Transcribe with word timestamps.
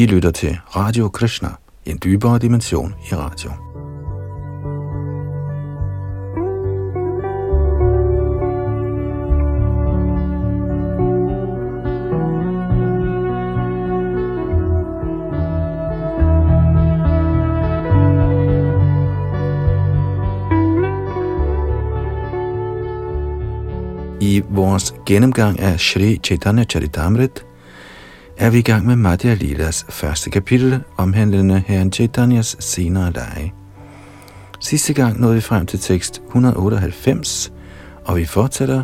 I 0.00 0.06
lytter 0.06 0.30
til 0.30 0.58
Radio 0.76 1.08
Krishna, 1.08 1.48
en 1.86 1.98
dybere 2.04 2.38
dimension 2.38 2.94
i 3.10 3.14
radio. 3.14 3.50
I 24.20 24.42
vores 24.50 24.94
gennemgang 25.06 25.60
af 25.60 25.80
Sri 25.80 26.20
Chaitanya 26.24 26.64
Charitamrit 26.64 27.49
er 28.40 28.50
vi 28.50 28.58
i 28.58 28.62
gang 28.62 28.86
med 28.86 28.96
Madhya 28.96 29.34
Lilas 29.34 29.86
første 29.88 30.30
kapitel, 30.30 30.82
omhandlende 30.96 31.62
herren 31.66 31.92
Chaitanyas 31.92 32.56
senere 32.60 33.12
lege. 33.12 33.54
Sidste 34.60 34.92
gang 34.92 35.20
nåede 35.20 35.34
vi 35.34 35.40
frem 35.40 35.66
til 35.66 35.78
tekst 35.78 36.22
198, 36.26 37.52
og 38.04 38.16
vi 38.16 38.24
fortsætter 38.24 38.82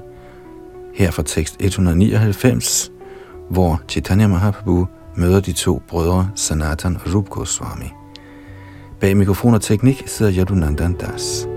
her 0.94 1.10
fra 1.10 1.22
tekst 1.22 1.56
199, 1.60 2.92
hvor 3.50 3.82
Chaitanya 3.88 4.26
Mahaprabhu 4.26 4.86
møder 5.16 5.40
de 5.40 5.52
to 5.52 5.82
brødre 5.88 6.30
Sanatan 6.34 6.96
og 7.04 7.14
Rup 7.14 7.28
Goswami. 7.28 7.90
Bag 9.00 9.16
mikrofon 9.16 9.54
og 9.54 9.62
teknik 9.62 10.02
sidder 10.06 10.32
Yadunandan 10.38 10.92
Das. 10.92 11.48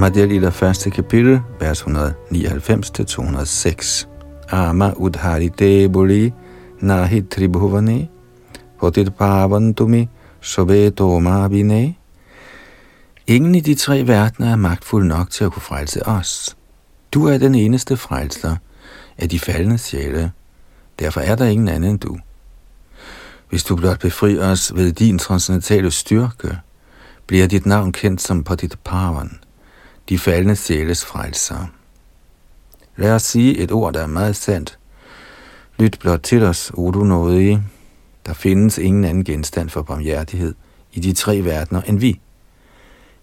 Madhya 0.00 0.24
Lila 0.24 0.48
første 0.48 0.90
kapitel, 0.90 1.40
vers 1.60 1.82
199-206. 1.82 4.06
Ama 4.50 4.92
udhari 4.96 5.88
boli 5.88 6.32
nahi 6.80 7.22
tribhuvane 7.22 8.08
hotit 8.76 9.14
pavantumi 9.14 10.08
sobeto 10.40 11.18
mabine. 11.18 11.94
Ingen 13.26 13.54
i 13.54 13.60
de 13.60 13.74
tre 13.74 14.06
verdener 14.06 14.52
er 14.52 14.56
magtfuld 14.56 15.06
nok 15.06 15.30
til 15.30 15.44
at 15.44 15.52
kunne 15.52 15.62
frelse 15.62 16.06
os. 16.06 16.56
Du 17.12 17.26
er 17.26 17.38
den 17.38 17.54
eneste 17.54 17.96
frelser 17.96 18.56
af 19.18 19.28
de 19.28 19.38
faldende 19.38 19.78
sjæle. 19.78 20.32
Derfor 20.98 21.20
er 21.20 21.36
der 21.36 21.46
ingen 21.46 21.68
anden 21.68 21.90
end 21.90 21.98
du. 21.98 22.18
Hvis 23.50 23.64
du 23.64 23.76
blot 23.76 24.00
befrier 24.00 24.50
os 24.50 24.74
ved 24.74 24.92
din 24.92 25.18
transcendentale 25.18 25.90
styrke, 25.90 26.58
bliver 27.26 27.46
dit 27.46 27.66
navn 27.66 27.92
kendt 27.92 28.22
som 28.22 28.44
Padit 28.44 28.78
Pavan– 28.84 29.30
de 30.10 30.18
faldende 30.18 30.56
sjæles 30.56 31.04
frelser. 31.04 31.66
Lad 32.96 33.12
os 33.12 33.22
sige 33.22 33.58
et 33.58 33.72
ord, 33.72 33.92
der 33.94 34.02
er 34.02 34.06
meget 34.06 34.36
sandt. 34.36 34.78
Lyt 35.78 35.96
blot 36.00 36.20
til 36.20 36.42
os, 36.42 36.72
o 36.74 36.90
du 36.90 37.04
nådige. 37.04 37.62
Der 38.26 38.32
findes 38.32 38.78
ingen 38.78 39.04
anden 39.04 39.24
genstand 39.24 39.68
for 39.68 39.82
barmhjertighed 39.82 40.54
i 40.92 41.00
de 41.00 41.12
tre 41.12 41.44
verdener 41.44 41.82
end 41.82 41.98
vi. 41.98 42.20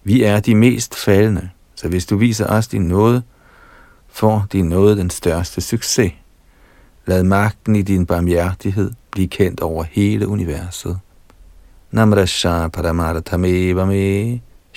Vi 0.04 0.22
er 0.22 0.40
de 0.40 0.54
mest 0.54 0.94
faldende, 0.94 1.50
så 1.74 1.88
hvis 1.88 2.06
du 2.06 2.16
viser 2.16 2.46
os 2.46 2.68
din 2.68 2.82
nåde, 2.82 3.22
får 4.08 4.46
din 4.52 4.64
nåde 4.64 4.96
den 4.96 5.10
største 5.10 5.60
succes. 5.60 6.12
Lad 7.06 7.22
magten 7.22 7.76
i 7.76 7.82
din 7.82 8.06
barmhjertighed 8.06 8.92
blive 9.10 9.28
kendt 9.28 9.60
over 9.60 9.84
hele 9.90 10.28
universet. 10.28 10.98
Namrasha 11.90 12.68
paramarthameva 12.68 13.84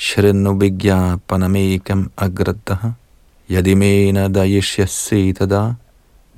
me 0.02 0.08
Shrinu 0.08 0.60
Vigyapanamekam 0.60 2.10
Agrataha 2.18 2.94
Yadimena 3.50 4.30
Dayishyasi 4.30 5.34
Tada 5.34 5.76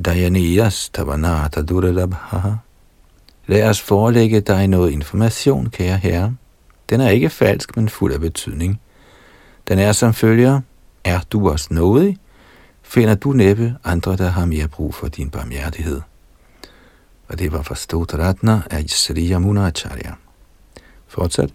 Dayaniyas 0.02 0.89
Tavanata 0.92 1.61
Duralabhaha 1.61 2.58
Lad 3.48 3.70
os 3.70 3.82
forelægge 3.82 4.42
dig 4.42 4.67
noget 4.67 4.92
information, 4.92 5.70
kære 5.70 5.98
herre. 5.98 6.36
Den 6.89 7.02
er 7.02 7.10
ikke 7.10 7.30
falsk, 7.30 7.76
men 7.76 7.89
fuld 7.89 8.14
af 8.14 8.20
betydning. 8.20 8.80
Den 9.67 9.80
er 9.80 9.92
som 9.92 10.14
følger, 10.14 10.61
er 11.04 11.20
du 11.32 11.49
også 11.49 11.67
nådig, 11.71 12.17
finder 12.82 13.16
du 13.16 13.32
næppe 13.32 13.76
andre, 13.83 14.16
der 14.16 14.30
har 14.30 14.45
mere 14.45 14.67
brug 14.67 14.95
for 14.95 15.08
din 15.08 15.30
barmhjertighed. 15.30 16.02
Og 17.27 17.39
det 17.39 17.52
var 17.52 17.61
forstået 17.61 18.14
Ratna 18.20 18.61
af 18.71 18.83
Sri 18.87 19.32
Yamuna 19.32 19.67
Acharya. 19.67 20.11
Fortsat. 21.08 21.49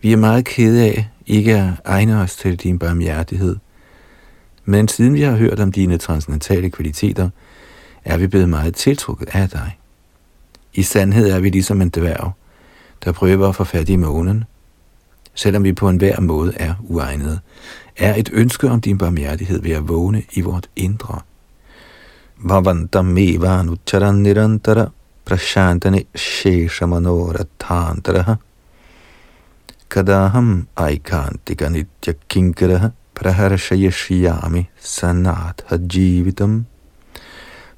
Vi 0.00 0.12
er 0.12 0.16
meget 0.16 0.44
kede 0.44 0.84
af 0.84 1.08
ikke 1.28 1.76
egne 1.84 2.20
os 2.20 2.36
til 2.36 2.56
din 2.56 2.78
barmhjertighed. 2.78 3.56
Men 4.64 4.88
siden 4.88 5.14
vi 5.14 5.22
har 5.22 5.36
hørt 5.36 5.60
om 5.60 5.72
dine 5.72 5.98
transcendentale 5.98 6.70
kvaliteter, 6.70 7.28
er 8.04 8.16
vi 8.16 8.26
blevet 8.26 8.48
meget 8.48 8.74
tiltrukket 8.74 9.28
af 9.32 9.48
dig. 9.48 9.78
I 10.74 10.82
sandhed 10.82 11.30
er 11.30 11.40
vi 11.40 11.48
ligesom 11.48 11.82
en 11.82 11.88
dværg, 11.88 12.32
der 13.04 13.12
prøver 13.12 13.48
at 13.48 13.56
få 13.56 13.64
fat 13.64 13.88
i 13.88 13.96
månen. 13.96 14.44
Selvom 15.34 15.64
vi 15.64 15.72
på 15.72 15.88
enhver 15.88 16.20
måde 16.20 16.52
er 16.56 16.74
uegnede, 16.88 17.38
er 17.96 18.14
et 18.14 18.30
ønske 18.32 18.68
om 18.68 18.80
din 18.80 18.98
barmhjertighed 18.98 19.62
ved 19.62 19.72
at 19.72 19.88
vågne 19.88 20.22
i 20.32 20.40
vort 20.40 20.68
indre. 20.76 21.20
Vavantam 22.36 23.18
eva 23.18 23.62
nucharan 23.62 24.14
nirantara 24.14 24.90
prashantani 25.24 26.06
sheshamanoratantara 26.14 28.36
kadaham 29.90 30.66
aikantika 30.76 31.68
nitya 31.68 32.14
kinkaraha 32.28 32.88
praharshayashyami 33.14 34.68
sanat 34.80 35.64
hajivitam. 35.66 36.66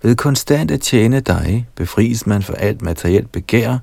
Ved 0.03 0.17
konstant 0.17 0.71
at 0.71 0.81
tjene 0.81 1.21
dig, 1.21 1.67
befries 1.75 2.27
man 2.27 2.43
for 2.43 2.55
alt 2.55 2.83
materielt 2.83 3.33
begær 3.33 3.79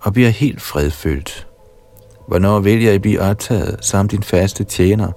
og 0.00 0.12
bliver 0.12 0.28
helt 0.28 0.62
fredfyldt. 0.62 1.46
Hvornår 2.28 2.60
vil 2.60 2.82
jeg 2.82 3.02
blive 3.02 3.20
optaget 3.20 3.76
som 3.80 4.08
din 4.08 4.22
faste 4.22 4.64
tjener, 4.64 5.12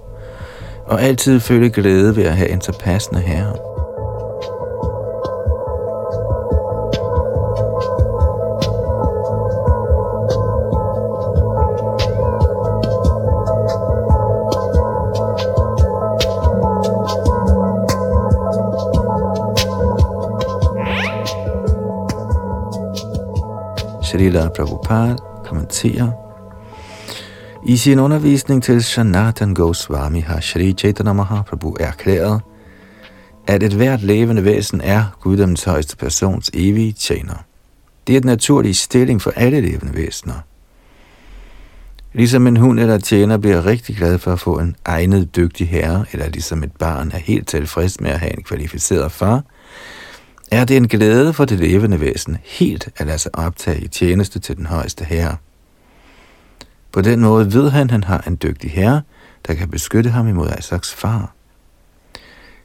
og 0.85 1.01
altid 1.01 1.39
føle 1.39 1.69
glæde 1.69 2.15
ved 2.15 2.23
at 2.23 2.37
have 2.37 2.49
en 2.49 2.61
så 2.61 2.71
passende 2.79 3.21
herre? 3.21 3.68
Srila 24.19 24.49
Prabhupada 24.49 25.15
kommenterer, 25.45 26.11
i 27.65 27.77
sin 27.77 27.99
undervisning 27.99 28.63
til 28.63 28.83
Sanatan 28.83 29.53
Goswami 29.53 30.19
har 30.19 30.39
Sri 30.39 30.73
Chaitanya 30.73 31.13
Mahaprabhu 31.13 31.75
erklæret, 31.79 32.41
at 33.47 33.63
et 33.63 33.73
hvert 33.73 34.01
levende 34.01 34.43
væsen 34.43 34.81
er 34.81 35.17
Guddoms 35.21 35.63
højeste 35.63 35.97
persons 35.97 36.51
evige 36.53 36.91
tjener. 36.91 37.33
Det 38.07 38.15
er 38.15 38.19
den 38.19 38.27
naturlige 38.27 38.73
stilling 38.73 39.21
for 39.21 39.31
alle 39.35 39.61
levende 39.61 39.95
væsener. 39.95 40.39
Ligesom 42.13 42.47
en 42.47 42.57
hund 42.57 42.79
eller 42.79 42.97
tjener 42.97 43.37
bliver 43.37 43.65
rigtig 43.65 43.95
glad 43.97 44.17
for 44.17 44.33
at 44.33 44.39
få 44.39 44.59
en 44.59 44.75
egnet 44.85 45.35
dygtig 45.35 45.69
herre, 45.69 46.05
eller 46.11 46.29
ligesom 46.29 46.63
et 46.63 46.71
barn 46.71 47.11
er 47.13 47.19
helt 47.19 47.47
tilfreds 47.47 47.99
med 47.99 48.11
at 48.11 48.19
have 48.19 48.37
en 48.37 48.43
kvalificeret 48.43 49.11
far, 49.11 49.43
er 50.51 50.65
det 50.65 50.77
en 50.77 50.87
glæde 50.87 51.33
for 51.33 51.45
det 51.45 51.59
levende 51.59 51.99
væsen 51.99 52.37
helt 52.43 52.89
at 52.97 53.07
lade 53.07 53.17
sig 53.17 53.35
optage 53.35 53.81
i 53.81 53.87
tjeneste 53.87 54.39
til 54.39 54.57
den 54.57 54.65
højeste 54.65 55.05
herre. 55.05 55.37
På 56.91 57.01
den 57.01 57.19
måde 57.19 57.53
ved 57.53 57.69
han, 57.69 57.87
at 57.87 57.91
han 57.91 58.03
har 58.03 58.23
en 58.27 58.37
dygtig 58.43 58.71
herre, 58.71 59.01
der 59.47 59.53
kan 59.53 59.69
beskytte 59.69 60.09
ham 60.09 60.27
imod 60.27 60.49
Isaks 60.59 60.93
far. 60.93 61.33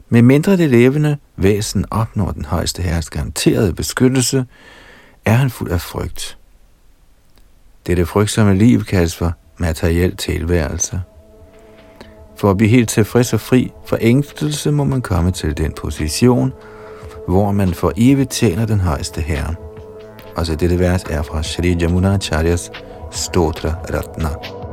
Med 0.09 0.23
mindre 0.23 0.56
det 0.56 0.70
levende 0.70 1.17
væsen 1.37 1.85
opnår 1.91 2.31
den 2.31 2.44
højeste 2.44 2.82
herres 2.82 3.11
garanterede 3.11 3.73
beskyttelse, 3.73 4.47
er 5.25 5.32
han 5.32 5.50
fuld 5.50 5.70
af 5.70 5.81
frygt. 5.81 6.38
Dette 7.87 8.06
frygtsomme 8.06 8.55
liv 8.55 8.85
kaldes 8.85 9.17
for 9.17 9.32
materiel 9.59 10.17
tilværelse. 10.17 11.03
For 12.37 12.50
at 12.50 12.56
blive 12.56 12.70
helt 12.70 12.88
tilfreds 12.88 13.32
og 13.32 13.41
fri 13.41 13.73
for 13.87 13.99
ængstelse 14.00 14.70
må 14.70 14.85
man 14.85 15.03
komme 15.03 15.31
til 15.31 15.56
den 15.56 15.73
position, 15.73 16.53
hvor 17.29 17.53
man 17.53 17.75
for 17.75 17.93
evigt 17.97 18.31
tjener 18.31 18.67
den 18.67 18.81
højeste 18.81 19.21
herre. 19.21 19.55
Og 20.37 20.47
dette 20.47 20.79
vers 20.79 21.05
er 21.11 21.23
fra 21.23 21.43
Shri 21.43 21.76
Jamuna 21.81 22.19
Charyas 22.19 22.71
Stotra 23.11 23.75
Ratna. 23.93 24.63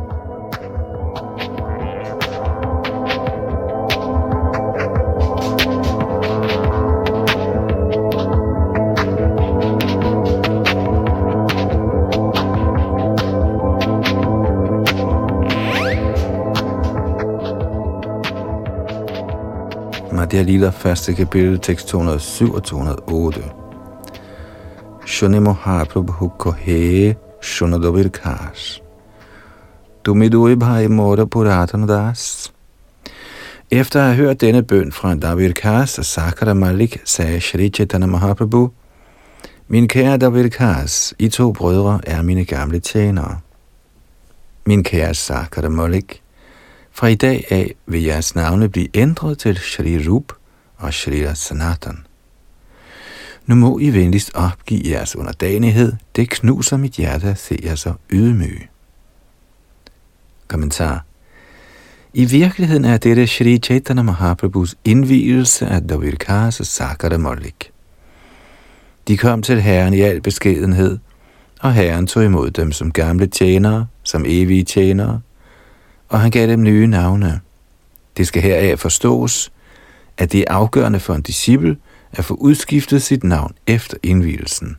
Madhya 20.31 20.43
Lila, 20.43 20.69
første 20.69 21.13
kapitel, 21.13 21.59
tekst 21.59 21.87
207 21.87 22.53
og 22.53 22.63
208. 22.63 23.43
Shone 25.05 25.39
Mahaprabhu 25.39 26.29
kohe 26.37 27.15
Shunadovir 27.41 28.09
Kash. 28.09 28.81
Dumidui 30.05 30.55
bhai 30.55 30.87
mora 30.87 31.25
puratana 31.25 31.87
das. 31.87 32.51
Efter 33.71 33.99
at 33.99 34.05
have 34.05 34.15
hørt 34.15 34.41
denne 34.41 34.63
bøn 34.63 34.91
fra 34.91 35.15
David 35.15 35.53
Kars 35.53 35.97
og 35.97 36.05
Sakara 36.05 36.53
Malik, 36.53 37.01
sagde 37.05 37.41
Shri 37.41 37.69
Chaitanya 37.69 38.07
Mahaprabhu, 38.07 38.71
Min 39.67 39.87
kære 39.87 40.17
David 40.17 40.49
Kars, 40.49 41.13
I 41.19 41.27
to 41.27 41.51
brødre 41.51 41.99
er 42.07 42.21
mine 42.21 42.45
gamle 42.45 42.79
tjenere. 42.79 43.39
Min 44.65 44.83
kære 44.83 45.13
Sakara 45.13 45.69
Malik, 45.69 46.20
fra 46.91 47.07
i 47.07 47.15
dag 47.15 47.45
af 47.49 47.75
vil 47.85 48.03
jeres 48.03 48.35
navne 48.35 48.69
blive 48.69 48.87
ændret 48.93 49.37
til 49.37 49.57
Shri 49.57 50.07
Rup 50.07 50.33
og 50.77 50.93
Shri 50.93 51.25
Sanatan. 51.33 51.97
Nu 53.45 53.55
må 53.55 53.79
I 53.79 53.89
venligst 53.89 54.31
opgive 54.33 54.81
jeres 54.85 55.15
underdanighed. 55.15 55.93
Det 56.15 56.29
knuser 56.29 56.77
mit 56.77 56.93
hjerte 56.93 57.27
at 57.27 57.39
se 57.39 57.59
jer 57.63 57.75
så 57.75 57.93
ydmyge. 58.09 58.69
Kommentar. 60.47 61.05
I 62.13 62.25
virkeligheden 62.25 62.85
er 62.85 62.97
dette 62.97 63.27
Shri 63.27 63.57
Chaitanya 63.57 64.03
Mahaprabhus 64.03 64.75
indvielse 64.85 65.67
af 65.67 65.81
Davirkas 65.81 66.59
og 66.59 66.65
Sakara 66.65 67.17
Mollik. 67.17 67.71
De 69.07 69.17
kom 69.17 69.41
til 69.41 69.61
Herren 69.61 69.93
i 69.93 70.01
al 70.01 70.21
beskedenhed, 70.21 70.97
og 71.61 71.73
Herren 71.73 72.07
tog 72.07 72.25
imod 72.25 72.51
dem 72.51 72.71
som 72.71 72.91
gamle 72.91 73.27
tjenere, 73.27 73.87
som 74.03 74.25
evige 74.27 74.63
tjenere, 74.63 75.21
og 76.11 76.19
han 76.19 76.31
gav 76.31 76.47
dem 76.47 76.63
nye 76.63 76.87
navne. 76.87 77.39
Det 78.17 78.27
skal 78.27 78.41
heraf 78.41 78.79
forstås, 78.79 79.51
at 80.17 80.31
det 80.31 80.39
er 80.39 80.53
afgørende 80.53 80.99
for 80.99 81.13
en 81.13 81.21
disciple 81.21 81.77
at 82.11 82.25
få 82.25 82.33
udskiftet 82.33 83.01
sit 83.01 83.23
navn 83.23 83.53
efter 83.67 83.97
indvielsen. 84.03 84.77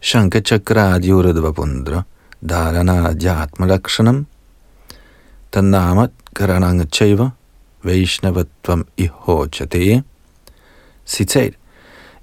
Shankar 0.00 0.40
Chakradi 0.40 1.12
Uradvapundra 1.12 2.02
Dharana 2.48 3.14
Jatma 3.22 3.66
Lakshanam 3.66 4.26
Tanamat 5.52 6.10
Karananga 6.36 6.84
Chaiva 6.84 7.30
Vaishnavatvam 7.82 8.86
Ihochate 8.96 10.02
Citat 11.06 11.54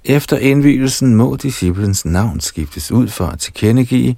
Efter 0.04 0.38
indvielsen 0.38 1.14
må 1.14 1.36
disciplens 1.36 2.04
navn 2.04 2.40
skiftes 2.40 2.92
ud 2.92 3.08
for 3.08 3.26
at 3.26 3.38
tilkendegive, 3.38 4.16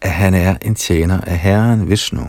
at 0.00 0.10
han 0.10 0.34
er 0.34 0.56
en 0.62 0.74
tjener 0.74 1.20
af 1.20 1.38
Herren 1.38 1.90
Vishnu. 1.90 2.26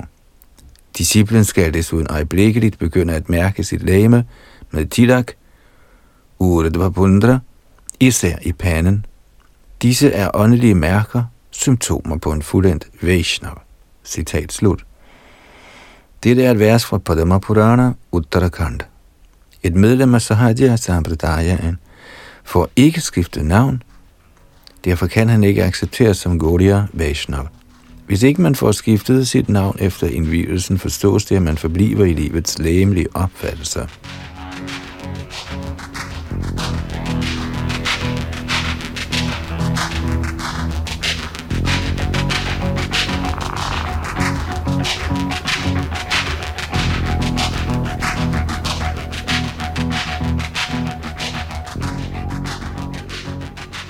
Disciplen 0.97 1.45
skal 1.45 1.73
desuden 1.73 2.07
øjeblikkeligt 2.09 2.79
begynde 2.79 3.13
at 3.13 3.29
mærke 3.29 3.63
sit 3.63 3.83
læme 3.83 4.25
med 4.71 4.85
tilak, 4.85 5.31
urdvapundra, 6.39 7.39
især 7.99 8.37
i 8.41 8.51
panden. 8.51 9.05
Disse 9.81 10.11
er 10.11 10.29
åndelige 10.33 10.75
mærker, 10.75 11.23
symptomer 11.51 12.17
på 12.17 12.31
en 12.31 12.41
fuldendt 12.41 12.87
Vaishnav. 13.01 13.61
Citat 14.03 14.53
slut. 14.53 14.85
Dette 16.23 16.43
er 16.43 16.51
et 16.51 16.59
vers 16.59 16.85
fra 16.85 16.97
Padma 16.97 17.37
Purana, 17.37 17.93
Uttarakhand. 18.11 18.79
Et 19.63 19.75
medlem 19.75 20.15
af 20.15 20.21
Sahajya 20.21 20.75
Sampradayaen 20.75 21.77
får 22.43 22.69
ikke 22.75 23.01
skifte 23.01 23.43
navn, 23.43 23.83
derfor 24.85 25.07
kan 25.07 25.29
han 25.29 25.43
ikke 25.43 25.63
accepteres 25.63 26.17
som 26.17 26.39
Gaudiya 26.39 26.83
Vaishnava. 26.93 27.47
Hvis 28.13 28.23
ikke 28.23 28.41
man 28.41 28.55
får 28.55 28.71
skiftet 28.71 29.27
sit 29.27 29.49
navn 29.49 29.75
efter 29.79 30.07
indvielsen, 30.07 30.79
forstås 30.79 31.25
det, 31.25 31.35
at 31.35 31.41
man 31.41 31.57
forbliver 31.57 32.05
i 32.05 32.13
livets 32.13 32.59
læmelige 32.59 33.07
opfattelser. 33.13 33.87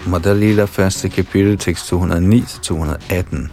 Madalila, 0.08 0.66
første 0.66 1.10
kapitel, 1.10 1.58
tekst 1.58 1.94
209-218. 1.94 3.50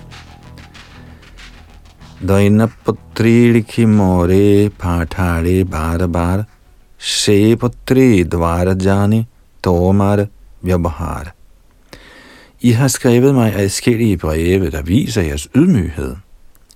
Dainaputri 2.21 3.53
likhi 3.53 3.87
more 3.87 4.69
pathare 4.69 5.65
bar 5.65 6.07
bar 6.07 6.45
se 6.99 7.57
putri 7.57 8.25
dvara 8.25 8.75
jani 8.75 9.27
tomar 9.63 10.27
vyabhar. 10.63 11.33
I 12.61 12.73
har 12.73 12.89
skrevet 12.89 13.35
mig 13.35 13.55
adskillige 13.55 14.17
breve, 14.17 14.71
der 14.71 14.83
viser 14.83 15.23
jeres 15.23 15.49
ydmyghed. 15.55 16.17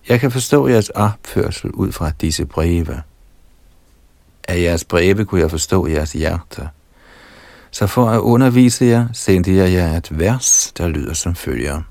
Jeg 0.08 0.20
kan 0.20 0.30
forstå 0.30 0.68
jeres 0.68 0.88
opførsel 0.88 1.70
ud 1.70 1.92
fra 1.92 2.10
disse 2.20 2.46
breve. 2.46 3.02
Af 4.48 4.60
jeres 4.60 4.84
breve 4.84 5.24
kunne 5.24 5.40
jeg 5.40 5.50
forstå 5.50 5.86
jeres 5.86 6.12
hjerte. 6.12 6.68
Så 7.70 7.86
for 7.86 8.10
at 8.10 8.20
undervise 8.20 8.84
jer, 8.84 9.08
sendte 9.12 9.56
jeg 9.56 9.72
jer 9.72 9.96
et 9.96 10.18
vers, 10.18 10.72
der 10.78 10.88
lyder 10.88 11.14
som 11.14 11.34
følger. 11.34 11.82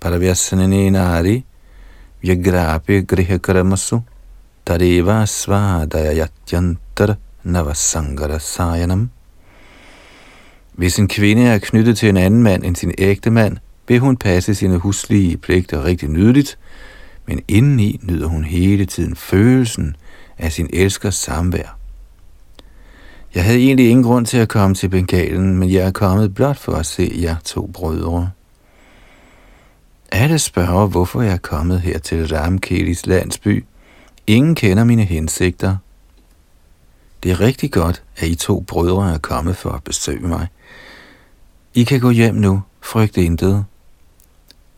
Paravyasanene 0.00 0.90
yagrapi 2.24 3.00
grihakaramasu 3.00 4.00
Tadeva 4.66 5.26
svadayayatyantar 5.26 7.16
navasangara 7.42 8.38
sayanam. 8.38 9.10
Hvis 10.72 10.98
en 10.98 11.08
kvinde 11.08 11.42
er 11.42 11.58
knyttet 11.58 11.98
til 11.98 12.08
en 12.08 12.16
anden 12.16 12.42
mand 12.42 12.64
end 12.64 12.76
sin 12.76 12.92
ægte 12.98 13.30
mand, 13.30 13.56
vil 13.88 14.00
hun 14.00 14.16
passe 14.16 14.54
sine 14.54 14.78
huslige 14.78 15.36
pligter 15.36 15.84
rigtig 15.84 16.08
nydeligt, 16.08 16.58
men 17.26 17.40
indeni 17.48 18.00
nyder 18.02 18.26
hun 18.26 18.44
hele 18.44 18.86
tiden 18.86 19.16
følelsen 19.16 19.96
af 20.38 20.52
sin 20.52 20.70
elskers 20.72 21.14
samvær. 21.14 21.78
Jeg 23.34 23.44
havde 23.44 23.58
egentlig 23.58 23.88
ingen 23.88 24.04
grund 24.04 24.26
til 24.26 24.38
at 24.38 24.48
komme 24.48 24.74
til 24.74 24.88
Bengalen, 24.88 25.56
men 25.56 25.72
jeg 25.72 25.86
er 25.86 25.90
kommet 25.90 26.34
blot 26.34 26.56
for 26.56 26.72
at 26.72 26.86
se 26.86 27.12
jer 27.22 27.36
to 27.44 27.70
brødre. 27.74 28.30
Alle 30.16 30.38
spørger, 30.38 30.86
hvorfor 30.86 31.22
jeg 31.22 31.32
er 31.32 31.36
kommet 31.36 31.80
her 31.80 31.98
til 31.98 32.36
Ramkelis 32.36 33.06
landsby. 33.06 33.64
Ingen 34.26 34.54
kender 34.54 34.84
mine 34.84 35.04
hensigter. 35.04 35.76
Det 37.22 37.30
er 37.30 37.40
rigtig 37.40 37.72
godt, 37.72 38.02
at 38.16 38.28
I 38.28 38.34
to 38.34 38.60
brødre 38.60 39.14
er 39.14 39.18
kommet 39.18 39.56
for 39.56 39.70
at 39.70 39.84
besøge 39.84 40.28
mig. 40.28 40.46
I 41.74 41.84
kan 41.84 42.00
gå 42.00 42.10
hjem 42.10 42.34
nu, 42.34 42.62
frygt 42.82 43.16
intet. 43.16 43.64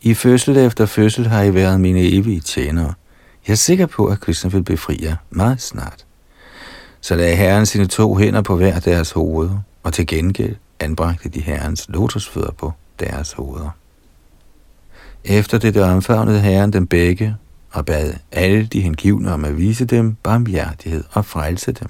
I 0.01 0.13
fødsel 0.13 0.57
efter 0.57 0.85
fødsel 0.85 1.27
har 1.27 1.43
I 1.43 1.53
været 1.53 1.81
mine 1.81 2.01
evige 2.01 2.39
tjenere. 2.39 2.93
Jeg 3.47 3.53
er 3.53 3.57
sikker 3.57 3.85
på, 3.85 4.05
at 4.05 4.19
Krishna 4.19 4.49
vil 4.49 4.63
befri 4.63 4.99
jer 5.01 5.15
meget 5.29 5.61
snart. 5.61 6.05
Så 7.01 7.15
lagde 7.15 7.35
herren 7.35 7.65
sine 7.65 7.87
to 7.87 8.15
hænder 8.15 8.41
på 8.41 8.55
hver 8.55 8.79
deres 8.79 9.11
hoved, 9.11 9.49
og 9.83 9.93
til 9.93 10.07
gengæld 10.07 10.55
anbragte 10.79 11.29
de 11.29 11.41
herrens 11.41 11.85
lotusfødder 11.89 12.51
på 12.51 12.73
deres 12.99 13.33
hoveder. 13.33 13.69
Efter 15.29 15.57
det 15.57 15.77
omfavnede 15.77 16.39
herren 16.39 16.73
dem 16.73 16.87
begge, 16.87 17.35
og 17.71 17.85
bad 17.85 18.13
alle 18.31 18.65
de 18.65 18.81
hengivne 18.81 19.33
om 19.33 19.45
at 19.45 19.57
vise 19.57 19.85
dem 19.85 20.15
barmhjertighed 20.15 21.03
og 21.11 21.25
frelse 21.25 21.71
dem. 21.71 21.87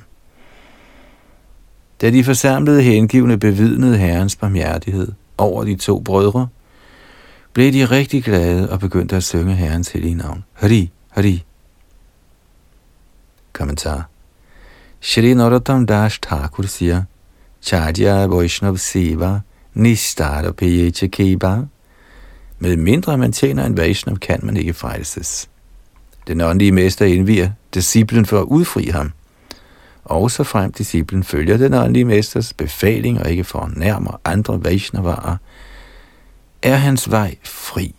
Da 2.02 2.10
de 2.10 2.24
forsamlede 2.24 2.82
hengivne 2.82 3.40
bevidnede 3.40 3.98
herrens 3.98 4.36
barmhjertighed 4.36 5.12
over 5.38 5.64
de 5.64 5.76
to 5.76 6.00
brødre, 6.00 6.48
blev 7.54 7.74
de 7.74 7.86
rigtig 7.86 8.24
glade 8.24 8.70
og 8.70 8.80
begyndte 8.80 9.16
at 9.16 9.24
synge 9.24 9.56
herrens 9.56 9.90
hellige 9.90 10.16
navn. 10.16 10.44
Hari, 10.54 10.92
Hari. 11.10 11.44
Kommentar. 13.54 14.10
Shri 15.02 15.34
Narottam 15.34 15.86
Das 15.86 16.20
Thakur 16.20 16.64
siger, 16.64 17.04
Chadya 17.62 18.26
Vaishnav 18.26 18.78
Seva 18.78 19.40
Nistara 19.74 20.52
Peyecha 20.52 21.08
Keba 21.08 21.62
med 22.60 22.78
mindre 22.78 23.18
man 23.18 23.32
tjener 23.32 23.66
en 23.66 23.78
Vaishnav, 23.78 24.18
kan 24.18 24.40
man 24.44 24.58
ikke 24.58 24.74
frelses. 24.74 25.50
Den 26.28 26.42
åndelige 26.42 26.72
mester 26.72 27.06
indviger 27.06 27.50
disciplen 27.74 28.26
for 28.26 28.40
at 28.40 28.44
udfri 28.46 28.86
ham. 28.86 29.12
Og 30.06 30.32
så 30.32 30.44
frem 30.44 30.72
disciplen 30.72 31.24
følger 31.24 31.58
den 31.58 31.74
åndelige 31.74 32.06
mesters 32.06 32.54
befaling 32.54 33.20
og 33.22 33.32
ikke 33.32 33.44
fornærmer 33.44 34.22
andre 34.26 34.64
Vaishnavarer, 34.64 35.38
er 36.62 36.76
hans 36.76 37.12
vej 37.12 37.36
fri. 37.44 37.96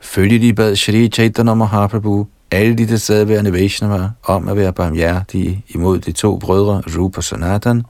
Følge 0.00 0.38
de 0.38 0.54
bad 0.54 0.76
Shri 0.76 1.08
Chaitanya 1.08 1.54
Mahaprabhu 1.54 2.26
alle 2.50 2.74
de 2.74 2.86
tilstedeværende 2.86 3.52
Vaishnavaer 3.52 4.10
om 4.22 4.48
at 4.48 4.56
være 4.56 4.72
barmhjertige 4.72 5.64
imod 5.68 5.98
de 5.98 6.12
to 6.12 6.38
brødre 6.38 6.82
Rupa 6.98 7.20
Sanatan, 7.20 7.82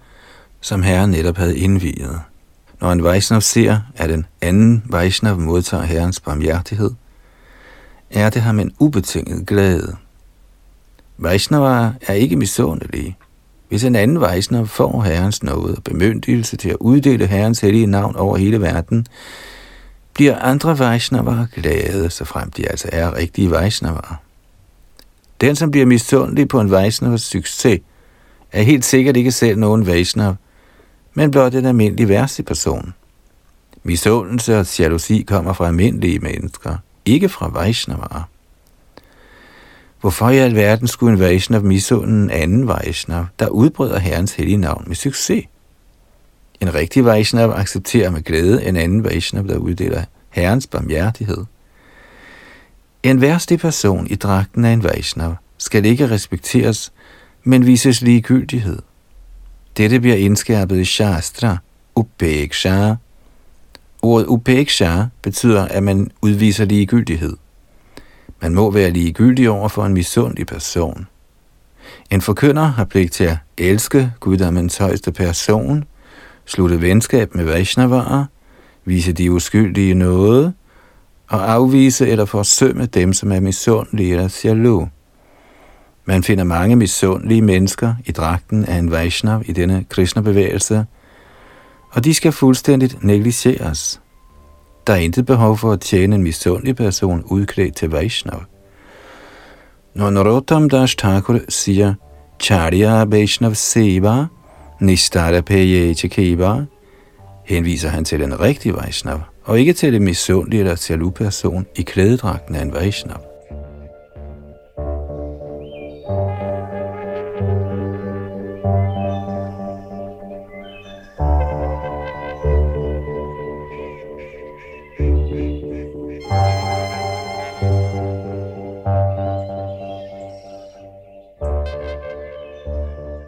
som 0.60 0.82
herren 0.82 1.10
netop 1.10 1.36
havde 1.36 1.58
indviet. 1.58 2.20
Når 2.80 2.92
en 2.92 3.04
Vaishnav 3.04 3.40
ser, 3.40 3.78
at 3.96 4.10
en 4.10 4.26
anden 4.40 4.82
Vaishnav 4.86 5.38
modtager 5.38 5.82
herrens 5.82 6.20
barmhjertighed, 6.20 6.90
er 8.10 8.30
det 8.30 8.42
ham 8.42 8.60
en 8.60 8.72
ubetinget 8.78 9.46
glæde. 9.46 9.96
Vaishnava 11.18 11.92
er 12.00 12.12
ikke 12.12 12.36
misundelige. 12.36 13.16
Hvis 13.68 13.84
en 13.84 13.96
anden 13.96 14.20
Vaishnava 14.20 14.64
får 14.64 15.02
herrens 15.02 15.42
nåde 15.42 15.74
og 15.76 15.84
bemyndigelse 15.84 16.56
til 16.56 16.68
at 16.68 16.76
uddele 16.80 17.26
herrens 17.26 17.60
hellige 17.60 17.86
navn 17.86 18.16
over 18.16 18.36
hele 18.36 18.60
verden, 18.60 19.06
bliver 20.14 20.38
andre 20.38 20.78
Vaishnava 20.78 21.46
glade, 21.54 22.10
så 22.10 22.24
frem 22.24 22.50
de 22.50 22.68
altså 22.68 22.88
er 22.92 23.16
rigtige 23.16 23.50
Vaishnava. 23.50 24.00
Den, 25.40 25.56
som 25.56 25.70
bliver 25.70 25.86
misundelig 25.86 26.48
på 26.48 26.60
en 26.60 26.70
Vaishnavas 26.70 27.20
succes, 27.20 27.80
er 28.52 28.62
helt 28.62 28.84
sikkert 28.84 29.16
ikke 29.16 29.32
selv 29.32 29.58
nogen 29.58 29.86
Vaishnav, 29.86 30.34
men 31.16 31.30
blot 31.30 31.54
en 31.54 31.66
almindelig 31.66 32.08
værste 32.08 32.42
person. 32.42 32.94
Misundelse 33.82 34.58
og 34.58 34.78
jalousi 34.78 35.22
kommer 35.22 35.52
fra 35.52 35.66
almindelige 35.66 36.18
mennesker, 36.18 36.76
ikke 37.04 37.28
fra 37.28 37.48
Vaishnavara. 37.48 38.22
Hvorfor 40.00 40.30
i 40.30 40.38
alverden 40.38 40.86
skulle 40.86 41.12
en 41.12 41.20
Vaishnav 41.20 41.62
misunde 41.62 42.22
en 42.22 42.30
anden 42.30 42.68
Vaishnav, 42.68 43.26
der 43.38 43.48
udbryder 43.48 43.98
Herrens 43.98 44.32
hellige 44.32 44.56
navn 44.56 44.84
med 44.86 44.96
succes? 44.96 45.44
En 46.60 46.74
rigtig 46.74 47.04
Vaishnav 47.04 47.50
accepterer 47.50 48.10
med 48.10 48.22
glæde 48.22 48.64
en 48.64 48.76
anden 48.76 49.04
Vaishnav, 49.04 49.46
der 49.46 49.56
uddeler 49.56 50.04
Herrens 50.30 50.66
barmhjertighed. 50.66 51.44
En 53.02 53.20
værste 53.20 53.58
person 53.58 54.06
i 54.06 54.14
dragten 54.14 54.64
af 54.64 54.72
en 54.72 54.84
Vaishnav 54.84 55.34
skal 55.58 55.84
ikke 55.84 56.10
respekteres, 56.10 56.92
men 57.44 57.66
vises 57.66 58.02
ligegyldighed. 58.02 58.78
Dette 59.76 60.00
bliver 60.00 60.16
indskærpet 60.16 60.80
i 60.80 60.84
Shastra, 60.84 61.56
Upeksha. 61.96 62.94
Ordet 64.02 64.26
Upeksha 64.26 65.04
betyder, 65.22 65.64
at 65.64 65.82
man 65.82 66.10
udviser 66.22 66.64
ligegyldighed. 66.64 67.36
Man 68.42 68.54
må 68.54 68.70
være 68.70 68.90
ligegyldig 68.90 69.50
over 69.50 69.68
for 69.68 69.86
en 69.86 69.94
misundelig 69.94 70.46
person. 70.46 71.06
En 72.10 72.20
forkynder 72.20 72.62
har 72.62 72.84
pligt 72.84 73.12
til 73.12 73.24
at 73.24 73.36
elske 73.58 74.12
Guddommens 74.20 74.76
højeste 74.76 75.12
person, 75.12 75.84
slutte 76.46 76.80
venskab 76.82 77.34
med 77.34 77.44
Vaishnavaer, 77.44 78.24
vise 78.84 79.12
de 79.12 79.32
uskyldige 79.32 79.94
noget, 79.94 80.54
og 81.28 81.52
afvise 81.52 82.08
eller 82.08 82.24
forsømme 82.24 82.86
dem, 82.86 83.12
som 83.12 83.32
er 83.32 83.40
misundelige 83.40 84.12
eller 84.12 84.40
jaloux. 84.44 84.88
Man 86.08 86.22
finder 86.22 86.44
mange 86.44 86.76
misundelige 86.76 87.42
mennesker 87.42 87.94
i 88.04 88.12
dragten 88.12 88.64
af 88.64 88.76
en 88.76 88.90
Vaishnav 88.90 89.42
i 89.46 89.52
denne 89.52 89.84
Krishna-bevægelse, 89.88 90.84
og 91.90 92.04
de 92.04 92.14
skal 92.14 92.32
fuldstændigt 92.32 93.04
negligeres. 93.04 94.00
Der 94.86 94.92
er 94.92 94.96
intet 94.96 95.26
behov 95.26 95.56
for 95.56 95.72
at 95.72 95.80
tjene 95.80 96.16
en 96.16 96.22
misundelig 96.22 96.76
person 96.76 97.22
udklædt 97.24 97.76
til 97.76 97.90
Vaishnav. 97.90 98.42
Når 99.94 100.10
Narottam 100.10 100.68
Das 100.68 100.94
Thakur 100.94 101.40
siger, 101.48 101.94
Charya 102.40 103.04
Vaishnav 103.04 103.54
Seva, 103.54 104.24
Nishtara 104.80 105.40
Peye 105.40 105.94
Chakeva, 105.94 106.64
henviser 107.44 107.88
han 107.88 108.04
til 108.04 108.22
en 108.22 108.40
rigtig 108.40 108.76
Vaishnav, 108.76 109.20
og 109.44 109.60
ikke 109.60 109.72
til 109.72 109.94
en 109.94 110.04
misundelig 110.04 110.60
eller 110.60 110.86
jaloux 110.90 111.14
person 111.14 111.66
i 111.76 111.82
klædedragten 111.82 112.54
af 112.54 112.62
en 112.62 112.72
Vaishnav. 112.72 113.25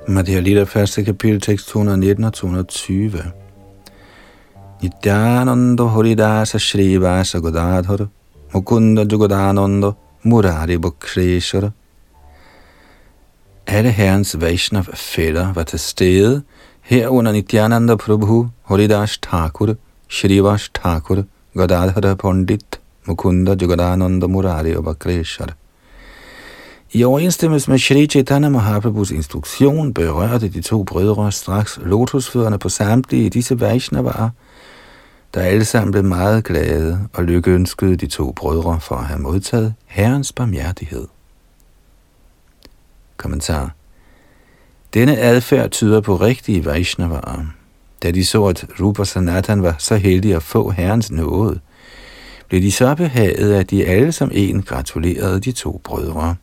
Madhya 0.08 0.40
Lita, 0.40 0.62
første 0.64 1.02
kapitel, 1.04 1.40
tekst 1.40 1.68
219 1.68 2.24
og 2.24 2.32
220. 2.32 3.22
Nityananda 4.82 5.84
Haridasa 5.92 6.58
Shrivasa 6.58 7.38
Godadhara 7.38 8.06
Mukunda 8.54 9.04
Jugodananda 9.04 9.92
Murari 10.24 10.78
Bhakreshara 10.78 11.70
Alle 13.66 13.90
herrens 13.90 14.40
Vaishnav 14.40 14.84
fætter 14.94 15.52
var 15.52 15.62
til 15.62 15.78
stede, 15.78 16.42
herunder 16.80 17.32
Nityananda 17.32 17.96
Prabhu, 17.96 18.48
Haridas 18.64 19.18
Thakur, 19.18 19.74
Shrivas 20.08 20.70
Thakur, 20.74 21.24
Godadhara 21.54 22.14
Pandit, 22.14 22.80
Mukunda 23.06 23.56
Jugodananda 23.62 24.26
Murari 24.26 24.76
og 24.76 24.84
Bhakreshara. 24.84 25.52
I 26.92 27.04
overensstemmelse 27.04 27.70
med 27.70 27.78
Shri 27.78 28.06
Chaitanya 28.06 28.48
Mahaprabhus 28.48 29.10
instruktion 29.10 29.94
berørte 29.94 30.48
de 30.48 30.60
to 30.62 30.84
brødre 30.84 31.32
straks 31.32 31.78
lotusfødderne 31.82 32.58
på 32.58 32.68
samtlige 32.68 33.30
disse 33.30 33.60
Vaishnavaer, 33.60 34.30
der 35.34 35.40
alle 35.40 35.64
sammen 35.64 35.92
blev 35.92 36.04
meget 36.04 36.44
glade 36.44 37.08
og 37.12 37.24
lykkeønskede 37.24 37.96
de 37.96 38.06
to 38.06 38.32
brødre 38.32 38.80
for 38.80 38.94
at 38.94 39.04
have 39.04 39.20
modtaget 39.20 39.74
Herrens 39.86 40.32
barmhjertighed. 40.32 41.06
Kommentar 43.16 43.74
Denne 44.94 45.18
adfærd 45.18 45.70
tyder 45.70 46.00
på 46.00 46.16
rigtige 46.16 46.64
Vaishnavaer. 46.64 47.44
Da 48.02 48.10
de 48.10 48.26
så, 48.26 48.44
at 48.44 48.66
Rupa 48.80 49.04
Sanatan 49.04 49.62
var 49.62 49.74
så 49.78 49.96
heldig 49.96 50.34
at 50.34 50.42
få 50.42 50.70
Herrens 50.70 51.10
nåde, 51.10 51.60
blev 52.48 52.62
de 52.62 52.72
så 52.72 52.94
behaget, 52.94 53.54
at 53.54 53.70
de 53.70 53.86
alle 53.86 54.12
som 54.12 54.30
en 54.34 54.62
gratulerede 54.62 55.40
de 55.40 55.52
to 55.52 55.80
brødre. 55.84 56.36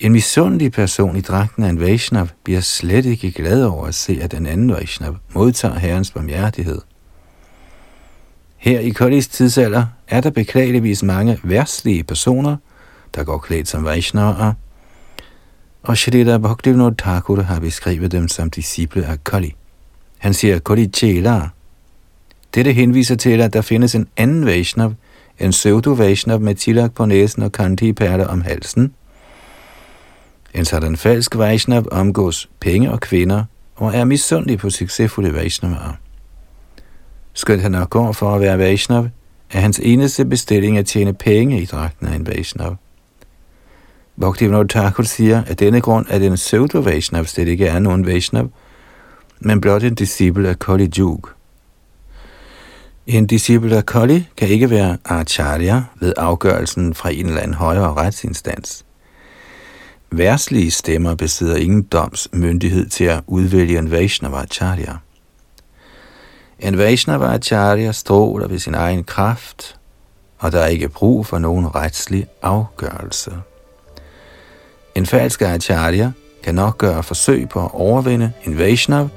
En 0.00 0.12
misundelig 0.12 0.72
person 0.72 1.16
i 1.16 1.20
dragten 1.20 1.64
af 1.64 1.68
en 1.68 1.80
Vaishnav 1.80 2.28
bliver 2.44 2.60
slet 2.60 3.06
ikke 3.06 3.32
glad 3.32 3.64
over 3.64 3.86
at 3.86 3.94
se, 3.94 4.18
at 4.22 4.32
den 4.32 4.46
anden 4.46 4.72
Vaishnav 4.72 5.16
modtager 5.34 5.78
herrens 5.78 6.10
barmhjertighed. 6.10 6.80
Her 8.56 8.80
i 8.80 8.90
Kolis 8.90 9.28
tidsalder 9.28 9.86
er 10.08 10.20
der 10.20 10.30
beklageligvis 10.30 11.02
mange 11.02 11.38
værtslige 11.44 12.04
personer, 12.04 12.56
der 13.14 13.24
går 13.24 13.38
klædt 13.38 13.68
som 13.68 13.84
Vaishnavaer, 13.84 14.52
og 15.82 15.96
Shrita 15.96 16.38
Bhaktivinoda 16.38 16.94
Thakur 16.98 17.42
har 17.42 17.60
beskrevet 17.60 18.12
dem 18.12 18.28
som 18.28 18.50
disciple 18.50 19.06
af 19.06 19.24
Kali. 19.24 19.54
Han 20.18 20.34
siger 20.34 20.58
Kali 20.58 20.86
Chela. 20.86 21.48
Dette 22.54 22.72
henviser 22.72 23.14
til, 23.14 23.40
at 23.40 23.52
der 23.52 23.62
findes 23.62 23.94
en 23.94 24.08
anden 24.16 24.46
Vaishnav, 24.46 24.94
en 25.38 25.50
pseudo-Vaishnav 25.50 26.38
med 26.38 26.54
tilak 26.54 26.92
på 26.92 27.04
næsen 27.04 27.42
og 27.42 27.52
kanti 27.52 27.94
om 28.28 28.40
halsen, 28.40 28.94
en 30.58 30.64
sådan 30.64 30.96
falsk 30.96 31.38
Vaishnav 31.38 31.84
omgås 31.90 32.48
penge 32.60 32.92
og 32.92 33.00
kvinder 33.00 33.44
og 33.76 33.94
er 33.94 34.04
misundelig 34.04 34.58
på 34.58 34.70
succesfulde 34.70 35.34
Vaishnavaer. 35.34 35.92
Skønt 37.32 37.62
han 37.62 37.72
nok 37.72 37.90
går 37.90 38.12
for 38.12 38.34
at 38.34 38.40
være 38.40 38.58
Vaishnav, 38.58 39.08
er 39.52 39.60
hans 39.60 39.80
eneste 39.82 40.24
bestilling 40.24 40.78
at 40.78 40.86
tjene 40.86 41.12
penge 41.12 41.62
i 41.62 41.64
dragten 41.64 42.06
af 42.06 42.14
en 42.14 42.26
Vaishnav. 42.26 42.76
Bhaktivinoda 44.20 44.66
Thakur 44.68 45.02
siger, 45.02 45.42
at 45.46 45.58
denne 45.58 45.80
grund 45.80 46.06
er 46.08 46.18
den 46.18 46.34
pseudo 46.34 46.78
Vaishnav 46.78 47.24
slet 47.24 47.48
ikke 47.48 47.66
er 47.66 47.78
nogen 47.78 48.06
Vaishnav, 48.06 48.50
men 49.40 49.60
blot 49.60 49.82
en 49.82 49.94
disciple 49.94 50.48
af 50.48 50.58
Kali 50.58 50.90
Yug. 50.98 51.28
En 53.06 53.26
disciple 53.26 53.76
af 53.76 53.86
Kali 53.86 54.26
kan 54.36 54.48
ikke 54.48 54.70
være 54.70 54.98
acharya 55.04 55.82
ved 56.00 56.12
afgørelsen 56.16 56.94
fra 56.94 57.10
en 57.10 57.26
eller 57.26 57.40
anden 57.40 57.54
højere 57.54 57.94
retsinstans. 57.94 58.84
Værslige 60.10 60.70
stemmer 60.70 61.14
besidder 61.14 61.56
ingen 61.56 61.82
doms 61.82 62.28
myndighed 62.32 62.88
til 62.88 63.04
at 63.04 63.22
udvælge 63.26 63.78
en 63.78 63.90
Vaishnavacharya. 63.90 64.92
En 66.58 66.78
Vaishnavacharya 66.78 67.92
stråler 67.92 68.48
ved 68.48 68.58
sin 68.58 68.74
egen 68.74 69.04
kraft, 69.04 69.76
og 70.38 70.52
der 70.52 70.60
er 70.60 70.66
ikke 70.66 70.88
brug 70.88 71.26
for 71.26 71.38
nogen 71.38 71.74
retslig 71.74 72.26
afgørelse. 72.42 73.32
En 74.94 75.06
falsk 75.06 75.42
acharya 75.42 76.10
kan 76.42 76.54
nok 76.54 76.78
gøre 76.78 77.02
forsøg 77.02 77.48
på 77.48 77.64
at 77.64 77.70
overvinde 77.72 78.32
en 78.44 78.58
Vaishnav 78.58 79.08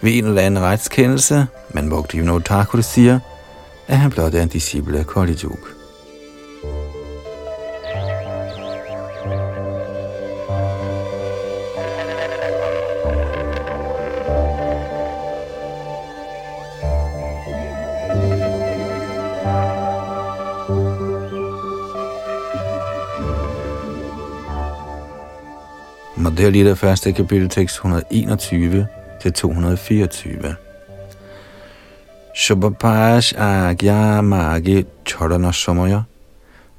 ved 0.00 0.12
en 0.14 0.24
eller 0.24 0.42
anden 0.42 0.62
retskendelse, 0.62 1.46
men 1.74 1.88
Mukti 1.88 2.20
Thakur 2.44 2.80
siger, 2.80 3.20
at 3.88 3.98
han 3.98 4.10
blot 4.10 4.34
er 4.34 4.42
en 4.42 4.48
disciple 4.48 4.98
af 4.98 5.06
Kali 5.06 5.36
Yuga. 5.44 5.79
Det 26.36 26.46
er 26.46 26.50
lige 26.50 26.64
der 26.64 26.74
første 26.74 27.12
kapitel 27.12 27.48
tekst 27.48 27.76
121 27.76 28.86
til 29.22 29.32
224. 29.32 30.56
Shubhapash 32.36 33.34
agya 33.38 34.20
magi 34.20 34.84
chodana 35.06 35.52
samaya 35.52 36.02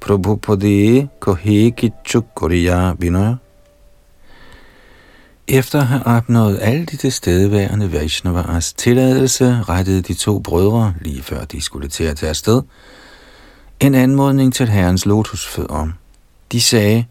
Prabhupadi 0.00 1.06
kohe 1.20 1.70
kichuk 1.70 2.24
koriya 2.34 2.92
vinaya. 2.98 3.34
Efter 5.48 5.80
at 5.80 5.86
have 5.86 6.06
opnået 6.06 6.58
alle 6.62 6.84
de 6.84 6.96
tilstedeværende 6.96 7.92
Vaishnavas 7.92 8.72
tilladelse, 8.72 9.62
rettede 9.68 10.02
de 10.02 10.14
to 10.14 10.38
brødre, 10.38 10.94
lige 11.00 11.22
før 11.22 11.44
de 11.44 11.60
skulle 11.60 11.88
til 11.88 12.04
at 12.04 12.16
tage 12.16 12.30
afsted, 12.30 12.62
en 13.80 13.94
anmodning 13.94 14.54
til 14.54 14.68
herrens 14.68 15.06
lotusfødder. 15.06 15.88
De 16.52 16.60
sagde, 16.60 17.04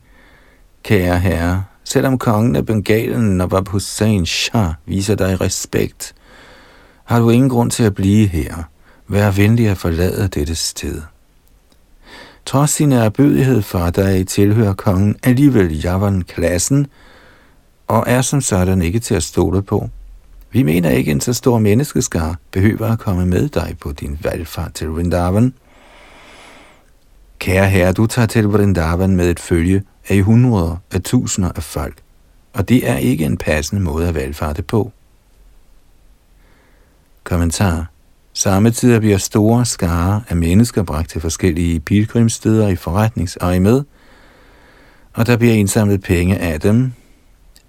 kære 0.83 1.19
herre, 1.19 1.63
selvom 1.91 2.17
kongen 2.17 2.55
af 2.55 2.65
Bengalen 2.65 3.37
Nawab 3.37 3.67
Hussein 3.67 4.25
Shah 4.25 4.73
viser 4.85 5.15
dig 5.15 5.41
respekt, 5.41 6.15
har 7.03 7.19
du 7.19 7.29
ingen 7.29 7.49
grund 7.49 7.71
til 7.71 7.83
at 7.83 7.95
blive 7.95 8.27
her. 8.27 8.55
Vær 9.07 9.31
venlig 9.31 9.69
at 9.69 9.77
forlade 9.77 10.27
dette 10.27 10.55
sted. 10.55 11.01
Trods 12.45 12.71
sin 12.71 12.91
erbødighed 12.91 13.61
for 13.61 13.89
dig 13.89 14.27
tilhører 14.27 14.73
kongen 14.73 15.15
alligevel 15.23 15.81
Javan-klassen, 15.81 16.87
og 17.87 18.03
er 18.07 18.21
som 18.21 18.41
sådan 18.41 18.81
ikke 18.81 18.99
til 18.99 19.15
at 19.15 19.23
stole 19.23 19.61
på. 19.61 19.89
Vi 20.51 20.63
mener 20.63 20.89
ikke, 20.89 21.11
en 21.11 21.21
så 21.21 21.33
stor 21.33 21.59
menneskeskar 21.59 22.35
behøver 22.51 22.87
at 22.87 22.99
komme 22.99 23.25
med 23.25 23.49
dig 23.49 23.75
på 23.81 23.91
din 23.91 24.19
valgfart 24.21 24.73
til 24.73 24.87
Vrindavan. 24.87 25.53
Kære 27.41 27.69
herre, 27.69 27.91
du 27.91 28.07
tager 28.07 28.25
til 28.25 28.45
Vrindavan 28.45 29.15
med 29.15 29.29
et 29.29 29.39
følge 29.39 29.83
af 30.09 30.21
hundreder 30.21 30.77
af 30.91 31.01
tusinder 31.01 31.51
af 31.55 31.63
folk, 31.63 31.97
og 32.53 32.69
det 32.69 32.89
er 32.89 32.97
ikke 32.97 33.25
en 33.25 33.37
passende 33.37 33.81
måde 33.81 34.07
at 34.07 34.15
valgfarte 34.15 34.61
på. 34.61 34.91
Kommentar 37.23 37.85
Samtidig 38.33 39.01
bliver 39.01 39.17
store 39.17 39.65
skare 39.65 40.21
af 40.29 40.37
mennesker 40.37 40.83
bragt 40.83 41.09
til 41.09 41.21
forskellige 41.21 41.79
pilgrimsteder 41.79 42.67
i 42.67 42.75
forretningsøje 42.75 43.59
med, 43.59 43.83
og 45.13 45.27
der 45.27 45.37
bliver 45.37 45.53
indsamlet 45.53 46.01
penge 46.01 46.37
af 46.37 46.61
dem. 46.61 46.93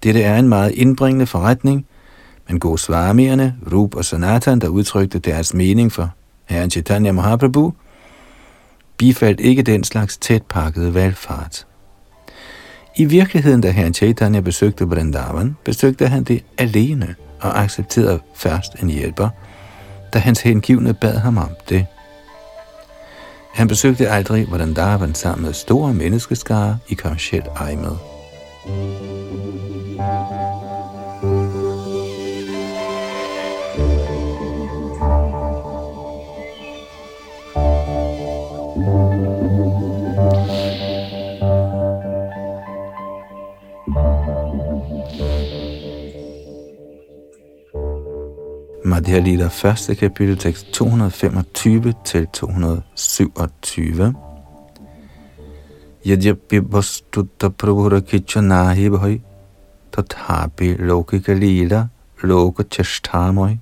Dette 0.03 0.21
er 0.21 0.37
en 0.39 0.49
meget 0.49 0.71
indbringende 0.71 1.27
forretning, 1.27 1.85
men 2.47 2.59
Goswamierne, 2.59 3.55
Rup 3.73 3.95
og 3.95 4.05
Sanatan, 4.05 4.59
der 4.59 4.67
udtrykte 4.67 5.19
deres 5.19 5.53
mening 5.53 5.91
for 5.91 6.09
herren 6.45 6.69
Chaitanya 6.69 7.11
Mahaprabhu, 7.11 7.73
bifaldt 9.03 9.39
ikke 9.39 9.61
den 9.61 9.83
slags 9.83 10.17
tæt 10.17 10.43
pakkede 10.43 10.93
valgfart. 10.93 11.67
I 12.95 13.05
virkeligheden, 13.05 13.61
da 13.61 13.71
herren 13.71 13.93
Chaitanya 13.93 14.39
besøgte 14.39 14.85
Vrindavan, 14.85 15.57
besøgte 15.65 16.07
han 16.07 16.23
det 16.23 16.43
alene 16.57 17.15
og 17.41 17.61
accepterede 17.61 18.19
først 18.35 18.73
en 18.81 18.89
hjælper, 18.89 19.29
da 20.13 20.19
hans 20.19 20.41
hengivne 20.41 20.93
bad 20.93 21.17
ham 21.17 21.37
om 21.37 21.49
det. 21.69 21.85
Han 23.53 23.67
besøgte 23.67 24.09
aldrig 24.09 24.51
Vrindavan 24.51 25.15
sammen 25.15 25.45
med 25.45 25.53
store 25.53 25.93
menneskeskare 25.93 26.77
i 26.89 26.93
kommersielt 26.93 27.47
med. 27.57 29.12
Madhya 38.73 38.85
Lila, 49.19 49.47
første 49.47 49.95
kapitel, 49.95 50.37
tekst 50.37 50.71
225 50.71 51.93
til 52.05 52.27
227. 52.27 54.13
Yadyapi 56.05 56.59
vastutta 56.59 57.49
prabhura 57.49 57.99
kicha 57.99 58.41
nahi 58.41 58.89
bhai, 58.89 59.21
tathapi 59.91 60.75
lokika 60.79 61.33
lila, 61.33 61.87
loka 62.23 62.63
chashtamoi. 62.63 63.59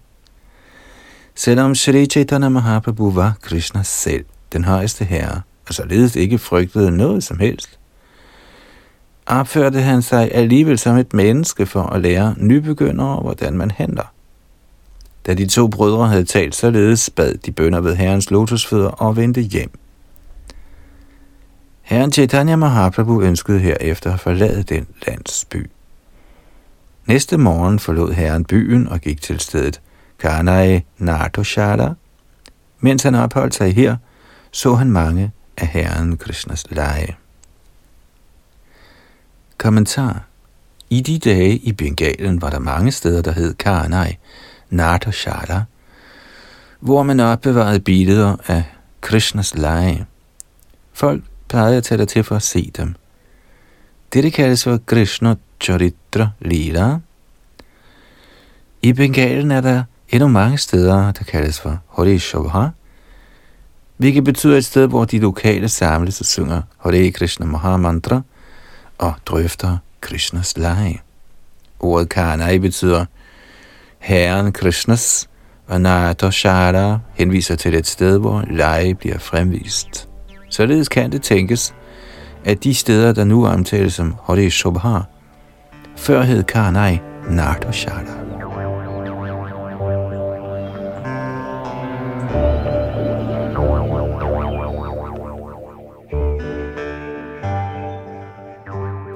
Selvom 1.35 1.75
Shri 1.75 2.05
Chaitanya 2.05 2.49
Mahaprabhu 2.49 3.15
var 3.15 3.33
Krishna 3.41 3.83
selv, 3.83 4.30
den 4.53 4.63
højeste 4.63 5.05
herre, 5.05 5.41
og 5.67 5.73
således 5.73 6.15
ikke 6.15 6.37
frygtede 6.37 6.91
noget 6.91 7.23
som 7.23 7.39
helst, 7.39 7.79
opførte 9.25 9.81
han 9.81 10.01
sig 10.01 10.31
alligevel 10.33 10.79
som 10.79 10.97
et 10.97 11.13
menneske 11.13 11.65
for 11.65 11.83
at 11.83 12.01
lære 12.01 12.35
nybegyndere, 12.37 13.19
hvordan 13.21 13.57
man 13.57 13.71
handler. 13.71 14.13
Da 15.25 15.33
de 15.33 15.45
to 15.45 15.67
brødre 15.67 16.07
havde 16.07 16.25
talt 16.25 16.55
således, 16.55 17.09
bad 17.09 17.35
de 17.35 17.51
bønder 17.51 17.81
ved 17.81 17.95
herrens 17.95 18.31
lotusfødder 18.31 18.89
og 18.89 19.17
vendte 19.17 19.41
hjem. 19.41 19.71
Herren 21.81 22.11
Chaitanya 22.11 22.55
Mahaprabhu 22.55 23.21
ønskede 23.21 23.59
herefter 23.59 24.13
at 24.13 24.19
forlade 24.19 24.63
den 24.63 24.87
landsby. 25.07 25.69
Næste 27.05 27.37
morgen 27.37 27.79
forlod 27.79 28.13
herren 28.13 28.45
byen 28.45 28.87
og 28.87 28.99
gik 28.99 29.21
til 29.21 29.39
stedet 29.39 29.81
Karnai 30.19 30.81
Nardoshala. 30.97 31.93
Mens 32.79 33.03
han 33.03 33.15
opholdt 33.15 33.55
sig 33.55 33.75
her, 33.75 33.97
så 34.51 34.75
han 34.75 34.91
mange 34.91 35.31
af 35.57 35.67
herren 35.67 36.17
Krishnas 36.17 36.65
lege. 36.69 37.17
Kommentar 39.57 40.23
I 40.89 41.01
de 41.01 41.19
dage 41.19 41.57
i 41.57 41.71
Bengalen 41.71 42.41
var 42.41 42.49
der 42.49 42.59
mange 42.59 42.91
steder, 42.91 43.21
der 43.21 43.31
hed 43.31 43.53
Karnai, 43.53 44.17
Nartoshara, 44.69 45.63
hvor 46.79 47.03
man 47.03 47.19
opbevarede 47.19 47.79
billeder 47.79 48.35
af 48.47 48.63
Krishnas 49.01 49.55
lege. 49.57 50.05
Folk 50.93 51.23
plejede 51.47 51.77
at 51.77 51.83
tage 51.83 52.05
til 52.05 52.23
for 52.23 52.35
at 52.35 52.43
se 52.43 52.71
dem. 52.77 52.95
Dette 54.13 54.31
kaldes 54.31 54.63
for 54.63 54.79
Krishna 54.85 55.35
Charitra 55.61 56.29
Lila. 56.39 56.97
I 58.81 58.93
Bengalen 58.93 59.51
er 59.51 59.61
der 59.61 59.83
endnu 60.09 60.27
mange 60.27 60.57
steder, 60.57 61.11
der 61.11 61.23
kaldes 61.23 61.59
for 61.59 61.79
Hori 61.87 62.19
Shobha, 62.19 62.67
hvilket 64.01 64.23
betyder 64.23 64.57
et 64.57 64.65
sted, 64.65 64.87
hvor 64.87 65.05
de 65.05 65.19
lokale 65.19 65.69
samles 65.69 66.19
og 66.19 66.25
synger 66.25 66.61
Hare 66.77 67.11
Krishna 67.11 67.45
Mahamantra 67.45 68.21
og 68.97 69.13
drøfter 69.25 69.77
Krishnas 70.01 70.57
lege. 70.57 71.01
Ordet 71.79 72.09
Karnai 72.09 72.59
betyder 72.59 73.05
Herren 73.99 74.51
Krishnas 74.53 75.29
Anata 75.69 76.31
Shara 76.31 76.99
henviser 77.13 77.55
til 77.55 77.73
et 77.73 77.87
sted, 77.87 78.17
hvor 78.17 78.43
lege 78.49 78.95
bliver 78.95 79.19
fremvist. 79.19 80.07
Således 80.49 80.89
kan 80.89 81.11
det 81.11 81.21
tænkes, 81.21 81.73
at 82.45 82.63
de 82.63 82.73
steder, 82.73 83.13
der 83.13 83.23
nu 83.23 83.47
omtales 83.47 83.93
som 83.93 84.15
Hare 84.27 84.49
Shobha, 84.49 84.99
før 85.95 86.21
hed 86.21 86.43
Karnai 86.43 86.99
Nata 87.29 87.71
Shara. 87.71 88.20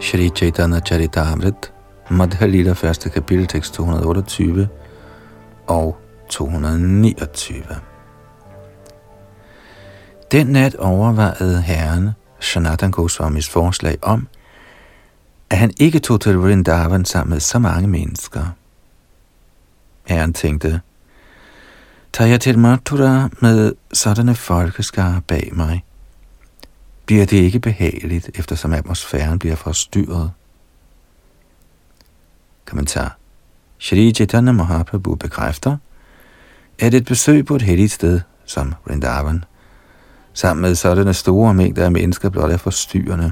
Shri 0.06 0.30
Chaitanya 0.30 0.80
Charitamrit 0.80 1.72
Madhya 2.10 2.46
Lila, 2.46 2.74
første 2.74 3.10
kapitel, 3.10 3.48
tekst 3.48 3.74
228 3.74 4.70
og 5.68 5.98
229. 6.30 7.64
Den 10.32 10.48
nat 10.48 10.76
overvejede 10.76 11.62
herren 11.62 12.10
Sanatan 12.40 12.92
Goswamis 12.92 13.50
forslag 13.50 13.98
om, 14.02 14.28
at 15.50 15.58
han 15.58 15.72
ikke 15.80 16.00
tog 16.00 16.22
til 16.22 16.38
Vrindavan 16.38 17.06
sammen 17.06 17.34
med 17.34 17.40
så 17.40 17.60
mange 17.60 17.88
mennesker. 17.88 18.46
Herren 20.08 20.34
tænkte, 20.34 20.82
tager 22.14 22.30
jeg 22.30 22.42
til 22.42 22.60
Mathura 22.60 23.30
med 23.42 23.74
sådanne 23.94 24.36
folkeskare 24.36 25.22
bag 25.28 25.50
mig, 25.54 25.84
bliver 27.06 27.26
det 27.26 27.38
ikke 27.38 27.60
behageligt, 27.60 28.30
eftersom 28.36 28.74
atmosfæren 28.74 29.40
bliver 29.40 29.56
forstyrret. 29.56 30.32
Kommentar. 32.66 33.18
Shri 33.80 34.14
Chaitanya 34.14 34.52
Mahaprabhu 34.52 35.16
bekræfter, 35.16 35.78
at 36.80 36.94
et 36.94 37.06
besøg 37.06 37.46
på 37.46 37.56
et 37.56 37.62
helligt 37.62 37.92
sted, 37.92 38.22
som 38.46 38.74
Vrindavan, 38.86 39.44
sammen 40.34 40.62
med 40.62 40.76
sådanne 40.76 41.14
store 41.14 41.54
mængder 41.54 41.86
af 41.86 41.92
mennesker 41.92 42.30
blot 42.30 42.52
er 42.52 42.58
forstyrrende. 42.58 43.32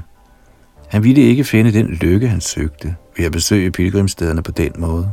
Han 0.88 1.04
ville 1.04 1.22
ikke 1.22 1.44
finde 1.44 1.72
den 1.72 1.86
lykke, 1.86 2.28
han 2.28 2.40
søgte 2.40 2.96
ved 3.16 3.24
at 3.24 3.32
besøge 3.32 3.70
pilgrimstederne 3.70 4.42
på 4.42 4.50
den 4.50 4.72
måde. 4.78 5.10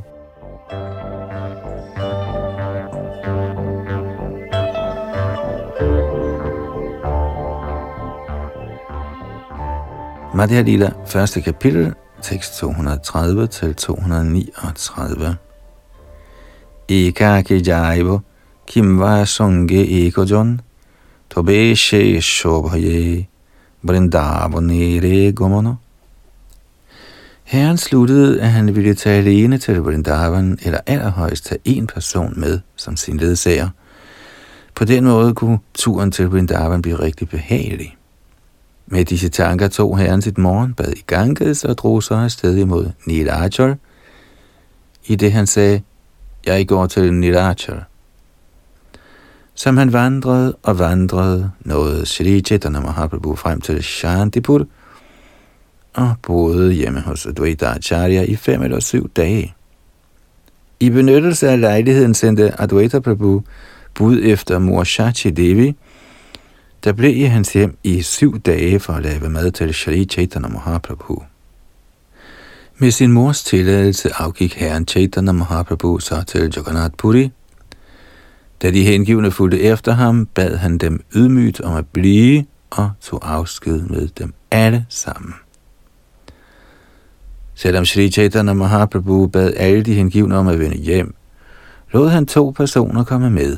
Madhya 10.34 10.62
Lila, 10.62 10.92
første 11.06 11.42
kapitel, 11.42 11.94
tekst 12.22 12.58
230 12.58 13.48
til 13.48 13.76
239. 13.76 15.36
Ekake 16.90 17.62
kim 18.68 19.00
va 19.00 19.26
songe 19.26 20.08
ekojon 20.08 20.62
tobe 21.30 21.76
she 21.76 22.22
shobhaye 22.22 23.28
Vrindavanere 23.82 25.32
gomono. 25.32 25.74
Herren 27.44 27.78
sluttede, 27.78 28.42
at 28.42 28.50
han 28.50 28.76
ville 28.76 28.94
tage 28.94 29.18
alene 29.18 29.58
til 29.58 29.80
Vrindavan, 29.80 30.60
eller 30.62 30.80
allerhøjst 30.86 31.46
tage 31.46 31.62
en 31.66 31.88
person 31.88 32.34
med 32.40 32.60
som 32.76 32.98
sin 32.98 33.18
ledsager. 33.18 33.70
På 34.76 34.86
den 34.86 35.04
måde 35.04 35.34
kunne 35.34 35.60
turen 35.74 36.12
til 36.12 36.28
Vrindavan 36.28 36.82
blive 36.82 37.00
rigtig 37.00 37.30
behagelig. 37.30 37.98
Med 38.94 39.06
disse 39.06 39.30
tanker 39.30 39.68
tog 39.68 39.98
herren 39.98 40.22
sit 40.22 40.38
morgenbad 40.38 40.94
i 40.94 41.04
Ganges 41.08 41.64
og 41.64 41.78
drog 41.78 42.04
sig 42.04 42.24
afsted 42.24 42.58
imod 42.58 42.90
Nilachal, 43.06 43.76
i 45.06 45.16
det 45.16 45.32
han 45.32 45.48
sagde, 45.48 45.82
jeg 46.46 46.68
går 46.68 46.88
til 46.88 47.14
Nilachal. 47.14 47.84
Som 49.54 49.78
han 49.78 49.94
vandrede 49.94 50.56
og 50.64 50.80
vandrede, 50.80 51.52
nåede 51.60 52.06
Sri 52.06 52.42
Chaitanya 52.42 52.80
Mahaprabhu 52.80 53.36
frem 53.36 53.62
til 53.62 53.84
Shantipur 53.84 54.68
og 55.94 56.16
boede 56.22 56.74
hjemme 56.74 57.00
hos 57.00 57.26
Advaita 57.26 57.66
Acharya 57.66 58.24
i 58.24 58.36
fem 58.36 58.62
eller 58.62 58.80
syv 58.80 59.10
dage. 59.10 59.54
I 60.80 60.90
benyttelse 60.90 61.50
af 61.50 61.62
lejligheden 61.62 62.14
sendte 62.14 62.62
Advaita 62.62 63.00
Prabhu 63.00 63.44
bud 63.94 64.20
efter 64.24 64.60
mor 64.60 64.84
Shachi 64.84 65.30
Devi, 65.30 65.76
der 66.84 66.94
blev 66.94 67.16
i 67.16 67.24
hans 67.24 67.54
hjem 67.54 67.78
i 67.84 68.02
syv 68.02 68.40
dage 68.40 68.80
for 68.80 68.94
at 68.94 69.04
lave 69.04 69.30
mad 69.30 69.52
til 69.52 69.74
Shri 69.74 70.06
Chaitanya 70.06 70.50
Mahaprabhu. 70.50 71.24
Med 72.78 72.92
sin 72.92 73.12
mors 73.12 73.44
tilladelse 73.44 74.10
afgik 74.14 74.54
herren 74.54 74.88
Chaitanya 74.88 75.32
Mahaprabhu 75.32 76.00
så 76.00 76.24
til 76.28 76.54
Jagannath 76.56 76.94
Puri. 76.98 77.32
Da 78.62 78.72
de 78.72 78.84
hengivne 78.84 79.32
fulgte 79.32 79.62
efter 79.62 79.92
ham, 79.92 80.26
bad 80.26 80.58
han 80.58 80.78
dem 80.78 81.04
ydmygt 81.16 81.62
om 81.62 81.76
at 81.76 81.88
blive 81.88 82.46
og 82.70 82.92
tog 83.02 83.34
afsked 83.34 83.82
med 83.82 84.08
dem 84.08 84.34
alle 84.52 84.86
sammen. 84.90 85.34
Selvom 87.56 87.86
Sri 87.86 88.12
Chaitanya 88.12 88.54
Mahaprabhu 88.54 89.28
bad 89.28 89.54
alle 89.58 89.84
de 89.84 89.94
hengivne 89.94 90.38
om 90.38 90.48
at 90.48 90.60
vende 90.60 90.78
hjem, 90.78 91.16
lod 91.92 92.10
han 92.10 92.26
to 92.26 92.54
personer 92.56 93.04
komme 93.04 93.30
med. 93.30 93.58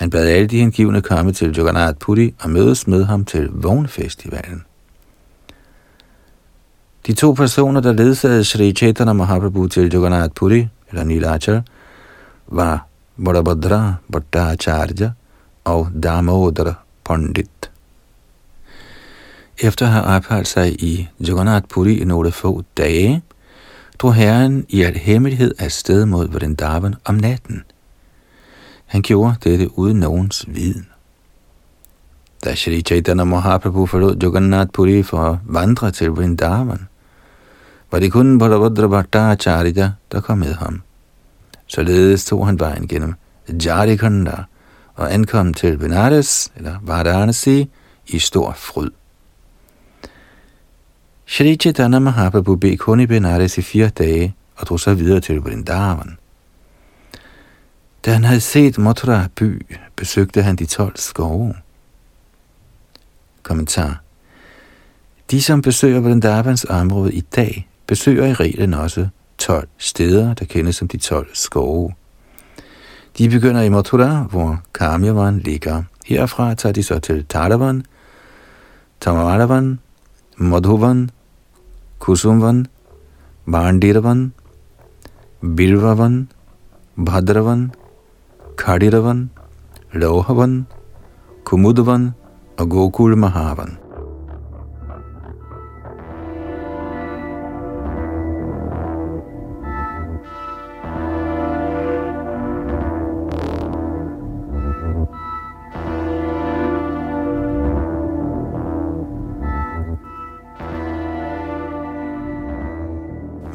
Han 0.00 0.10
bad 0.10 0.28
alle 0.28 0.46
de 0.48 0.58
hengivne 0.58 1.02
komme 1.02 1.32
til 1.32 1.56
Jagannath 1.56 1.98
Puri 1.98 2.34
og 2.40 2.50
mødes 2.50 2.86
med 2.86 3.04
ham 3.04 3.24
til 3.24 3.48
vognfestivalen. 3.52 4.64
De 7.06 7.12
to 7.12 7.32
personer, 7.32 7.80
der 7.80 7.92
ledsagede 7.92 8.44
Sri 8.44 8.72
Chaitanya 8.72 9.12
Mahaprabhu 9.12 9.68
til 9.68 9.92
Jagannath 9.92 10.32
Puri, 10.34 10.68
eller 10.90 11.04
Nilachar, 11.04 11.62
var 12.46 12.86
Bodhabhadra 13.24 13.94
Bhattacharya 14.12 15.10
og 15.64 15.88
Damodara 16.02 16.74
Pandit. 17.04 17.70
Efter 19.58 19.86
at 19.86 19.92
have 19.92 20.04
opholdt 20.04 20.48
sig 20.48 20.82
i 20.82 21.08
Jagannath 21.20 21.66
Puri 21.68 21.98
i 21.98 22.04
nogle 22.04 22.32
få 22.32 22.62
dage, 22.76 23.22
drog 23.98 24.14
herren 24.14 24.66
i 24.68 24.82
al 24.82 24.96
hemmelighed 24.96 25.54
afsted 25.58 26.06
mod 26.06 26.28
Vrindavan 26.28 26.94
om 27.04 27.14
natten. 27.14 27.62
Han 28.90 29.02
gjorde 29.02 29.36
dette 29.44 29.78
uden 29.78 30.00
nogens 30.00 30.44
viden. 30.48 30.86
Da 32.44 32.54
Shri 32.54 32.82
Chaitanya 32.82 33.24
Mahaprabhu 33.24 33.86
forlod 33.86 34.16
Jagannath 34.22 34.72
Puri 34.72 35.02
for 35.02 35.18
at 35.18 35.38
vandre 35.44 35.90
til 35.90 36.10
Vrindavan, 36.10 36.88
var 37.90 37.98
det 37.98 38.12
kun 38.12 38.38
Balabhadra 38.38 38.88
Bhattacharya, 38.88 39.92
der 40.12 40.20
kom 40.20 40.38
med 40.38 40.54
ham. 40.54 40.82
Således 41.66 42.24
tog 42.24 42.46
han 42.46 42.60
vejen 42.60 42.88
gennem 42.88 43.14
Jarikhanda 43.48 44.44
og 44.94 45.14
ankom 45.14 45.54
til 45.54 45.78
Benares, 45.78 46.52
eller 46.56 46.78
Varanasi, 46.82 47.70
i 48.06 48.18
stor 48.18 48.52
fryd. 48.56 48.90
Shri 51.26 51.56
Chaitanya 51.56 51.98
Mahaprabhu 51.98 52.56
blev 52.56 52.76
kun 52.76 53.00
i 53.00 53.06
Benares 53.06 53.58
i 53.58 53.62
fire 53.62 53.88
dage 53.88 54.34
og 54.56 54.66
drog 54.66 54.80
så 54.80 54.94
videre 54.94 55.20
til 55.20 55.40
Vrindavan. 55.40 56.19
Da 58.04 58.12
han 58.12 58.24
havde 58.24 58.40
set 58.40 58.78
Mathura 58.78 59.26
by, 59.34 59.66
besøgte 59.96 60.42
han 60.42 60.56
de 60.56 60.66
12 60.66 60.96
skove. 60.96 61.54
Kommentar. 63.42 64.00
De, 65.30 65.42
som 65.42 65.62
besøger 65.62 66.00
Vrindavans 66.00 66.64
område 66.64 67.12
i 67.12 67.20
dag, 67.20 67.68
besøger 67.86 68.26
i 68.26 68.32
reglen 68.32 68.74
også 68.74 69.08
12 69.38 69.68
steder, 69.78 70.34
der 70.34 70.44
kendes 70.44 70.76
som 70.76 70.88
de 70.88 70.96
12 70.98 71.28
skove. 71.34 71.94
De 73.18 73.28
begynder 73.28 73.62
i 73.62 73.68
Mathura, 73.68 74.22
hvor 74.22 74.62
Kamyavan 74.74 75.38
ligger. 75.38 75.82
Herfra 76.06 76.54
tager 76.54 76.72
de 76.72 76.82
så 76.82 76.98
til 76.98 77.26
Tadavan, 77.26 77.84
Tamaravan, 79.00 79.78
Madhuvan, 80.36 81.10
Kusumvan, 81.98 82.66
Bandiravan, 83.52 84.32
Bilvavan, 85.56 86.28
Bhadravan, 86.96 87.72
Kadiravan, 88.60 89.30
Lohavan, 89.94 90.66
Kumudavan 91.44 92.10
og 92.58 92.70
Gokul 92.70 93.16
Mahavan. 93.16 93.78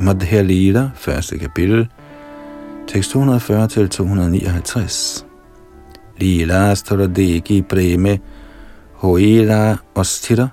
Madhya 0.01 0.41
Lila, 0.41 0.89
første 0.95 1.37
kapitel, 1.37 1.87
tekst 2.87 3.11
240 3.11 3.67
til 3.67 3.89
259. 3.89 5.25
Lila 6.17 6.75
Staradeki 6.75 7.61
Preme 7.61 8.19
Hoila 8.93 9.77
Ostira 9.95 10.47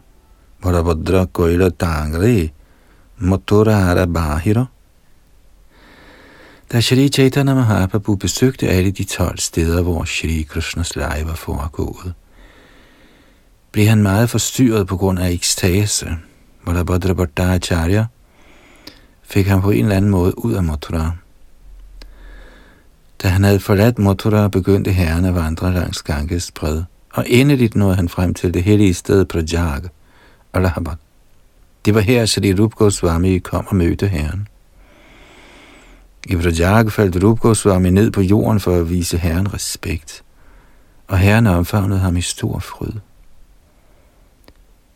Varabhadra 0.64 1.27
Koila 1.33 1.71
Tangre 1.71 2.51
Motorara 3.18 4.07
Bahira 4.07 4.66
Da 6.73 6.81
Shri 6.81 7.09
Chaitanya 7.09 7.55
Mahaprabhu 7.55 8.16
besøgte 8.16 8.68
alle 8.68 8.90
de 8.90 9.05
12 9.05 9.38
steder, 9.38 9.83
hvor 9.83 10.05
Shri 10.05 10.42
Krishnas 10.42 10.97
leje 10.97 11.27
var 11.27 11.35
foregået, 11.35 12.14
blev 13.73 13.87
han 13.87 14.03
meget 14.03 14.31
forstyrret 14.31 14.87
på 14.87 14.97
grund 14.97 15.18
af 15.18 15.31
ekstase. 15.31 16.16
Varabhadra 16.66 17.14
Bhattacharya 17.14 18.05
fik 19.23 19.47
han 19.47 19.61
på 19.61 19.71
en 19.71 19.85
eller 19.85 19.97
anden 19.97 20.11
måde 20.11 20.45
ud 20.45 20.53
af 20.53 20.62
Mathura. 20.62 21.21
Da 23.22 23.28
han 23.28 23.44
havde 23.44 23.61
forladt 23.61 23.98
Mathura, 23.98 24.48
begyndte 24.48 24.92
herren 24.92 25.24
at 25.24 25.35
vandre 25.35 25.72
langs 25.72 26.02
Ganges 26.02 26.50
bred, 26.50 26.82
og 27.12 27.24
endeligt 27.28 27.74
nåede 27.74 27.96
han 27.96 28.08
frem 28.08 28.35
til 28.35 28.54
det 28.54 28.62
hellige 28.62 28.94
sted 28.94 29.24
Prajag, 29.24 29.82
Allahabad. 30.52 30.94
Det 31.85 31.94
var 31.94 32.00
her, 32.00 32.26
Sri 32.26 32.54
Rup 32.54 32.74
Goswami 32.74 33.38
kom 33.38 33.66
og 33.66 33.76
mødte 33.76 34.08
herren. 34.08 34.48
I 36.26 36.37
Prajag 36.37 36.92
faldt 36.92 37.24
Rup 37.24 37.40
Goswami 37.40 37.90
ned 37.90 38.11
på 38.11 38.20
jorden 38.20 38.61
for 38.61 38.76
at 38.76 38.90
vise 38.90 39.18
herren 39.18 39.54
respekt, 39.54 40.22
og 41.08 41.18
herren 41.18 41.46
omfavnede 41.46 42.00
ham 42.00 42.16
i 42.16 42.20
stor 42.20 42.58
fryd. 42.58 42.92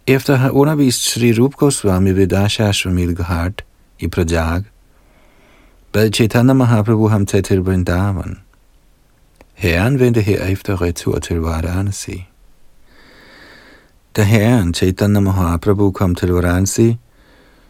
Efter 0.07 0.33
at 0.33 0.39
have 0.39 0.53
undervist 0.53 1.11
Sri 1.11 1.33
Rup 1.33 1.55
Goswami 1.55 2.13
ved 2.13 2.27
Dashashvamil 2.27 3.17
Ghat, 3.17 3.65
i 3.99 4.09
Prajag, 4.09 4.63
bad 5.97 6.11
Chaitanya 6.11 6.53
Mahaprabhu 6.53 7.09
ham 7.09 7.27
tage 7.27 7.43
til 7.43 7.59
Vrindavan. 7.59 8.39
Herren 9.55 9.99
vendte 9.99 10.21
herefter 10.21 10.83
retur 10.83 11.19
til 11.19 11.37
Varanasi. 11.37 12.27
Da 14.17 14.23
herren 14.23 14.75
Chaitanya 14.75 15.21
Mahaprabhu 15.21 15.91
kom 15.91 16.15
til 16.15 16.29
Varanasi, 16.29 16.97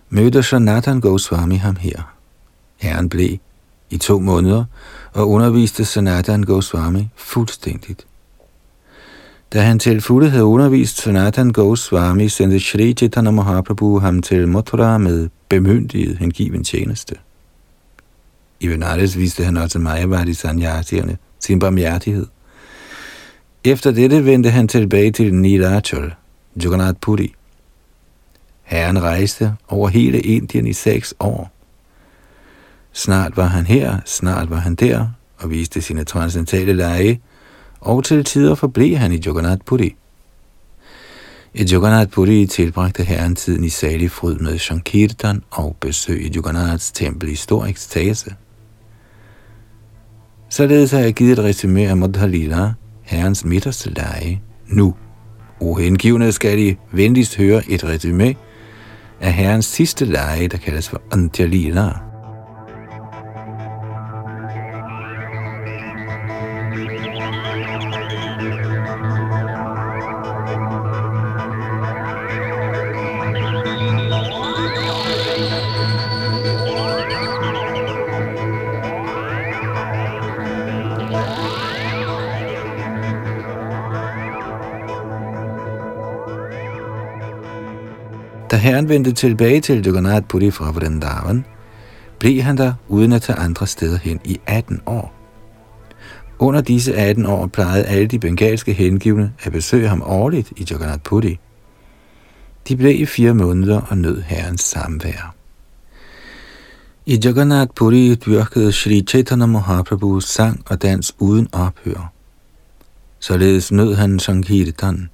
mødte 0.08 0.42
Sanatan 0.42 1.00
Goswami 1.00 1.56
ham 1.56 1.76
her. 1.76 2.14
Herren 2.76 3.08
blev 3.08 3.38
i 3.90 3.98
to 3.98 4.18
måneder 4.18 4.64
og 5.12 5.30
underviste 5.30 5.84
Sanatan 5.84 6.42
Goswami 6.42 7.08
fuldstændigt. 7.16 8.06
Da 9.52 9.60
han 9.60 9.78
til 9.78 10.00
fulde 10.00 10.30
havde 10.30 10.44
undervist 10.44 10.96
Sanatan 11.02 11.52
Goswami, 11.52 12.28
sendte 12.28 12.60
Shri 12.60 12.92
Chaitanya 12.92 13.30
Mahaprabhu 13.30 13.98
ham 13.98 14.22
til 14.22 14.48
Mathura 14.48 14.98
med 14.98 15.28
bemyndiget 15.48 16.18
hengiven 16.18 16.64
tjeneste. 16.64 17.16
I 18.60 18.68
Benares 18.68 19.18
viste 19.18 19.44
han 19.44 19.56
også 19.56 19.78
Mayavadi 19.78 20.34
Sanyasierne 20.34 21.16
sin 21.40 21.58
barmhjertighed. 21.58 22.26
Efter 23.64 23.90
dette 23.90 24.24
vendte 24.24 24.50
han 24.50 24.68
tilbage 24.68 25.12
til 25.12 25.34
Nilachal, 25.34 26.14
Jagannath 26.62 26.98
Puri. 27.00 27.34
Herren 28.62 29.02
rejste 29.02 29.56
over 29.68 29.88
hele 29.88 30.20
Indien 30.20 30.66
i 30.66 30.72
seks 30.72 31.14
år. 31.20 31.52
Snart 32.92 33.36
var 33.36 33.46
han 33.46 33.66
her, 33.66 33.98
snart 34.04 34.50
var 34.50 34.56
han 34.56 34.74
der, 34.74 35.08
og 35.38 35.50
viste 35.50 35.82
sine 35.82 36.04
transcendentale 36.04 36.72
lege, 36.72 37.20
og 37.80 38.04
til 38.04 38.24
tider 38.24 38.54
forblev 38.54 38.96
han 38.96 39.12
i 39.12 39.20
Jagannath 39.26 39.64
Puri. 39.64 39.96
I 41.54 41.64
Jagannath 41.64 42.10
Puri 42.10 42.46
tilbragte 42.46 43.02
herren 43.02 43.36
tiden 43.36 43.64
i 43.64 43.68
salig 43.68 44.10
fryd 44.10 44.36
med 44.38 44.58
Shankirtan 44.58 45.42
og 45.50 45.76
besøg 45.80 46.22
i 46.22 46.30
Jagannaths 46.34 46.92
tempel 46.92 47.28
i 47.28 47.34
stor 47.34 47.66
ekstase. 47.66 48.34
Således 50.48 50.90
har 50.90 50.98
jeg 50.98 51.14
givet 51.14 51.32
et 51.32 51.44
resume 51.44 51.80
af 51.88 51.96
Madhalila, 51.96 52.72
herrens 53.02 53.44
midterste 53.44 53.90
leje, 53.90 54.40
nu. 54.66 54.94
Uhengivende 55.60 56.32
skal 56.32 56.58
I 56.58 56.76
venligst 56.92 57.36
høre 57.36 57.62
et 57.68 57.84
resume 57.84 58.34
af 59.20 59.32
herrens 59.32 59.66
sidste 59.66 60.04
leje, 60.04 60.48
der 60.48 60.58
kaldes 60.58 60.88
for 60.88 61.02
Antyalila. 61.12 61.88
Herren 88.66 88.88
vendte 88.88 89.12
tilbage 89.12 89.60
til 89.60 89.86
Jagannath 89.86 90.26
Puri 90.26 90.50
fra 90.50 90.70
Vrindavan, 90.70 91.44
blev 92.18 92.42
han 92.42 92.56
der 92.56 92.72
uden 92.88 93.12
at 93.12 93.22
tage 93.22 93.38
andre 93.38 93.66
steder 93.66 93.98
hen 93.98 94.20
i 94.24 94.40
18 94.46 94.80
år. 94.86 95.14
Under 96.38 96.60
disse 96.60 96.94
18 96.94 97.26
år 97.26 97.46
plejede 97.46 97.84
alle 97.84 98.06
de 98.06 98.18
bengalske 98.18 98.72
hengivne 98.72 99.32
at 99.42 99.52
besøge 99.52 99.88
ham 99.88 100.02
årligt 100.02 100.52
i 100.56 100.66
Jagannath 100.70 101.02
Puri. 101.02 101.38
De 102.68 102.76
blev 102.76 103.00
i 103.00 103.06
fire 103.06 103.34
måneder 103.34 103.80
og 103.80 103.98
nød 103.98 104.22
herrens 104.22 104.60
samvær. 104.60 105.34
I 107.06 107.20
Jagannath 107.24 107.70
Puri 107.74 108.14
dyrkede 108.14 108.72
Sri 108.72 109.04
Chaitanya 109.08 109.46
Mahaprabhu 109.46 110.20
sang 110.20 110.62
og 110.66 110.82
dans 110.82 111.14
uden 111.18 111.48
ophør. 111.52 112.12
Således 113.18 113.72
nød 113.72 113.94
han 113.94 114.18
Sankirtan. 114.18 115.08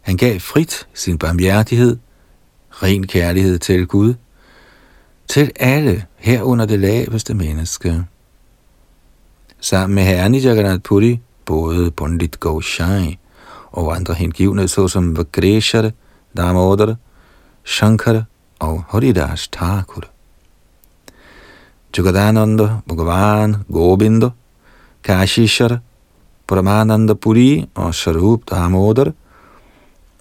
Han 0.00 0.16
gav 0.16 0.40
frit 0.40 0.86
sin 0.94 1.18
barmhjertighed– 1.18 1.96
ren 2.82 3.06
kærlighed 3.06 3.58
til 3.58 3.86
Gud, 3.86 4.14
til 5.28 5.50
alle 5.56 6.06
herunder 6.16 6.66
det 6.66 6.80
laveste 6.80 7.34
menneske. 7.34 8.04
Sammen 9.60 9.94
med 9.94 10.04
herren 10.04 10.34
i 10.34 10.38
Jagannath 10.38 10.82
Puri, 10.82 11.20
både 11.44 11.90
Pundit 11.90 12.40
Goshai 12.40 13.18
og 13.72 13.96
andre 13.96 14.14
hengivne, 14.14 14.68
såsom 14.68 15.16
Vagreshar, 15.16 15.90
Damodar, 16.36 16.96
Shankar 17.64 18.24
og 18.58 18.84
Haridas 18.88 19.48
Thakur. 19.48 20.04
Jugadananda, 21.98 22.68
Bhagavan, 22.88 23.56
Govinda, 23.72 24.30
Kashishar, 25.02 25.78
Paramananda 26.46 27.14
Puri 27.14 27.68
og 27.74 27.94
Sharup 27.94 28.50
Damodar 28.50 29.12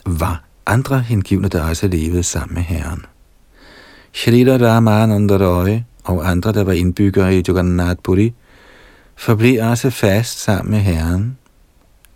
var 0.05 0.43
andre 0.69 0.99
hengivne, 0.99 1.47
der 1.47 1.63
også 1.63 1.87
levede 1.87 2.23
sammen 2.23 2.53
med 2.53 2.63
Herren. 2.63 3.05
Shrita 4.13 4.57
Ramananda 4.57 5.37
Roy 5.37 5.79
og 6.03 6.29
andre, 6.29 6.51
der 6.51 6.63
var 6.63 6.73
indbyggere 6.73 7.35
i 7.35 7.43
Jagannath 7.47 7.99
Puri, 8.03 8.33
forblev 9.15 9.63
også 9.63 9.89
fast 9.89 10.39
sammen 10.39 10.71
med 10.71 10.79
Herren. 10.79 11.37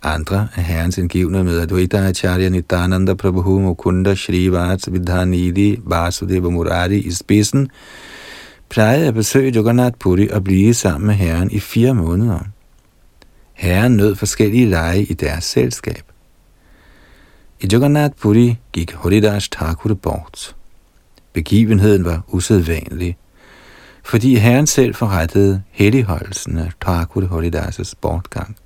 Andre 0.02 0.48
af 0.56 0.64
Herrens 0.64 0.98
indgivne 0.98 1.44
med 1.44 1.60
Advaita 1.60 1.96
Acharya 1.96 2.48
Nityananda 2.48 3.14
Prabhu 3.14 3.60
Mukunda 3.60 4.14
Shrivats 4.14 4.92
Vidhanidi 4.92 5.80
Vasudeva 5.86 6.48
Murari 6.48 6.98
i 6.98 7.10
spidsen, 7.10 7.70
plejede 8.68 9.08
at 9.08 9.14
besøge 9.14 9.52
Jagannath 9.52 9.98
Puri 9.98 10.28
og 10.28 10.44
blive 10.44 10.74
sammen 10.74 11.06
med 11.06 11.14
Herren 11.14 11.50
i 11.50 11.60
fire 11.60 11.94
måneder. 11.94 12.38
Herren 13.52 13.96
nød 13.96 14.14
forskellige 14.14 14.66
lege 14.66 15.02
i 15.02 15.14
deres 15.14 15.44
selskab. 15.44 16.13
I 17.64 17.66
Jagannath 17.72 18.16
Puri 18.16 18.58
gik 18.72 18.92
Horidas 18.92 19.48
Thakur 19.48 19.94
bort. 19.94 20.56
Begivenheden 21.32 22.04
var 22.04 22.22
usædvanlig, 22.28 23.16
fordi 24.02 24.34
Herren 24.34 24.66
selv 24.66 24.94
forrettede 24.94 25.62
helligholdelsen 25.70 26.58
af 26.58 26.70
Thakur 26.80 27.22
Horidas' 27.22 27.94
bortgang. 28.00 28.56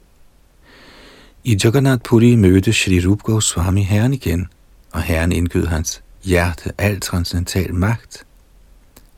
I 1.45 1.59
Jagannath 1.65 2.03
Puri 2.03 2.37
mødte 2.37 2.73
Shri 2.73 3.07
Rup 3.07 3.23
Goswami 3.23 3.83
Herren 3.83 4.15
igen, 4.15 4.47
og 4.93 5.03
Herren 5.03 5.33
indgød 5.33 5.67
hans 5.67 6.03
hjerte 6.23 6.73
al 6.79 7.01
transcendental 7.01 7.75
magt. 7.75 8.25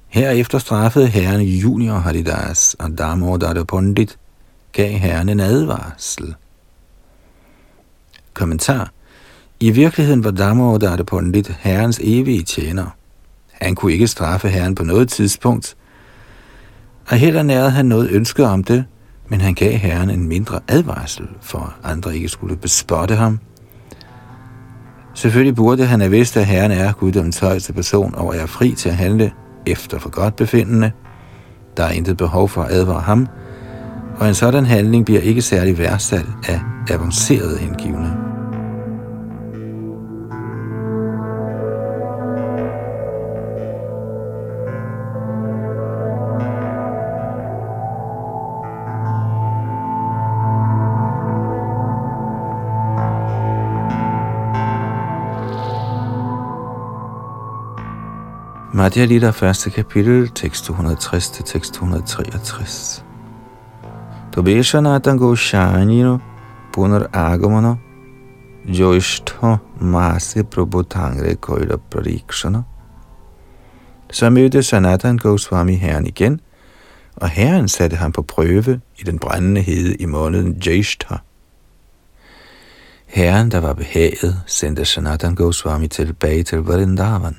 Herefter 0.09 0.59
straffede 0.59 1.07
Herren 1.07 1.41
Junior 1.41 1.99
Haridas 1.99 2.77
og 2.79 2.99
Damodar 2.99 3.65
Pondit, 3.65 4.19
gav 4.73 4.91
Herren 4.99 5.29
en 5.29 5.41
advarsel. 5.41 6.35
Kommentar 8.35 8.91
i 9.61 9.71
virkeligheden 9.71 10.25
var 10.25 10.31
Damodar 10.31 11.03
Pundit 11.03 11.57
herrens 11.61 12.01
evige 12.03 12.43
tjener. 12.43 12.87
Han 13.53 13.75
kunne 13.75 13.93
ikke 13.93 14.07
straffe 14.07 14.49
herren 14.49 14.75
på 14.75 14.85
noget 14.85 15.09
tidspunkt, 15.09 15.77
og 17.09 17.17
heller 17.17 17.43
nærede 17.43 17.71
han 17.71 17.87
noget 17.87 18.11
ønske 18.11 18.45
om 18.47 18.65
det, 18.65 18.85
men 19.29 19.41
han 19.41 19.55
gav 19.55 19.73
herren 19.73 20.11
en 20.11 20.29
mindre 20.29 20.61
advarsel, 20.69 21.29
for 21.41 21.75
andre 21.85 22.17
ikke 22.17 22.29
skulle 22.29 22.57
bespotte 22.57 23.15
ham. 23.15 23.39
Selvfølgelig 25.15 25.57
burde 25.57 25.87
han 25.87 26.01
have 26.01 26.11
vidst, 26.11 26.37
at 26.37 26.47
herren 26.47 26.71
er 26.71 26.93
guddommens 26.93 27.39
højeste 27.39 27.73
person 27.73 28.15
og 28.15 28.37
er 28.37 28.47
fri 28.47 28.75
til 28.75 28.89
at 28.89 28.97
handle 28.97 29.33
efter 29.67 29.99
for 29.99 30.11
godt 30.11 30.37
befindende. 30.37 30.91
Der 31.77 31.85
er 31.85 31.91
intet 31.91 32.17
behov 32.17 32.49
for 32.49 32.63
at 32.63 32.73
advare 32.73 33.01
ham, 33.01 33.27
og 34.17 34.29
en 34.29 34.35
sådan 34.35 34.67
handling 34.67 35.05
bliver 35.05 35.21
ikke 35.21 35.43
særlig 35.43 35.79
værdsat 35.79 36.27
af 36.49 36.61
avancerede 36.91 37.59
hengivne. 37.59 38.20
Madhya 58.81 59.05
Lita, 59.05 59.31
første 59.31 59.71
kapitel, 59.71 60.29
tekst 60.29 60.65
260 60.65 61.31
til 61.31 61.45
tekst 61.45 61.75
263. 61.75 63.05
Tobeshanatan 64.33 65.19
Goshanino 65.19 66.19
Punar 66.73 67.07
Agamano 67.13 67.75
Joishtha 68.65 69.57
Masi 69.81 70.43
Prabhutangre 70.43 71.35
Koila 71.35 71.77
Prarikshana. 71.91 72.63
Så 74.13 74.31
mødte 74.31 74.63
Sanatan 74.63 75.19
Goswami 75.19 75.75
herren 75.75 76.07
igen, 76.07 76.41
og 77.17 77.29
herren 77.29 77.69
satte 77.69 77.97
ham 77.97 78.13
på 78.13 78.23
prøve 78.23 78.81
i 78.99 79.03
den 79.03 79.19
brændende 79.19 79.61
hede 79.61 79.95
i 79.95 80.05
måneden 80.05 80.63
Jaishtha. 80.67 81.17
Herren, 83.07 83.51
der 83.51 83.61
var 83.61 83.73
behaget, 83.73 84.43
sendte 84.47 84.85
Sanatan 84.85 85.35
Goswami 85.35 85.89
tilbage 85.89 86.43
til 86.43 86.59
Vrindavan. 86.59 87.37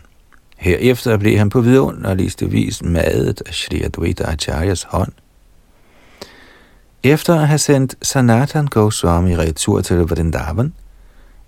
Herefter 0.61 1.17
blev 1.17 1.37
han 1.37 1.49
på 1.49 1.61
vidunderligste 1.61 2.49
vis 2.49 2.83
madet 2.83 3.41
af 3.45 3.53
Shri 3.53 3.81
Advaita 3.81 4.23
Acharyas 4.23 4.83
hånd. 4.83 5.11
Efter 7.03 7.35
at 7.35 7.47
have 7.47 7.57
sendt 7.57 7.95
Sanatan 8.01 8.67
Goswami 8.67 9.37
retur 9.37 9.81
til 9.81 9.97
Vrindavan, 9.97 10.73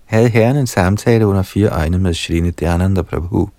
havde 0.04 0.28
herren 0.28 0.56
en 0.56 0.66
samtale 0.66 1.26
under 1.26 1.42
fire 1.42 1.68
øjne 1.68 1.98
med 1.98 2.14
Shri 2.14 2.40
Nityananda 2.40 3.02
Prabhu. 3.02 3.50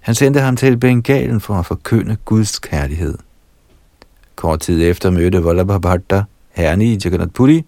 Han 0.00 0.14
sendte 0.14 0.40
ham 0.40 0.56
til 0.56 0.76
Bengalen 0.76 1.40
for 1.40 1.54
at 1.54 1.66
forkynde 1.66 2.16
Guds 2.24 2.58
kærlighed. 2.58 3.18
Kort 4.36 4.60
tid 4.60 4.90
efter 4.90 5.10
mødte 5.10 5.44
Vallabhabhatta 5.44 6.22
herren 6.50 6.82
i 6.82 6.98
Jagannath 7.04 7.32
Puri, 7.32 7.64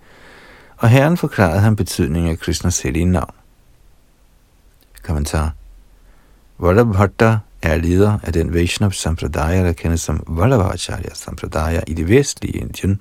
og 0.77 0.89
herren 0.89 1.17
forklarede 1.17 1.61
ham 1.61 1.77
betydningen 1.77 2.31
af 2.31 2.39
Krishnas 2.39 2.83
hellige 2.83 3.05
navn. 3.05 3.35
Kommentar 5.03 5.58
Vallabhatta 6.61 7.39
er 7.63 7.77
leder 7.77 8.19
af 8.23 8.33
den 8.33 8.55
Vaishnav 8.55 8.93
Sampradaya, 8.93 9.65
der 9.65 9.73
kendes 9.73 10.01
som 10.01 10.23
Vallabhacharya 10.29 11.15
Sampradaya 11.15 11.81
i 11.87 11.95
det 11.95 12.09
vestlige 12.09 12.59
Indien. 12.59 13.01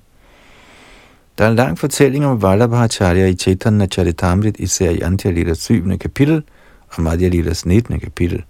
Der 1.38 1.44
er 1.44 1.48
en 1.50 1.56
lang 1.56 1.78
fortælling 1.78 2.26
om 2.26 2.42
Vallabhacharya 2.42 3.26
i 3.26 3.34
Chaitanya 3.34 3.86
Charitamrit, 3.86 4.56
især 4.58 4.90
i 4.90 5.00
Antya 5.00 5.30
Lilas 5.30 5.58
7. 5.58 5.98
kapitel 5.98 6.42
og 6.88 7.02
Madhya 7.02 7.28
Lilas 7.28 7.66
19. 7.66 8.00
kapitel. 8.00 8.44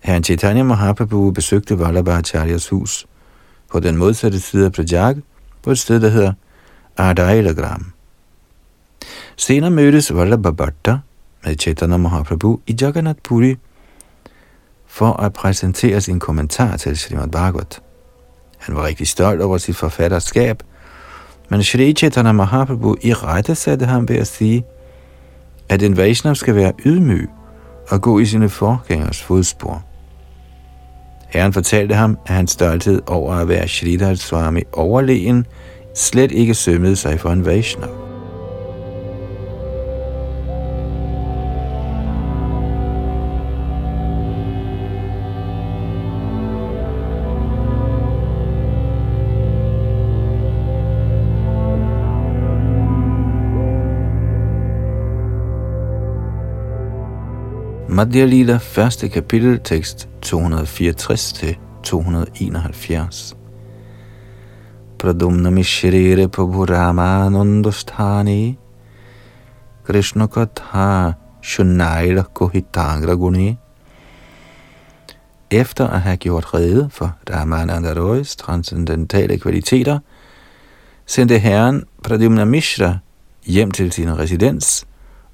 Herren 0.00 0.24
Chaitanya 0.24 0.62
Mahaprabhu 0.62 1.30
besøgte 1.30 1.78
Vallabhacharyas 1.78 2.68
hus 2.68 3.06
på 3.72 3.80
den 3.80 3.96
modsatte 3.96 4.40
side 4.40 4.66
af 4.66 4.72
Prajag, 4.72 5.16
på 5.62 5.70
et 5.70 5.78
sted, 5.78 6.00
der 6.00 6.08
hedder 6.08 6.32
Ardailagram. 6.96 7.92
Senere 9.36 9.70
mødtes 9.70 10.14
Vallabhabhatta 10.14 10.98
med 11.46 11.56
Chaitanya 11.56 11.96
Mahaprabhu 11.96 12.60
i 12.66 12.76
Jagannath 12.80 13.18
Puri 13.24 13.56
for 14.86 15.12
at 15.12 15.32
præsentere 15.32 16.00
sin 16.00 16.20
kommentar 16.20 16.76
til 16.76 16.98
Srimad 16.98 17.28
Bhagavat. 17.28 17.80
Han 18.58 18.76
var 18.76 18.86
rigtig 18.86 19.08
stolt 19.08 19.42
over 19.42 19.58
sit 19.58 19.76
forfatterskab, 19.76 20.62
men 21.48 21.62
Shri 21.62 21.92
Chaitanya 21.92 22.32
Mahaprabhu 22.32 22.96
i 23.02 23.12
rette 23.12 23.54
satte 23.54 23.86
ham 23.86 24.08
ved 24.08 24.16
at 24.16 24.26
sige, 24.26 24.64
at 25.68 25.82
en 25.82 25.96
Vaishnav 25.96 26.34
skal 26.34 26.54
være 26.54 26.72
ydmyg 26.84 27.28
og 27.88 28.02
gå 28.02 28.18
i 28.18 28.24
sine 28.24 28.48
forgængers 28.48 29.22
fodspor. 29.22 29.84
Herren 31.28 31.52
fortalte 31.52 31.94
ham, 31.94 32.18
at 32.26 32.34
hans 32.34 32.50
stolthed 32.50 33.02
over 33.06 33.34
at 33.34 33.48
være 33.48 33.68
Sridhar 33.68 34.14
Swami 34.14 34.62
overlegen 34.72 35.46
slet 35.94 36.32
ikke 36.32 36.54
sømmede 36.54 36.96
sig 36.96 37.20
for 37.20 37.30
en 37.30 37.44
Vaishnav. 37.44 38.05
Madhya 57.96 58.24
Lila, 58.24 58.56
første 58.56 59.08
kapitel, 59.08 59.60
tekst 59.64 60.08
264 60.22 61.32
til 61.32 61.56
271. 61.82 63.36
Pradumna 64.98 65.50
Mishrire 65.50 66.28
Prabhu 66.28 66.64
Ramanandusthani 66.64 68.58
Krishna 69.84 70.26
Katha 70.26 71.12
Shunaila 71.42 72.22
Kohitangra 72.34 73.14
Guni 73.14 73.56
Efter 75.50 75.88
at 75.88 76.00
have 76.00 76.16
gjort 76.16 76.54
rede 76.54 76.90
for 76.90 77.16
Ramananda 77.30 78.00
Roys 78.00 78.36
transcendentale 78.36 79.38
kvaliteter, 79.38 79.98
sendte 81.06 81.38
herren 81.38 81.84
Pradumna 82.04 82.44
Mishra 82.44 82.98
hjem 83.46 83.70
til 83.70 83.92
sin 83.92 84.18
residens, 84.18 84.86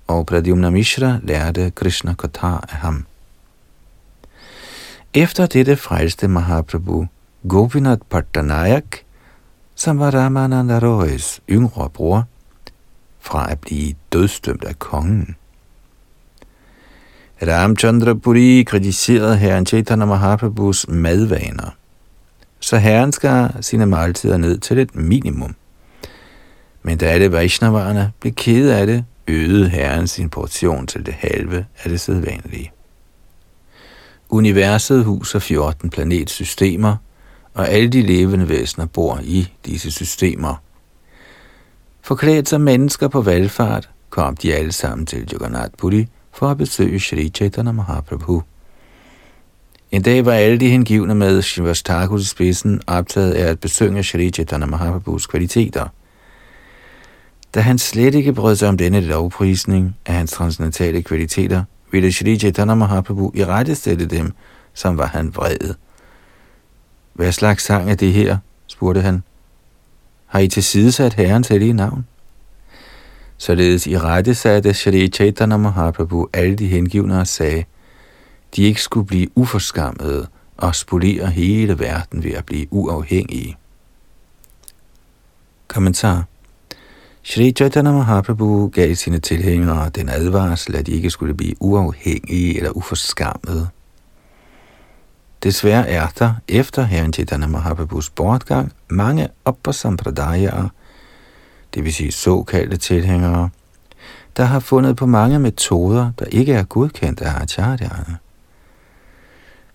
og 0.07 0.27
Pradyumna 0.27 0.71
Mishra 0.71 1.19
lærte 1.23 1.71
Krishna 1.71 2.15
Katha 2.15 2.47
af 2.47 2.77
ham. 2.77 3.07
Efter 5.15 5.47
dette 5.47 5.77
frelste 5.77 6.29
Mahaprabhu 6.29 7.07
Gopinath 7.49 8.03
Pattanayak, 8.11 8.85
som 9.75 9.99
var 9.99 10.11
Ramananda 10.15 10.79
Roys 10.79 11.41
yngre 11.51 11.91
bror, 11.91 12.25
fra 13.21 13.51
at 13.51 13.61
blive 13.61 13.95
dødstømt 14.13 14.65
af 14.65 14.79
kongen. 14.79 15.37
Ramchandra 17.43 18.15
Puri 18.15 18.63
kritiserede 18.67 19.37
herren 19.37 19.67
Chaitanya 19.67 20.07
Mahaprabhus 20.07 20.89
madvaner, 20.89 21.77
så 22.61 22.77
herren 22.77 23.13
skar 23.13 23.57
sine 23.61 23.87
måltider 23.87 24.37
ned 24.37 24.59
til 24.59 24.79
et 24.79 24.95
minimum. 24.95 25.55
Men 26.83 26.99
da 26.99 27.07
alle 27.07 27.33
Vaishnavarerne 27.33 28.13
blev 28.21 28.33
kede 28.33 28.77
af 28.77 28.87
det, 28.87 29.05
øgede 29.29 29.69
Herren 29.69 30.07
sin 30.07 30.31
portion 30.31 30.87
til 30.87 31.07
det 31.07 31.15
halve 31.15 31.67
af 31.85 31.91
det 31.91 32.01
sædvanlige. 32.01 32.73
Universet 34.29 35.05
huser 35.05 35.39
14 35.39 35.91
planetsystemer, 35.91 36.97
og 37.55 37.69
alle 37.69 37.89
de 37.89 38.03
levende 38.03 38.49
væsener 38.49 38.87
bor 38.87 39.21
i 39.23 39.53
disse 39.67 39.91
systemer. 39.91 40.55
Forklædt 42.01 42.49
som 42.49 42.61
mennesker 42.61 43.09
på 43.09 43.21
valgfart, 43.21 43.91
kom 44.11 44.37
de 44.37 44.55
alle 44.55 44.73
sammen 44.73 45.07
til 45.07 45.29
Jagannath 45.33 45.73
Puri 45.79 46.09
for 46.33 46.51
at 46.51 46.59
besøge 46.59 47.01
Sri 47.01 47.29
Chaitanya 47.29 47.73
Mahaprabhu. 47.73 48.43
En 49.91 50.03
dag 50.03 50.25
var 50.25 50.33
alle 50.33 50.61
de 50.61 50.71
hengivne 50.71 51.15
med 51.15 51.43
Shivastakus 51.43 52.23
i 52.23 52.29
spidsen 52.29 52.81
optaget 52.87 53.33
af 53.33 53.51
at 53.51 53.61
besøge 53.61 54.05
Sri 54.05 54.31
Chaitanya 54.31 54.67
Mahaprabhus 54.67 55.27
kvaliteter– 55.27 55.89
da 57.55 57.61
han 57.61 57.79
slet 57.79 58.15
ikke 58.15 58.33
brød 58.33 58.57
sig 58.57 58.69
om 58.69 58.77
denne 58.77 59.01
lovprisning 59.01 59.97
af 60.07 60.15
hans 60.15 60.33
transcendentale 60.33 61.03
kvaliteter, 61.03 61.65
ville 61.91 62.13
Shri 62.13 62.39
Chaitanya 62.39 62.75
Mahaprabhu 62.75 63.33
i 63.35 63.45
rette 63.45 63.75
stille 63.75 64.07
dem, 64.07 64.33
som 64.75 64.99
var 64.99 65.07
han 65.07 65.35
vred. 65.35 65.75
Hvad 67.13 67.33
slags 67.33 67.65
sang 67.65 67.91
er 67.91 67.95
det 67.95 68.13
her? 68.13 68.37
spurgte 68.67 69.01
han. 69.01 69.23
Har 70.27 70.39
I 70.39 70.49
tilsidesat 70.49 71.15
herrens 71.15 71.49
hellige 71.49 71.73
navn? 71.73 72.07
Således 73.37 73.87
i 73.87 73.99
rette 73.99 74.35
satte 74.35 74.75
Shri 74.75 75.09
Chaitanya 75.09 75.57
Mahaprabhu 75.57 76.29
alle 76.33 76.57
de 76.57 76.67
hengivne 76.67 77.21
og 77.21 77.27
sagde, 77.27 77.65
de 78.57 78.63
ikke 78.63 78.83
skulle 78.83 79.07
blive 79.07 79.29
uforskammede 79.35 80.27
og 80.57 80.75
spolere 80.75 81.27
hele 81.27 81.79
verden 81.79 82.25
ved 82.25 82.33
at 82.33 82.47
blive 82.47 82.67
uafhængige. 82.71 83.57
Kommentar 85.69 86.25
Shri 87.25 87.53
Chaitanya 87.53 87.93
Mahaprabhu 87.93 88.69
gav 88.69 88.95
sine 88.95 89.19
tilhængere 89.19 89.89
den 89.89 90.09
advarsel, 90.09 90.77
at 90.77 90.87
de 90.87 90.93
ikke 90.93 91.11
skulle 91.11 91.35
blive 91.35 91.55
uafhængige 91.61 92.57
eller 92.57 92.71
uforskammede. 92.71 93.69
Desværre 95.43 95.89
er 95.89 96.07
der, 96.19 96.35
efter 96.49 96.83
herren 96.83 97.13
Chaitanya 97.13 97.47
Mahaprabhus 97.47 98.11
bortgang, 98.11 98.73
mange 98.89 99.29
oppersampradayaer, 99.45 100.69
det 101.75 101.85
vil 101.85 101.95
sige 101.95 102.13
såkaldte 102.13 102.77
tilhængere, 102.77 103.51
der 104.37 104.45
har 104.45 104.61
fundet 104.61 104.97
på 104.97 105.07
mange 105.07 105.39
metoder, 105.39 106.13
der 106.19 106.25
ikke 106.25 106.53
er 106.53 106.65
godkendt 106.65 107.21
af 107.21 107.43
acharyerne. 107.43 108.19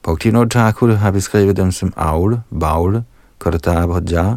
Bhaktivinoda 0.04 0.50
Thakur 0.50 0.94
har 0.94 1.12
beskrevet 1.12 1.58
dem 1.58 1.72
som 1.72 1.94
avle, 1.98 2.42
bagle, 2.60 3.04
kardabhaja, 3.42 4.36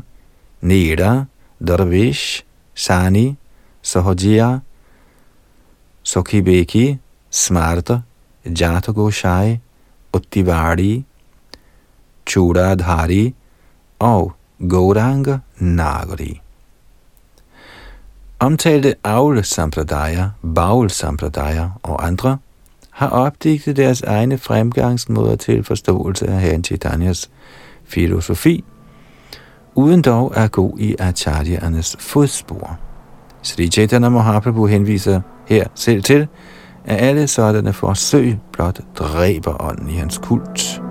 neda, 0.60 1.24
darvish, 1.68 2.44
Sani, 2.74 3.36
Sahajia, 3.82 4.60
Sokhibeki, 6.02 6.98
Smarta, 7.30 8.02
Jata 8.44 8.92
Goshai, 8.92 9.60
Uttivari, 10.12 11.04
Churadhari 12.26 13.34
og 13.98 14.32
Gauranga 14.68 15.38
Nagari. 15.58 16.40
Omtalte 18.40 18.94
Aul 19.04 19.44
Sampradaya, 19.44 20.30
Baul 20.54 20.90
Sampradaya 20.90 21.68
og 21.82 22.06
andre 22.06 22.38
har 22.90 23.08
opdigtet 23.08 23.76
deres 23.76 24.02
egne 24.02 24.38
fremgangsmåder 24.38 25.36
til 25.36 25.64
forståelse 25.64 26.26
af 26.26 26.40
Herren 26.40 26.64
Chaitanyas 26.64 27.30
filosofi– 27.84 28.64
uden 29.80 30.02
dog 30.02 30.36
at 30.36 30.52
gå 30.52 30.76
i 30.78 30.96
acharyaernes 30.98 31.96
fodspor. 31.98 32.78
Sri 33.42 33.68
Chaitanya 33.68 34.08
Mahaprabhu 34.08 34.66
henviser 34.66 35.20
her 35.46 35.64
selv 35.74 36.02
til, 36.02 36.28
at 36.84 36.96
alle 37.00 37.26
sådanne 37.26 37.72
forsøg 37.72 38.38
blot 38.52 38.80
dræber 38.98 39.62
ånden 39.62 39.88
i 39.88 39.96
hans 39.96 40.18
kult. 40.18 40.82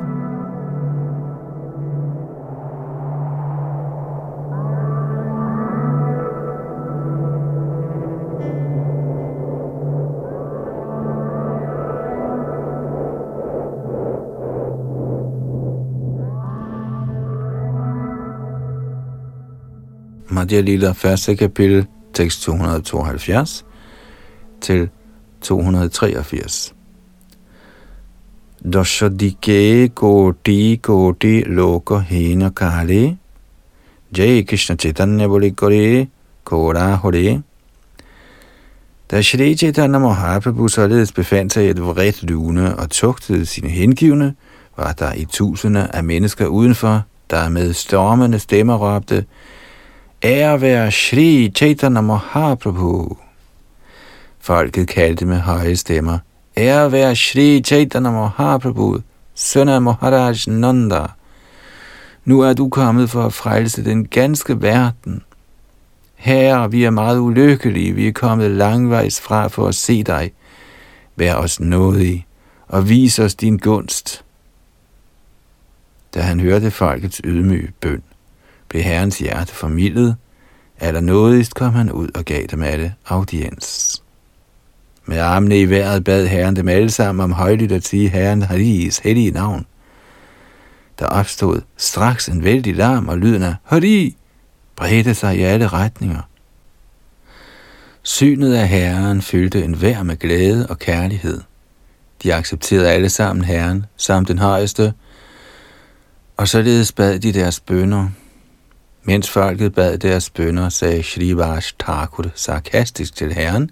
Madhya 20.39 20.62
Lila, 20.62 20.92
første 20.92 21.35
kapitel, 21.35 21.85
tekst 22.13 22.42
272 22.42 23.65
til 24.62 24.90
283. 25.42 26.73
Doshadike 28.73 29.90
koti 29.90 30.79
koti 30.83 31.44
loko 31.44 32.00
hena 32.00 32.50
kale 32.50 33.17
Jai 34.17 34.44
Krishna 34.44 34.75
Chaitanya 34.75 35.27
Bolikore 35.27 36.08
Kora 36.44 36.96
Hore 36.96 37.42
Da 39.12 39.21
Shri 39.21 39.56
Chaitanya 39.56 40.00
Mahaprabhu 40.00 40.67
således 40.67 41.12
befandt 41.12 41.54
sig 41.54 41.65
i 41.65 41.69
et 41.69 41.81
vredt 41.81 42.23
lune 42.23 42.75
og 42.75 42.90
tugtede 42.90 43.46
sine 43.46 43.69
hengivne, 43.69 44.35
var 44.77 44.92
der 44.92 45.13
i 45.13 45.25
tusinder 45.25 45.87
af 45.87 46.04
mennesker 46.04 46.46
udenfor, 46.46 47.02
der 47.29 47.50
med 47.50 47.73
stormende 47.73 48.40
stemmer 48.40 48.75
råbte, 48.75 49.25
Ære 50.23 50.61
være 50.61 50.91
Shri 50.91 51.51
Chaitanya 51.55 52.01
Mahaprabhu. 52.01 53.17
Folket 54.39 54.87
kaldte 54.87 55.25
med 55.25 55.37
høje 55.39 55.75
stemmer. 55.75 56.19
Ære 56.57 56.91
være 56.91 57.15
Shri 57.15 57.61
Chaitanya 57.65 58.11
Mahaprabhu, 58.11 58.97
søn 59.35 59.69
af 59.69 59.81
Maharaj 59.81 60.35
Nanda. 60.47 61.05
Nu 62.25 62.41
er 62.41 62.53
du 62.53 62.69
kommet 62.69 63.09
for 63.09 63.25
at 63.25 63.33
frelse 63.33 63.85
den 63.85 64.07
ganske 64.07 64.61
verden. 64.61 65.23
Herre, 66.15 66.71
vi 66.71 66.83
er 66.83 66.89
meget 66.89 67.19
ulykkelige, 67.19 67.93
vi 67.93 68.07
er 68.07 68.11
kommet 68.11 68.51
langvejs 68.51 69.21
fra 69.21 69.47
for 69.47 69.67
at 69.67 69.75
se 69.75 70.03
dig. 70.03 70.31
Vær 71.15 71.35
os 71.35 71.59
nådig 71.59 72.27
og 72.67 72.89
vis 72.89 73.19
os 73.19 73.35
din 73.35 73.57
gunst. 73.57 74.23
Da 76.13 76.21
han 76.21 76.39
hørte 76.39 76.71
folkets 76.71 77.21
ydmyge 77.23 77.71
bøn, 77.81 78.03
blev 78.69 78.83
herrens 78.83 79.19
hjerte 79.19 79.53
formidlet, 79.53 80.15
allernådigst 80.79 81.53
kom 81.53 81.73
han 81.73 81.91
ud 81.91 82.09
og 82.15 82.25
gav 82.25 82.45
dem 82.45 82.61
alle 82.61 82.95
audiens. 83.05 84.03
Med 85.05 85.19
armene 85.19 85.59
i 85.59 85.69
vejret 85.69 86.03
bad 86.03 86.27
herren 86.27 86.55
dem 86.55 86.67
alle 86.67 86.89
sammen 86.89 87.23
om 87.23 87.31
højlydt 87.31 87.71
at 87.71 87.87
sige 87.87 88.09
herren 88.09 88.41
Haris 88.41 88.97
hellige 88.97 89.31
navn. 89.31 89.65
Der 90.99 91.05
opstod 91.05 91.61
straks 91.77 92.29
en 92.29 92.43
vældig 92.43 92.75
larm, 92.75 93.07
og 93.07 93.17
lyden 93.17 93.43
af 93.43 93.55
Hari 93.63 94.17
bredte 94.75 95.13
sig 95.13 95.37
i 95.37 95.41
alle 95.41 95.67
retninger. 95.67 96.21
Synet 98.03 98.53
af 98.53 98.67
Herren 98.67 99.21
fyldte 99.21 99.63
en 99.63 99.81
vær 99.81 100.03
med 100.03 100.17
glæde 100.17 100.67
og 100.67 100.79
kærlighed. 100.79 101.41
De 102.23 102.33
accepterede 102.33 102.91
alle 102.91 103.09
sammen 103.09 103.45
Herren, 103.45 103.85
samt 103.97 104.27
den 104.27 104.39
højeste, 104.39 104.93
og 106.37 106.47
således 106.47 106.91
bad 106.91 107.19
de 107.19 107.33
deres 107.33 107.59
bønder. 107.59 108.09
Mens 109.04 109.29
folket 109.29 109.73
bad 109.73 109.97
deres 109.97 110.29
bønder, 110.29 110.69
sagde 110.69 111.04
Shrivas 111.04 111.75
Thakur 111.79 112.25
sarkastisk 112.35 113.15
til 113.15 113.33
Herren, 113.33 113.71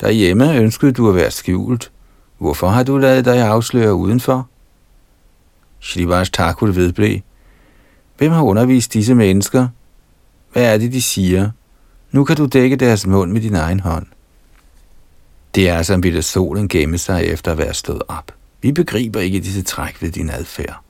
Derhjemme 0.00 0.56
ønskede 0.58 0.92
du 0.92 1.08
at 1.08 1.14
være 1.14 1.30
skjult. 1.30 1.90
Hvorfor 2.38 2.68
har 2.68 2.82
du 2.82 2.98
lavet 2.98 3.24
dig 3.24 3.46
afsløre 3.46 3.94
udenfor? 3.94 4.48
Shrivas 5.80 6.30
Thakur 6.30 6.66
vedblev. 6.66 7.20
Hvem 8.18 8.32
har 8.32 8.42
undervist 8.42 8.92
disse 8.92 9.14
mennesker? 9.14 9.68
Hvad 10.52 10.74
er 10.74 10.78
det, 10.78 10.92
de 10.92 11.02
siger? 11.02 11.50
Nu 12.12 12.24
kan 12.24 12.36
du 12.36 12.46
dække 12.46 12.76
deres 12.76 13.06
mund 13.06 13.32
med 13.32 13.40
din 13.40 13.54
egen 13.54 13.80
hånd. 13.80 14.06
Det 15.54 15.68
er 15.68 15.82
som 15.82 16.02
ville 16.02 16.22
solen 16.22 16.68
gemme 16.68 16.98
sig 16.98 17.24
efter 17.24 17.52
at 17.52 17.58
være 17.58 17.74
stået 17.74 18.02
op. 18.08 18.32
Vi 18.62 18.72
begriber 18.72 19.20
ikke 19.20 19.40
disse 19.40 19.62
træk 19.62 20.02
ved 20.02 20.10
din 20.10 20.30
adfærd. 20.30 20.80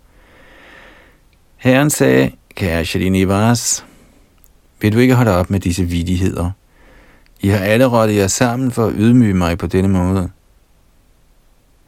Herren 1.56 1.90
sagde, 1.90 2.30
kære 2.56 2.84
Shalini 2.84 3.24
vil 4.80 4.92
du 4.92 4.98
ikke 4.98 5.14
holde 5.14 5.36
op 5.36 5.50
med 5.50 5.60
disse 5.60 5.84
vidigheder? 5.84 6.50
I 7.40 7.48
har 7.48 7.58
alle 7.58 7.84
rottet 7.86 8.16
jer 8.16 8.26
sammen 8.26 8.70
for 8.70 8.86
at 8.86 8.92
ydmyge 8.96 9.34
mig 9.34 9.58
på 9.58 9.66
denne 9.66 9.88
måde. 9.88 10.30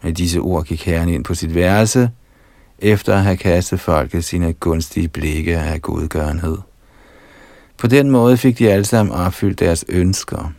Med 0.03 0.13
disse 0.13 0.39
ord 0.39 0.65
gik 0.65 0.87
herren 0.87 1.09
ind 1.09 1.25
på 1.25 1.35
sit 1.35 1.55
værelse, 1.55 2.11
efter 2.79 3.15
at 3.15 3.23
have 3.23 3.37
kastet 3.37 3.81
folket 3.81 4.25
sine 4.25 4.53
gunstige 4.53 5.09
blikke 5.09 5.59
af 5.59 5.83
godgørenhed. 5.83 6.59
På 7.79 7.87
den 7.87 8.11
måde 8.11 8.37
fik 8.37 8.59
de 8.59 8.71
alle 8.71 8.85
sammen 8.85 9.15
opfyldt 9.15 9.61
deres 9.61 9.85
ønsker. 9.89 10.53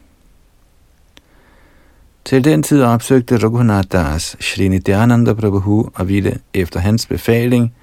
Til 2.26 2.44
den 2.44 2.64
tid 2.64 2.84
opsøgte 2.84 3.38
Raghunath 3.38 3.88
Das 3.92 4.38
Srinidhananda 4.40 5.34
Prabhu 5.34 5.90
og 5.96 6.08
ville 6.08 6.40
efter 6.54 6.80
hans 6.80 7.06
befaling 7.06 7.74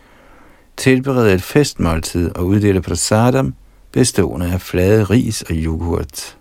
tilberede 0.76 1.34
et 1.34 1.42
festmåltid 1.42 2.30
og 2.34 2.46
uddele 2.46 2.82
prasadam 2.82 3.54
bestående 3.92 4.52
af 4.52 4.60
flade 4.60 5.04
ris 5.04 5.42
og 5.42 5.54
yoghurt. 5.54 6.36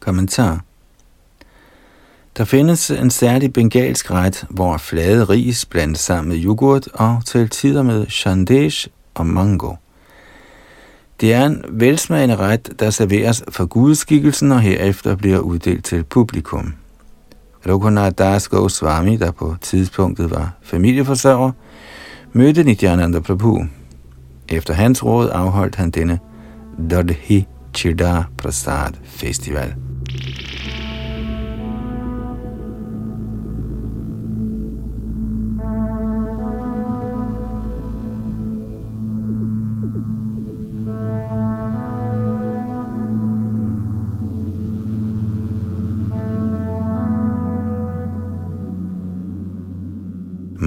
Kommentar 0.00 0.60
Der 2.36 2.44
findes 2.44 2.90
en 2.90 3.10
særlig 3.10 3.52
bengalsk 3.52 4.10
ret, 4.10 4.44
hvor 4.50 4.76
flade 4.76 5.24
ris 5.24 5.64
blandes 5.64 6.00
sammen 6.00 6.28
med 6.28 6.44
yoghurt 6.44 6.88
og 6.94 7.22
til 7.26 7.48
tider 7.50 7.82
med 7.82 8.06
shandesh 8.06 8.88
og 9.14 9.26
mango. 9.26 9.74
Det 11.20 11.32
er 11.32 11.46
en 11.46 11.64
velsmagende 11.68 12.36
ret, 12.36 12.70
der 12.78 12.90
serveres 12.90 13.44
for 13.48 13.66
gudskikkelsen 13.66 14.52
og 14.52 14.60
herefter 14.60 15.16
bliver 15.16 15.38
uddelt 15.38 15.84
til 15.84 16.04
publikum. 16.04 16.74
Raghunath 17.68 18.14
Das 18.18 18.50
Goswami, 18.50 19.16
der 19.16 19.30
på 19.30 19.56
tidspunktet 19.60 20.30
var 20.30 20.52
familieforsørger, 20.62 21.52
mødte 22.32 22.64
Nityananda 22.64 23.20
Prabhu. 23.20 23.64
Efter 24.48 24.74
hans 24.74 25.04
råd 25.04 25.30
afholdt 25.32 25.76
han 25.76 25.90
denne 25.90 26.18
Dodhi 26.90 27.46
Chida 27.74 28.24
Prasad 28.38 28.92
Festival. 29.04 29.74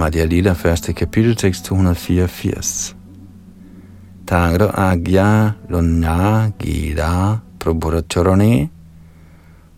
Radia 0.10 0.26
Lila, 0.26 0.54
første 0.54 0.94
kapitel, 0.94 1.36
tekst 1.38 1.68
284. 1.70 2.96
Tangro 4.26 4.72
agya 4.74 5.54
lunya 5.70 6.50
gira 6.58 7.38
prabhuracharane 7.60 8.70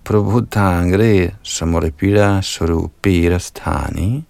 prabhutangre 0.08 1.32
samurpira 1.44 2.42
surupira 2.42 3.40
sthani. 3.40 4.24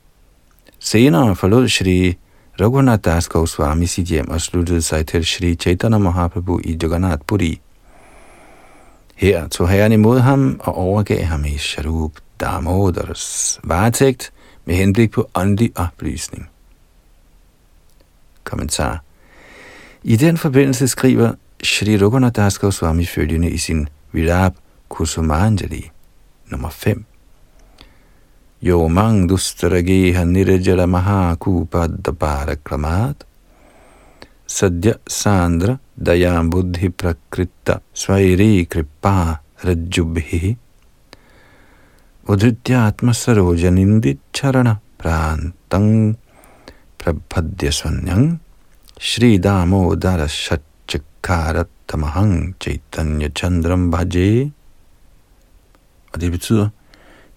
Senere 0.79 1.35
forlod 1.35 1.69
Shri 1.69 2.17
Raghunath 2.61 3.05
Das 3.05 3.29
Goswami 3.29 3.85
sit 3.85 4.07
hjem 4.07 4.29
og 4.29 4.41
sluttede 4.41 4.81
sig 4.81 5.07
til 5.07 5.25
Shri 5.25 5.55
Chaitanya 5.55 5.97
Mahaprabhu 5.97 6.59
i 6.63 6.77
Jagannath 6.81 7.25
Puri. 7.27 7.61
Her 9.15 9.47
tog 9.47 9.69
herren 9.69 9.91
imod 9.91 10.19
ham 10.19 10.59
og 10.63 10.77
overgav 10.77 11.23
ham 11.23 11.45
i 11.45 11.57
Sharup 11.57 12.11
Damodars 12.39 13.59
varetægt, 13.63 14.31
med 14.65 14.75
henblik 14.75 15.11
på 15.11 15.27
åndelig 15.33 15.71
oplysning. 15.75 16.49
Kommentar. 18.43 19.01
I 20.03 20.15
den 20.15 20.37
forbindelse 20.37 20.87
skriver 20.87 21.33
Shri 21.63 21.97
Raghunath 21.97 22.59
Goswami 22.59 23.05
følgende 23.05 23.49
i 23.49 23.57
sin 23.57 23.87
Virab 24.11 24.53
Kusumanjali 24.89 25.91
nummer 26.49 26.69
5. 26.69 27.05
Yo 28.61 28.87
mang 28.87 29.29
dustarageha 29.29 30.23
nirajala 30.23 30.85
mahakupa 30.85 31.87
parakramat, 32.19 33.25
sadya 34.47 34.93
sandra 35.07 35.77
dayam 35.95 36.49
buddhi 36.49 36.89
prakritta 36.89 37.79
svairi 37.93 38.65
kripa 38.65 39.39
rajubhi 39.63 40.57
udrityatma 42.27 43.13
charana 44.33 44.75
prantang 44.97 46.15
prabhadyasvanyang 46.97 48.39
Shri 48.99 49.37
Damodara 49.37 50.27
Tamahang 51.87 52.53
Chaitanya 52.59 53.29
Chandram 53.29 53.91
Bhaje. 53.91 54.51
Og 56.13 56.21
det 56.21 56.31
betyder, 56.31 56.69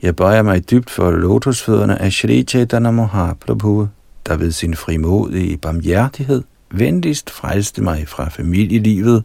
jeg 0.03 0.17
bøjer 0.17 0.43
mig 0.43 0.71
dybt 0.71 0.91
for 0.91 1.11
lotusfødderne 1.11 2.03
af 2.03 2.13
Shri 2.13 2.43
Chaitanya 2.43 2.91
Mahaprabhu, 2.91 3.89
der 4.27 4.37
ved 4.37 4.53
sin 4.53 4.75
frimodige 4.75 5.57
barmhjertighed 5.57 6.43
venligst 6.71 7.31
frelste 7.31 7.83
mig 7.83 8.09
fra 8.09 8.29
familielivet, 8.29 9.25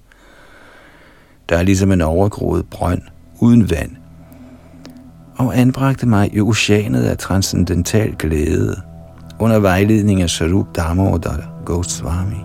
der 1.50 1.58
er 1.58 1.64
ligesom 1.64 1.92
en 1.92 2.02
overgroet 2.02 2.66
brønd 2.70 3.02
uden 3.40 3.70
vand, 3.70 3.92
og 5.40 5.60
anbragte 5.60 6.06
mig 6.06 6.36
i 6.36 6.42
oceanet 6.42 7.04
af 7.04 7.18
transcendental 7.18 8.16
glæde 8.20 8.82
under 9.40 9.60
vejledning 9.60 10.22
af 10.22 10.30
Sarup 10.30 10.76
Damodar 10.76 11.62
Goswami. 11.66 12.36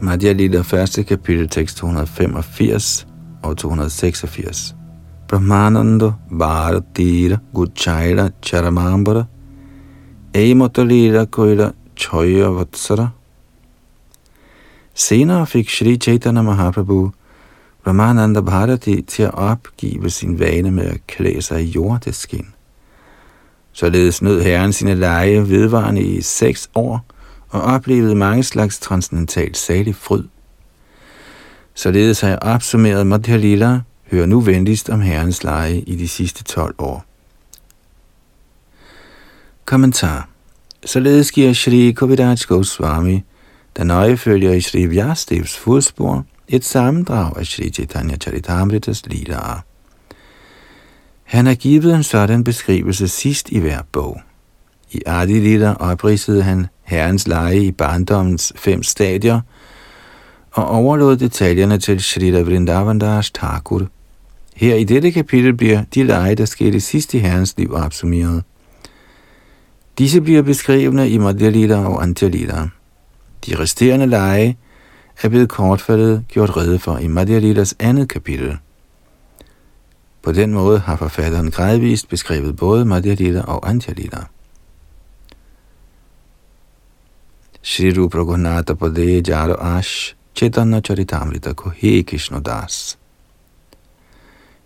Madhya 0.00 0.32
Lila 0.32 0.60
første 0.60 1.02
kapitel 1.02 1.48
tekst 1.48 1.76
285 1.76 3.06
og 3.42 3.56
286. 3.56 4.76
Brahmananda 5.28 6.10
Bharatira 6.38 7.36
Guchaira 7.54 8.28
Charamambara 8.42 9.24
Amata 10.36 10.82
Koila 10.82 11.72
Choya 11.96 12.50
Vatsara. 12.50 13.08
Senere 14.94 15.46
fik 15.46 15.70
Sri 15.70 15.96
Chaitanya 15.96 16.42
Mahaprabhu 16.42 17.12
Ramananda 17.86 18.40
Bharati 18.40 19.02
til 19.02 19.22
at 19.22 19.34
opgive 19.34 20.10
sin 20.10 20.38
vane 20.38 20.70
med 20.70 20.84
at 20.84 21.06
klæde 21.06 21.42
sig 21.42 21.62
i 21.62 21.70
jordeskin. 21.70 22.46
Således 23.72 24.22
nød 24.22 24.42
herren 24.42 24.72
sine 24.72 24.94
leje 24.94 25.48
vedvarende 25.48 26.02
i 26.02 26.20
seks 26.20 26.70
år 26.74 27.04
og 27.48 27.62
oplevede 27.62 28.14
mange 28.14 28.42
slags 28.42 28.78
transcendental 28.78 29.54
salig 29.54 29.94
fryd. 29.94 30.24
Således 31.74 32.20
har 32.20 32.28
jeg 32.28 32.38
opsummeret 32.42 33.06
Madhya 33.06 33.36
Lila 33.36 33.80
hører 34.10 34.26
nu 34.26 34.40
venligst 34.40 34.90
om 34.90 35.00
Herrens 35.00 35.44
leje 35.44 35.78
i 35.78 35.96
de 35.96 36.08
sidste 36.08 36.44
12 36.44 36.74
år. 36.78 37.04
Kommentar 39.66 40.28
Således 40.84 41.32
giver 41.32 41.52
Shri 41.52 41.92
Kovidaj 41.92 42.36
Goswami, 42.48 43.24
der 43.76 43.84
nøje 43.84 44.16
følger 44.16 44.52
i 44.52 44.60
Shri 44.60 44.86
Vyasdevs 44.86 45.56
fodspor, 45.56 46.24
et 46.48 46.64
sammendrag 46.64 47.38
af 47.38 47.46
Shri 47.46 47.70
Chaitanya 47.70 48.16
Charitamritas 48.16 49.06
lider. 49.06 49.64
Han 51.24 51.46
har 51.46 51.54
givet 51.54 51.94
en 51.94 52.02
sådan 52.02 52.44
beskrivelse 52.44 53.08
sidst 53.08 53.48
i 53.48 53.58
hver 53.58 53.82
bog. 53.92 54.20
I 54.92 55.00
Adi 55.06 55.40
Lida 55.40 55.72
opridsede 55.72 56.42
han 56.42 56.66
herrens 56.84 57.28
leje 57.28 57.60
i 57.60 57.72
barndommens 57.72 58.52
fem 58.56 58.82
stadier 58.82 59.40
og 60.50 60.68
overlod 60.68 61.16
detaljerne 61.16 61.78
til 61.78 62.00
Shrita 62.00 62.42
Vrindavandas 62.42 63.30
Thakur. 63.30 63.86
Her 64.56 64.74
i 64.74 64.84
dette 64.84 65.12
kapitel 65.12 65.54
bliver 65.54 65.82
de 65.94 66.04
leje, 66.04 66.34
der 66.34 66.44
skete 66.44 66.80
sidst 66.80 67.14
i 67.14 67.18
herrens 67.18 67.54
liv, 67.56 67.74
opsummeret. 67.74 68.42
Disse 69.98 70.20
bliver 70.20 70.42
beskrevne 70.42 71.10
i 71.10 71.18
Madhya 71.18 71.76
og 71.76 72.02
Antya 72.02 72.28
De 73.46 73.58
resterende 73.58 74.06
lege 74.06 74.58
er 75.22 75.28
blevet 75.28 75.48
kortfattet 75.48 76.24
gjort 76.28 76.56
rede 76.56 76.78
for 76.78 76.98
i 76.98 77.06
Madhya 77.06 77.64
andet 77.78 78.08
kapitel. 78.08 78.58
På 80.22 80.32
den 80.32 80.52
måde 80.52 80.78
har 80.78 80.96
forfatteren 80.96 81.50
gradvist 81.50 82.08
beskrevet 82.08 82.56
både 82.56 82.84
Madhya 82.84 83.40
og 83.40 83.68
Antya 83.68 83.92
Lila. 83.92 84.24
Shri 87.62 87.90
Rupa 87.90 88.18
Raghunatha 88.18 88.74
Pade 88.74 89.22
Jaro 89.28 89.54
Ash 89.54 90.14
Chaitanya 90.36 90.80
Charitamrita 90.80 91.52
Kohe 91.52 92.02
Krishna 92.02 92.40
Das. 92.40 92.98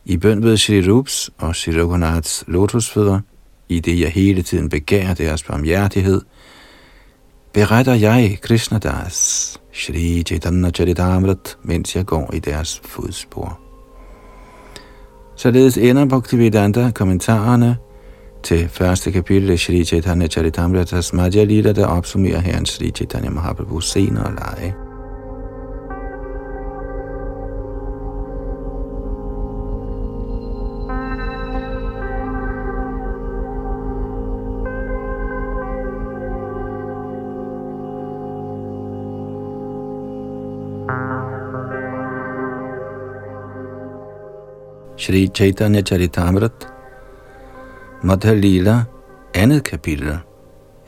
I 0.05 0.17
bøn 0.17 0.43
ved 0.43 0.57
Shri 0.57 0.91
Rups 0.91 1.31
og 1.39 1.57
Shri 1.57 1.81
Raghunaths 1.81 2.45
lotusfødder, 2.47 3.21
i 3.71 3.81
det 3.81 4.01
jeg 4.01 4.11
hele 4.11 4.43
tiden 4.43 4.69
begærer 4.69 5.15
deres 5.15 5.43
barmhjertighed, 5.43 6.21
beretter 7.53 7.95
jeg 7.95 8.39
Krishna 8.43 8.79
Das, 8.79 9.61
Shri 9.73 10.23
Chaitanya 10.23 10.71
Charitamrit, 10.71 11.59
mens 11.63 11.97
jeg 11.97 12.07
går 12.07 12.35
i 12.35 12.39
deres 12.39 12.81
fodspor. 12.85 13.61
Således 15.37 15.79
ender 15.79 16.05
Bhaktivedanta 16.05 16.91
kommentarerne 16.95 17.77
til 18.43 18.69
første 18.69 19.13
kapitel 19.13 19.51
af 19.51 19.59
Shri 19.59 19.85
Chaitanya 19.85 20.27
Charitamrita's 20.27 21.17
Madhya 21.17 21.45
Lila, 21.45 21.73
der 21.73 21.87
opsummerer 21.87 22.41
herren 22.41 22.67
Shri 22.67 22.91
Chaitanya 22.91 23.31
Mahaprabhu 23.31 23.81
senere 23.81 24.35
leje. 24.35 24.90
Shri 45.01 45.29
Chaitanya 45.35 45.81
Charitamrit, 45.83 46.69
Madhya 48.03 48.35
Lila, 48.35 48.83
andet 49.35 49.65
kapitel. 49.65 50.19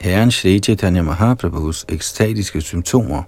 Herren 0.00 0.30
Shri 0.30 0.58
Chaitanya 0.58 1.02
Mahaprabhus 1.02 1.86
ekstatiske 1.88 2.60
symptomer. 2.60 3.22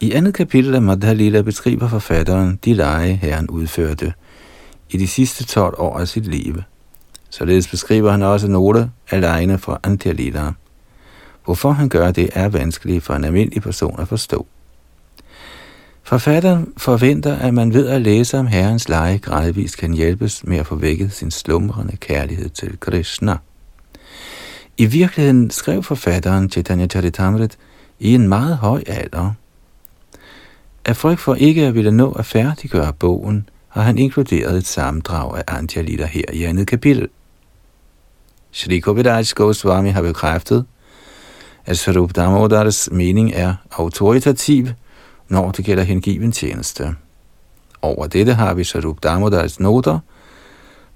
I 0.00 0.12
andet 0.12 0.34
kapitel 0.34 0.74
af 0.74 0.82
Madhya 0.82 1.12
Lila 1.12 1.42
beskriver 1.42 1.88
forfatteren 1.88 2.58
de 2.64 2.74
lege, 2.74 3.14
herren 3.16 3.50
udførte 3.50 4.12
i 4.90 4.96
de 4.96 5.06
sidste 5.06 5.44
12 5.44 5.74
år 5.78 5.98
af 5.98 6.08
sit 6.08 6.26
liv. 6.26 6.62
Således 7.30 7.68
beskriver 7.68 8.10
han 8.10 8.22
også 8.22 8.48
nogle 8.48 8.90
af 9.10 9.20
legene 9.20 9.58
fra 9.58 9.80
Antya 9.82 10.12
Lila. 10.12 10.52
Hvorfor 11.44 11.70
han 11.70 11.88
gør 11.88 12.10
det, 12.10 12.30
er 12.32 12.48
vanskeligt 12.48 13.04
for 13.04 13.14
en 13.14 13.24
almindelig 13.24 13.62
person 13.62 14.00
at 14.00 14.08
forstå. 14.08 14.46
Forfatteren 16.10 16.72
forventer, 16.76 17.36
at 17.36 17.54
man 17.54 17.74
ved 17.74 17.88
at 17.88 18.02
læse 18.02 18.38
om 18.38 18.46
Herrens 18.46 18.88
lege 18.88 19.18
gradvist 19.18 19.76
kan 19.76 19.92
hjælpes 19.92 20.44
med 20.44 20.58
at 20.58 20.66
få 20.66 20.74
vækket 20.74 21.12
sin 21.12 21.30
slumrende 21.30 21.96
kærlighed 21.96 22.48
til 22.48 22.80
Krishna. 22.80 23.36
I 24.76 24.86
virkeligheden 24.86 25.50
skrev 25.50 25.82
forfatteren 25.82 26.50
Chaitanya 26.50 26.86
Charitamrit 26.86 27.58
i 27.98 28.14
en 28.14 28.28
meget 28.28 28.56
høj 28.56 28.82
alder. 28.86 29.32
Af 30.84 30.96
frygt 30.96 31.20
for 31.20 31.34
ikke 31.34 31.66
at 31.66 31.74
ville 31.74 31.90
nå 31.90 32.12
at 32.12 32.26
færdiggøre 32.26 32.92
bogen, 32.92 33.48
har 33.68 33.82
han 33.82 33.98
inkluderet 33.98 34.56
et 34.56 34.66
sammendrag 34.66 35.36
af 35.36 35.44
Antialita 35.48 36.04
her 36.04 36.24
i 36.32 36.44
andet 36.44 36.66
kapitel. 36.66 37.08
Shri 38.52 38.78
Kovidaj 38.78 39.24
Goswami 39.34 39.88
har 39.88 40.02
bekræftet, 40.02 40.64
at 41.66 41.78
Sarup 41.78 42.16
Damodars 42.16 42.88
mening 42.92 43.32
er 43.34 43.54
autoritativ– 43.70 44.68
når 45.30 45.50
det 45.50 45.64
gælder 45.64 45.82
hengiven 45.82 46.32
tjeneste. 46.32 46.94
Over 47.82 48.06
dette 48.06 48.34
har 48.34 48.54
vi 48.54 48.64
Sarup 48.64 49.02
Damodars 49.02 49.60
noter, 49.60 49.98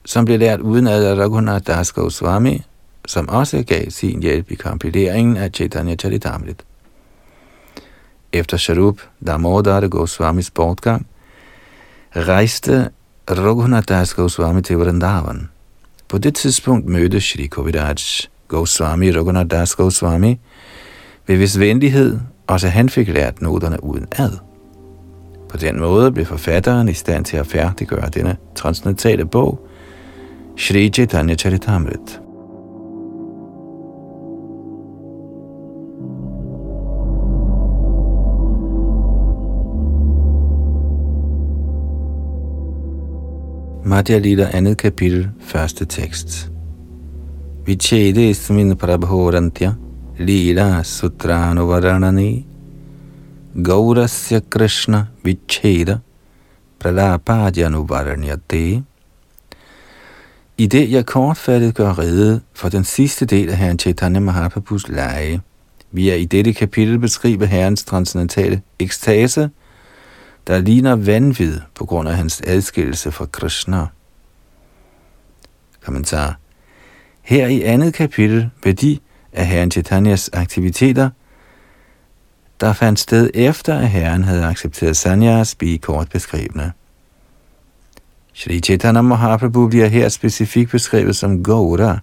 som 0.04 0.24
blev 0.24 0.38
lært 0.38 0.60
uden 0.60 0.86
ad 0.86 1.18
Raghunath 1.18 1.66
Das 1.66 1.92
Goswami, 1.92 2.62
som 3.06 3.28
også 3.28 3.64
gav 3.66 3.90
sin 3.90 4.22
hjælp 4.22 4.50
i 4.50 4.54
kompileringen 4.54 5.36
af 5.36 5.50
Chaitanya 5.54 5.96
Charitamrit. 5.96 6.64
Efter 8.32 8.56
Sharup 8.56 9.00
Damodar 9.26 9.88
Goswamis 9.88 10.50
bortgang, 10.50 11.06
rejste 12.16 12.90
Raghunath 13.30 13.88
Das 13.88 14.14
Goswami 14.14 14.62
til 14.62 14.76
Vrindavan. 14.76 15.48
På 16.08 16.18
det 16.18 16.34
tidspunkt 16.34 16.86
mødte 16.86 17.20
Shri 17.20 17.46
Kovidaj 17.46 17.94
Goswami 18.48 19.10
Raghunath 19.10 19.50
Das 19.50 19.74
Goswami 19.74 20.40
ved 21.26 21.36
vis 21.36 21.58
venlighed 21.58 22.18
også 22.46 22.68
han 22.68 22.88
fik 22.88 23.08
lært 23.08 23.42
noterne 23.42 23.84
uden 23.84 24.06
ad. 24.12 24.30
På 25.48 25.56
den 25.56 25.80
måde 25.80 26.12
blev 26.12 26.26
forfatteren 26.26 26.88
i 26.88 26.92
stand 26.92 27.24
til 27.24 27.36
at 27.36 27.46
færdiggøre 27.46 28.08
denne 28.08 28.36
transcendentale 28.54 29.24
bog, 29.24 29.66
Shri 30.56 30.88
Chaitanya 30.88 31.34
Charitamrit. 31.34 32.20
Madhya 43.84 44.18
Lila 44.18 44.50
andet 44.52 44.76
kapitel, 44.76 45.30
første 45.40 45.84
tekst. 45.84 46.50
Vichede 47.66 48.30
ismin 48.30 48.76
prabhorantya 48.76 49.72
लीला 50.19 50.81
सूत्रानुवरणने 50.83 52.31
गौरस्य 53.67 54.39
कृष्ण 54.51 55.01
विच्छेद 55.25 55.89
pralapadyanuvaranyate. 56.79 58.83
I 60.57 60.67
det 60.67 60.91
jeg 60.91 61.05
kortfattet 61.05 61.75
gør 61.75 61.99
rede 61.99 62.41
for 62.53 62.69
den 62.69 62.83
sidste 62.83 63.25
del 63.25 63.49
af 63.49 63.57
herren 63.57 63.79
Chaitanya 63.79 64.19
Mahaprabhus 64.19 64.87
lege, 64.87 65.41
vi 65.91 66.09
er 66.09 66.15
i 66.15 66.25
dette 66.25 66.53
kapitel 66.53 66.99
beskrive 66.99 67.47
herrens 67.47 67.83
transcendentale 67.83 68.61
ekstase, 68.79 69.49
der 70.47 70.59
ligner 70.59 70.95
vanvid 70.95 71.59
på 71.75 71.85
grund 71.85 72.09
af 72.09 72.15
hans 72.15 72.41
adskillelse 72.47 73.11
fra 73.11 73.25
Krishna. 73.25 73.85
Kommentar. 75.85 76.39
Her 77.21 77.47
i 77.47 77.61
andet 77.61 77.93
kapitel 77.93 78.49
vil 78.63 78.81
de 78.81 78.97
af 79.34 79.46
herren 79.46 79.70
Chaitanyas 79.70 80.30
aktiviteter, 80.32 81.10
der 82.60 82.72
fandt 82.72 83.00
sted 83.00 83.30
efter, 83.34 83.78
at 83.78 83.88
herren 83.88 84.24
havde 84.24 84.44
accepteret 84.44 84.96
sanyas, 84.96 85.54
blive 85.54 85.78
kort 85.78 86.08
beskrivende. 86.08 86.72
Shri 88.32 88.60
Chaitanya 88.60 89.00
Mahaprabhu 89.00 89.68
bliver 89.68 89.86
her 89.86 90.08
specifikt 90.08 90.70
beskrevet 90.70 91.16
som 91.16 91.44
Gaura, 91.44 91.98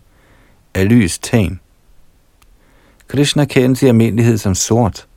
af 0.74 0.90
lys 0.90 1.20
tegn. 1.20 1.60
Krishna 3.08 3.46
kendes 3.46 3.84
i 3.84 3.88
almindelighed 3.88 4.38
som 4.38 4.56
sort, 4.56 5.08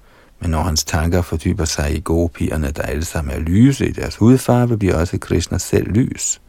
men 0.40 0.50
når 0.50 0.62
hans 0.62 0.84
tanker 0.84 1.22
fordyber 1.22 1.64
sig 1.64 1.96
i 1.96 2.00
gopierne, 2.00 2.70
der 2.70 2.82
alle 2.82 3.04
sammen 3.04 3.34
er 3.34 3.38
lyse 3.38 3.88
i 3.88 3.92
deres 3.92 4.16
hudfarve, 4.16 4.78
bliver 4.78 4.96
også 4.96 5.18
Krishna 5.18 5.58
selv 5.58 5.92
lys. 5.92 6.40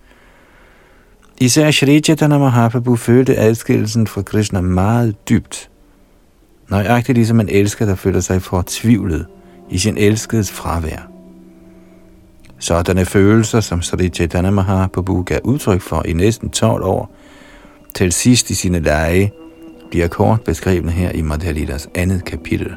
Især 1.40 1.72
Shri 1.72 2.00
Chaitanya 2.00 2.38
Mahaprabhu 2.38 2.96
følte 2.96 3.38
adskillelsen 3.38 4.08
fra 4.08 4.22
Krishna 4.22 4.62
meget 4.62 5.30
dybt. 5.30 5.70
Nøjagtigt 6.70 7.16
ligesom 7.18 7.40
en 7.40 7.50
elsker, 7.50 7.86
der 7.86 7.96
føler 7.96 8.20
sig 8.20 8.42
fortvivlet 8.42 9.26
i 9.70 9.78
sin 9.78 9.98
elskedes 9.98 10.52
fravær. 10.52 11.10
Sådanne 12.60 13.06
følelser, 13.06 13.60
som 13.60 13.82
Sri 13.82 14.10
Chaitanya 14.10 14.52
Mahaprabhu 14.52 15.22
gav 15.22 15.40
udtryk 15.44 15.82
for 15.82 16.04
i 16.06 16.14
næsten 16.14 16.50
12 16.50 16.84
år, 16.84 17.16
til 17.96 18.12
sidst 18.12 18.50
i 18.50 18.56
sine 18.56 18.80
lege, 18.80 19.32
bliver 19.90 20.08
kort 20.08 20.42
beskrevet 20.42 20.92
her 20.92 21.12
i 21.12 21.22
Madhalidas 21.22 21.90
andet 21.96 22.26
kapitel. 22.26 22.76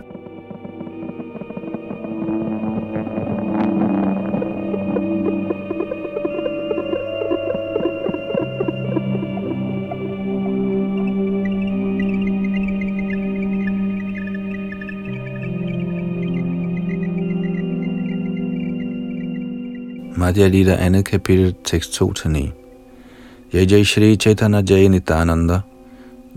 Madhya 20.28 20.48
Lita, 20.48 20.74
andet 20.74 21.04
kapitel, 21.04 21.54
tekst 21.64 22.02
2-9. 22.02 22.52
Jai 23.52 23.66
Jai 23.66 23.84
Shri 23.84 24.16
Chaitanya 24.16 24.60
Jai 24.60 24.88
Nitananda, 24.88 25.62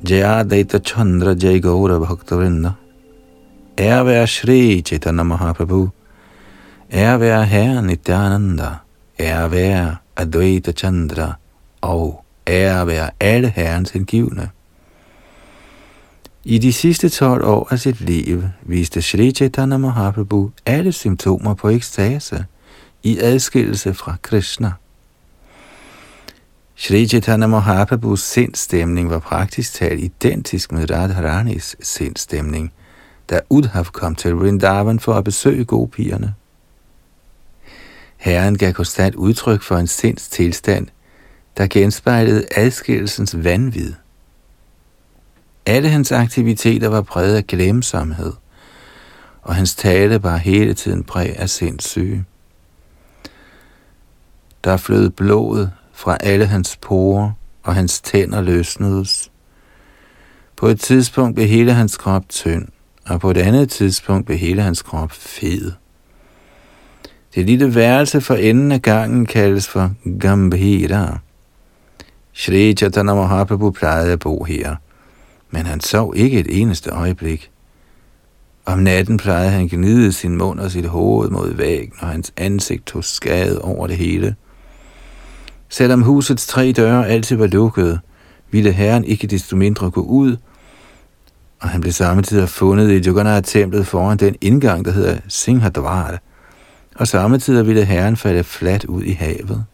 Jaya 0.09 0.43
Adaita 0.43 0.79
Chandra 0.79 1.35
Jai 1.35 1.59
Gaura 1.59 1.99
Bhakta 1.99 2.35
Ære 3.77 4.05
være 4.05 4.27
Shri 4.27 4.81
Chaitanya 4.81 5.23
Mahaprabhu, 5.23 5.89
ære 6.93 7.19
være 7.19 7.45
Herre 7.45 7.83
Nityananda, 7.83 8.69
ære 9.19 9.51
være 9.51 9.95
Advaita 10.15 10.71
Chandra, 10.71 11.33
og 11.81 12.23
ære 12.47 12.87
være 12.87 13.09
alle 13.19 13.49
Herrens 13.49 13.91
hengivne. 13.91 14.49
I 16.43 16.57
de 16.57 16.73
sidste 16.73 17.09
12 17.09 17.45
år 17.45 17.67
af 17.71 17.79
sit 17.79 18.01
liv 18.01 18.43
viste 18.61 19.01
Sri 19.01 19.31
Chaitanya 19.31 19.77
Mahaprabhu 19.77 20.51
alle 20.65 20.91
symptomer 20.91 21.53
på 21.53 21.69
ekstase 21.69 22.45
i 23.03 23.19
adskillelse 23.19 23.93
fra 23.93 24.15
Krishna. 24.21 24.71
Shri 26.75 27.07
Chaitanya 27.07 27.47
Mahaprabhus 27.47 28.21
sindstemning 28.21 29.09
var 29.09 29.19
praktisk 29.19 29.73
talt 29.73 29.99
identisk 29.99 30.71
med 30.71 30.91
Radharanis 30.91 31.75
sindstemning, 31.81 32.73
da 33.29 33.39
Udhav 33.49 33.85
kom 33.85 34.15
til 34.15 34.35
Vrindavan 34.35 34.99
for 34.99 35.13
at 35.13 35.23
besøge 35.23 35.65
gopierne. 35.65 36.33
Herren 38.17 38.57
gav 38.57 38.73
konstant 38.73 39.15
udtryk 39.15 39.61
for 39.61 39.77
en 39.77 39.87
sinds 39.87 40.29
tilstand, 40.29 40.87
der 41.57 41.67
genspejlede 41.67 42.45
adskillelsens 42.55 43.43
vanvid. 43.43 43.93
Alle 45.65 45.89
hans 45.89 46.11
aktiviteter 46.11 46.87
var 46.87 47.01
præget 47.01 47.35
af 47.35 47.47
glemsomhed, 47.47 48.33
og 49.41 49.55
hans 49.55 49.75
tale 49.75 50.23
var 50.23 50.37
hele 50.37 50.73
tiden 50.73 51.03
præg 51.03 51.39
af 51.39 51.49
sindssyge. 51.49 52.25
Der 54.63 54.77
flød 54.77 55.09
blodet 55.09 55.71
fra 55.93 56.17
alle 56.19 56.45
hans 56.45 56.77
porer, 56.81 57.31
og 57.63 57.75
hans 57.75 58.01
tænder 58.01 58.41
løsnedes. 58.41 59.31
På 60.55 60.67
et 60.67 60.79
tidspunkt 60.79 61.35
blev 61.35 61.47
hele 61.47 61.73
hans 61.73 61.97
krop 61.97 62.29
tynd, 62.29 62.67
og 63.05 63.19
på 63.19 63.31
et 63.31 63.37
andet 63.37 63.69
tidspunkt 63.69 64.25
blev 64.25 64.37
hele 64.37 64.61
hans 64.61 64.81
krop 64.81 65.11
fed. 65.11 65.71
Det 67.35 67.45
lille 67.45 67.75
værelse 67.75 68.21
for 68.21 68.35
enden 68.35 68.71
af 68.71 68.81
gangen 68.81 69.25
kaldes 69.25 69.67
for 69.67 69.91
Gambhira. 70.19 71.19
Shri 72.33 72.73
Chaitanya 72.73 73.13
Mahaprabhu 73.13 73.71
plejede 73.71 74.13
at 74.13 74.19
bo 74.19 74.43
her, 74.43 74.75
men 75.49 75.65
han 75.65 75.81
sov 75.81 76.13
ikke 76.15 76.39
et 76.39 76.61
eneste 76.61 76.89
øjeblik. 76.89 77.51
Om 78.65 78.79
natten 78.79 79.17
plejede 79.17 79.51
han 79.51 79.67
gnide 79.67 80.13
sin 80.13 80.37
mund 80.37 80.59
og 80.59 80.71
sit 80.71 80.85
hoved 80.85 81.29
mod 81.29 81.53
væggen, 81.53 81.93
og 81.99 82.07
hans 82.07 82.33
ansigt 82.37 82.85
tog 82.85 83.03
skade 83.03 83.61
over 83.61 83.87
det 83.87 83.97
hele. 83.97 84.35
Selvom 85.73 86.01
husets 86.01 86.47
tre 86.47 86.71
døre 86.71 87.07
altid 87.07 87.35
var 87.35 87.47
lukkede, 87.47 87.99
ville 88.51 88.71
herren 88.71 89.03
ikke 89.03 89.27
desto 89.27 89.55
mindre 89.55 89.89
gå 89.89 90.01
ud, 90.01 90.37
og 91.59 91.69
han 91.69 91.81
blev 91.81 91.93
samtidig 91.93 92.49
fundet 92.49 92.91
i 92.91 93.09
Jagannath-templet 93.09 93.87
foran 93.87 94.17
den 94.17 94.35
indgang, 94.41 94.85
der 94.85 94.91
hedder 94.91 95.17
Singhadwara, 95.27 96.17
og 96.95 97.07
samtidig 97.07 97.67
ville 97.67 97.85
herren 97.85 98.17
falde 98.17 98.43
fladt 98.43 98.85
ud 98.85 99.03
i 99.03 99.11
havet. 99.11 99.65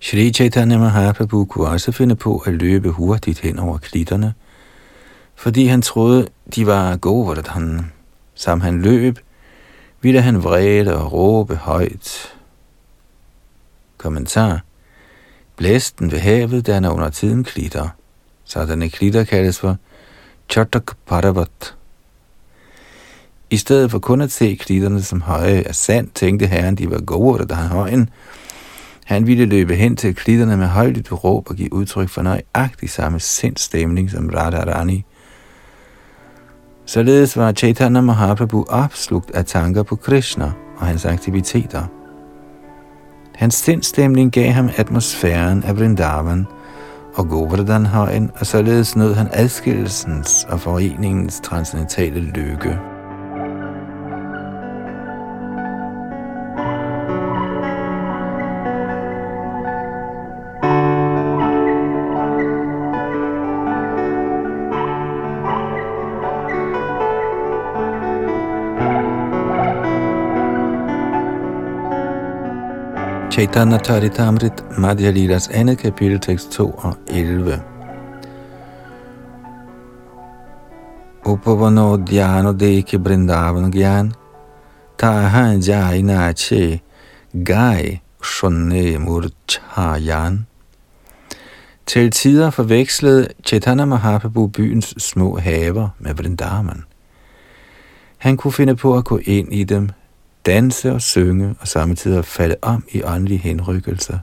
Shri 0.00 0.32
Chaitanya 0.32 0.78
Mahaprabhu 0.78 1.44
kunne 1.44 1.68
også 1.68 1.92
finde 1.92 2.14
på 2.14 2.38
at 2.38 2.52
løbe 2.52 2.90
hurtigt 2.90 3.40
hen 3.40 3.58
over 3.58 3.78
klitterne, 3.78 4.34
fordi 5.34 5.66
han 5.66 5.82
troede, 5.82 6.28
de 6.54 6.66
var 6.66 6.96
Govardhan. 6.96 7.92
Som 8.34 8.60
han 8.60 8.82
løb, 8.82 9.18
ville 10.00 10.22
han 10.22 10.44
vrede 10.44 10.96
og 10.96 11.12
råbe 11.12 11.56
højt. 11.56 12.35
Kommentar. 14.06 14.60
Blæsten 15.56 16.12
ved 16.12 16.18
havet 16.18 16.66
danner 16.66 16.90
under 16.90 17.10
tiden 17.10 17.44
klitter. 17.44 17.88
Sådanne 18.44 18.88
klitter 18.88 19.24
kaldes 19.24 19.58
for 19.58 19.76
Chatak 20.50 20.96
Paravat. 21.06 21.74
I 23.50 23.56
stedet 23.56 23.90
for 23.90 23.98
kun 23.98 24.20
at 24.20 24.32
se 24.32 24.56
klitterne 24.60 25.02
som 25.02 25.20
høje 25.20 25.62
af 25.66 25.74
sand, 25.74 26.08
tænkte 26.14 26.46
herren, 26.46 26.74
de 26.74 26.90
var 26.90 27.00
gode, 27.00 27.48
der 27.48 27.54
han 27.54 27.68
højen, 27.68 28.10
han 29.04 29.26
ville 29.26 29.44
løbe 29.44 29.74
hen 29.74 29.96
til 29.96 30.14
klitterne 30.14 30.56
med 30.56 30.66
højligt 30.66 31.12
råb 31.12 31.50
og 31.50 31.56
give 31.56 31.72
udtryk 31.72 32.08
for 32.08 32.22
nøjagtig 32.22 32.90
samme 32.90 33.20
sindstemning 33.20 34.10
som 34.10 34.30
Radharani. 34.34 35.04
Således 36.84 37.36
var 37.36 37.52
Chaitanya 37.52 38.00
Mahaprabhu 38.00 38.64
opslugt 38.68 39.30
af 39.30 39.44
tanker 39.44 39.82
på 39.82 39.96
Krishna 39.96 40.52
og 40.76 40.86
hans 40.86 41.04
aktiviteter. 41.04 41.86
Hans 43.36 43.54
sindstemning 43.54 44.32
gav 44.32 44.50
ham 44.52 44.70
atmosfæren 44.76 45.64
af 45.64 45.76
Vrindavan 45.76 46.46
og 47.14 47.28
Govardhan-højen, 47.28 48.30
og 48.40 48.46
således 48.46 48.96
nød 48.96 49.14
han 49.14 49.28
adskillelsens 49.32 50.46
og 50.48 50.60
foreningens 50.60 51.40
transcendentale 51.40 52.20
lykke. 52.20 52.95
Chaitanya 73.36 73.78
Charitamrit 73.78 74.64
Madhya 74.78 75.10
Lilas 75.10 75.48
andet 75.48 75.78
kapitel, 75.78 76.20
tekst 76.20 76.50
2 76.50 76.70
og 76.70 76.96
11. 77.08 77.62
Upavano 81.26 81.96
dhyano 81.96 82.52
deke 82.52 82.98
brindavan 82.98 83.72
gyan, 83.72 84.12
taha 84.98 85.58
jai 85.68 86.02
nache 86.02 86.80
gai 87.44 88.00
shunne 88.22 88.98
murchayan. 88.98 90.46
Til 91.86 92.10
tider 92.10 92.50
forvekslede 92.50 93.28
Chaitanya 93.44 93.84
Mahaprabhu 93.84 94.46
byens 94.46 94.94
små 94.98 95.38
haver 95.38 95.88
med 95.98 96.14
Vrindavan. 96.14 96.84
Han 98.18 98.36
kunne 98.36 98.52
finde 98.52 98.76
på 98.76 98.96
at 98.96 99.04
gå 99.04 99.18
ind 99.24 99.52
i 99.52 99.64
dem 99.64 99.90
danse 100.46 100.92
og 100.92 101.02
synge 101.02 101.54
og 101.60 101.68
samtidig 101.68 102.24
falde 102.24 102.56
om 102.62 102.84
i 102.92 103.02
åndelige 103.02 103.38
henrykkelser. 103.38 104.18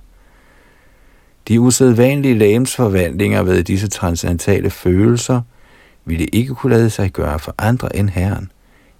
De 1.47 1.59
usædvanlige 1.59 2.37
lægemsforvandlinger 2.37 3.43
ved 3.43 3.63
disse 3.63 3.87
transcendentale 3.87 4.69
følelser 4.69 5.41
ville 6.05 6.25
ikke 6.25 6.55
kunne 6.55 6.75
lade 6.75 6.89
sig 6.89 7.11
gøre 7.11 7.39
for 7.39 7.55
andre 7.57 7.95
end 7.95 8.09
Herren, 8.09 8.51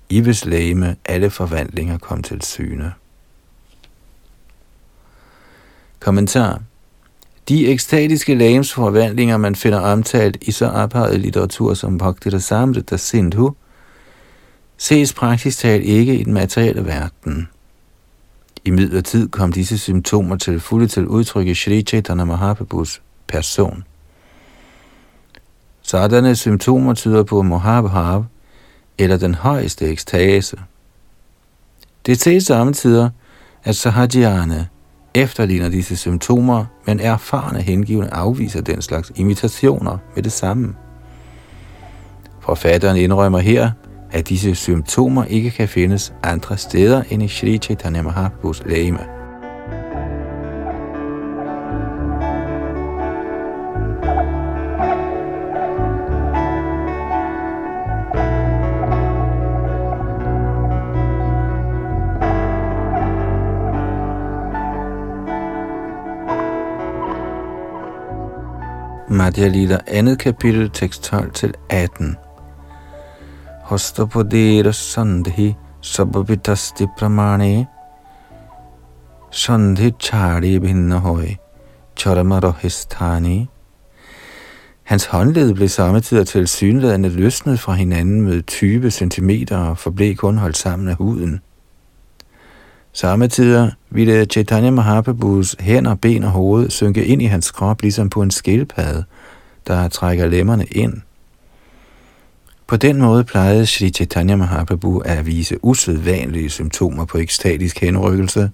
i 0.09 0.19
hvis 0.19 0.45
lægeme 0.45 0.95
alle 1.05 1.29
forvandlinger 1.29 1.97
kom 1.97 2.23
til 2.23 2.41
syne. 2.41 2.93
Kommentar 5.99 6.61
de 7.49 7.67
ekstatiske 7.67 8.35
lægemsforvandlinger, 8.35 9.37
man 9.37 9.55
finder 9.55 9.79
omtalt 9.79 10.37
i 10.41 10.51
så 10.51 10.67
ophavet 10.67 11.19
litteratur 11.19 11.73
som 11.73 11.97
Bhakti 11.97 12.29
Rasamrita 12.29 12.97
Sindhu, 12.97 13.55
ses 14.77 15.13
praktisk 15.13 15.59
talt 15.59 15.83
ikke 15.83 16.15
i 16.15 16.23
den 16.23 16.33
materielle 16.33 16.85
verden. 16.85 17.49
I 18.65 18.69
midlertid 18.69 19.29
kom 19.29 19.51
disse 19.51 19.77
symptomer 19.77 20.35
til 20.35 20.59
fulde 20.59 20.87
til 20.87 21.07
udtryk 21.07 21.47
i 21.47 21.55
Sri 21.55 21.81
Chaitanya 21.81 22.23
Mahaprabhus 22.23 23.01
person. 23.27 23.83
Sådanne 25.81 26.35
symptomer 26.35 26.93
tyder 26.93 27.23
på 27.23 27.41
Mahabhav, 27.41 28.25
eller 28.97 29.17
den 29.17 29.35
højeste 29.35 29.85
ekstase. 29.85 30.57
Det 32.05 32.21
ses 32.21 32.43
samtidig, 32.43 33.09
at 33.63 33.75
Sahajiyane 33.75 34.67
efterligner 35.13 35.69
disse 35.69 35.95
symptomer, 35.95 36.65
men 36.85 36.99
erfarne 36.99 37.61
hengivne 37.61 38.13
afviser 38.13 38.61
den 38.61 38.81
slags 38.81 39.11
imitationer 39.15 39.97
med 40.15 40.23
det 40.23 40.31
samme. 40.31 40.75
Forfatteren 42.39 42.97
indrømmer 42.97 43.39
her, 43.39 43.71
at 44.13 44.29
disse 44.29 44.55
symptomer 44.55 45.25
ikke 45.25 45.51
kan 45.51 45.67
findes 45.67 46.13
andre 46.23 46.57
steder 46.57 47.03
end 47.09 47.23
i 47.23 47.27
Sri 47.27 47.57
Chaitanya 47.57 48.01
Mahaprabhus 48.01 48.63
lægeme. 48.65 48.99
Madhya 69.09 69.47
Lila, 69.47 69.79
andet 69.87 70.19
kapitel, 70.19 70.69
tekst 70.69 71.03
12 71.03 72.22
হস্তপদেরসন্ধি 73.73 75.47
সববিধস্তি 75.93 76.85
প্রমাণে 76.97 77.53
সন্ধি 79.43 79.89
ছাড়ি 80.05 80.51
ভিন্ন 80.65 80.91
হয় 81.05 81.31
Chodama 81.99 82.37
Rohestani. 82.45 83.37
Hans 84.89 85.05
håndled 85.05 85.53
blev 85.53 85.69
samtidig 85.69 86.27
til 86.27 86.47
synlædende 86.47 87.09
løsnet 87.09 87.59
fra 87.59 87.73
hinanden 87.73 88.21
med 88.21 88.41
20 88.41 88.91
cm 88.91 89.29
og 89.51 89.77
forblev 89.77 90.15
kun 90.15 90.37
holdt 90.37 90.57
sammen 90.57 90.87
af 90.87 90.95
huden. 90.95 91.33
Samtidig 92.93 93.71
ville 93.89 94.25
Chaitanya 94.25 94.71
Mahaprabhus 94.71 95.55
hænder, 95.59 95.95
ben 95.95 96.23
og 96.23 96.31
hoved 96.31 96.69
synke 96.69 97.05
ind 97.05 97.21
i 97.21 97.25
hans 97.25 97.51
krop, 97.51 97.81
ligesom 97.81 98.09
på 98.09 98.21
en 98.21 98.31
skildpadde, 98.31 99.03
der 99.67 99.87
trækker 99.87 100.27
lemmerne 100.27 100.65
ind– 100.65 100.95
på 102.67 102.77
den 102.77 103.01
måde 103.01 103.23
plejede 103.23 103.65
Sri 103.65 103.89
Chaitanya 103.89 104.35
Mahaprabhu 104.35 104.99
at 104.99 105.25
vise 105.25 105.63
usædvanlige 105.63 106.49
symptomer 106.49 107.05
på 107.05 107.17
ekstatisk 107.17 107.79
henrykkelse. 107.79 108.51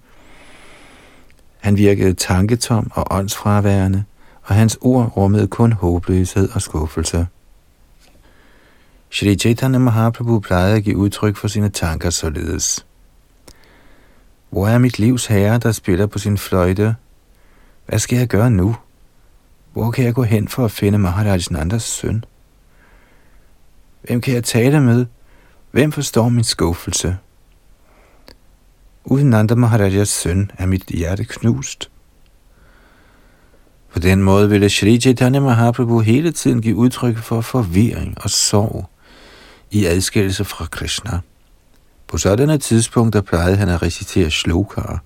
Han 1.57 1.78
virkede 1.78 2.14
tanketom 2.14 2.91
og 2.95 3.07
åndsfraværende, 3.12 4.03
og 4.43 4.55
hans 4.55 4.78
ord 4.82 5.18
rummede 5.18 5.47
kun 5.47 5.72
håbløshed 5.72 6.49
og 6.53 6.62
skuffelse. 6.62 7.28
Shri 9.10 9.36
Chaitanya 9.36 9.80
Mahaprabhu 9.80 10.39
plejede 10.39 10.76
at 10.76 10.84
give 10.84 10.97
udtryk 10.97 11.36
for 11.36 11.47
sine 11.47 11.70
tanker 11.70 12.10
således. 12.10 12.86
Hvor 14.49 14.68
er 14.68 14.78
mit 14.78 14.99
livs 14.99 15.26
herre, 15.26 15.57
der 15.57 15.72
spiller 15.72 16.05
på 16.05 16.20
sin 16.20 16.38
fløjte? 16.38 16.95
Hvad 17.86 17.99
skal 17.99 18.18
jeg 18.18 18.28
gøre 18.28 18.51
nu? 18.51 18.76
Hvor 19.74 19.91
kan 19.91 20.05
jeg 20.05 20.14
gå 20.14 20.24
hen 20.24 20.47
for 20.47 20.66
at 20.66 20.72
finde 20.72 20.97
Maharaj 20.97 21.39
Nandas 21.51 21.84
søn? 21.84 22.24
Hvem 24.02 24.22
kan 24.22 24.34
jeg 24.34 24.43
tale 24.43 24.82
med? 24.82 25.06
Hvem 25.72 25.91
forstår 25.91 26.30
min 26.30 26.43
skuffelse? 26.43 27.18
Uden 29.06 29.34
andre 29.34 29.56
Maharajas 29.56 30.10
søn 30.10 30.52
er 30.58 30.66
mit 30.66 30.84
hjerte 30.84 31.26
knust. 31.26 31.89
På 33.93 34.00
den 34.00 34.24
måde 34.24 34.50
ville 34.50 34.70
Sri 34.70 35.00
Chaitanya 35.00 35.39
Mahaprabhu 35.39 36.00
hele 36.00 36.32
tiden 36.32 36.62
give 36.62 36.76
udtryk 36.76 37.18
for 37.18 37.41
forvirring 37.41 38.18
og 38.24 38.30
sorg 38.30 38.89
i 39.72 39.86
adskillelse 39.86 40.45
fra 40.45 40.66
Krishna. 40.66 41.20
På 42.08 42.18
sådanne 42.18 42.58
tidspunkter 42.58 43.22
plejede 43.22 43.58
han 43.58 43.70
at 43.70 43.82
recitere 43.82 44.32
slokar 44.32 45.04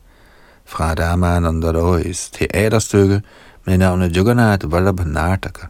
fra 0.65 0.93
Ramananda 0.93 1.71
Roy's 1.71 2.29
teaterstykke 2.33 3.21
med 3.65 3.77
navnet 3.77 4.17
Jagannath 4.17 4.71
Vallabha 4.71 5.05
Nataka. 5.05 5.65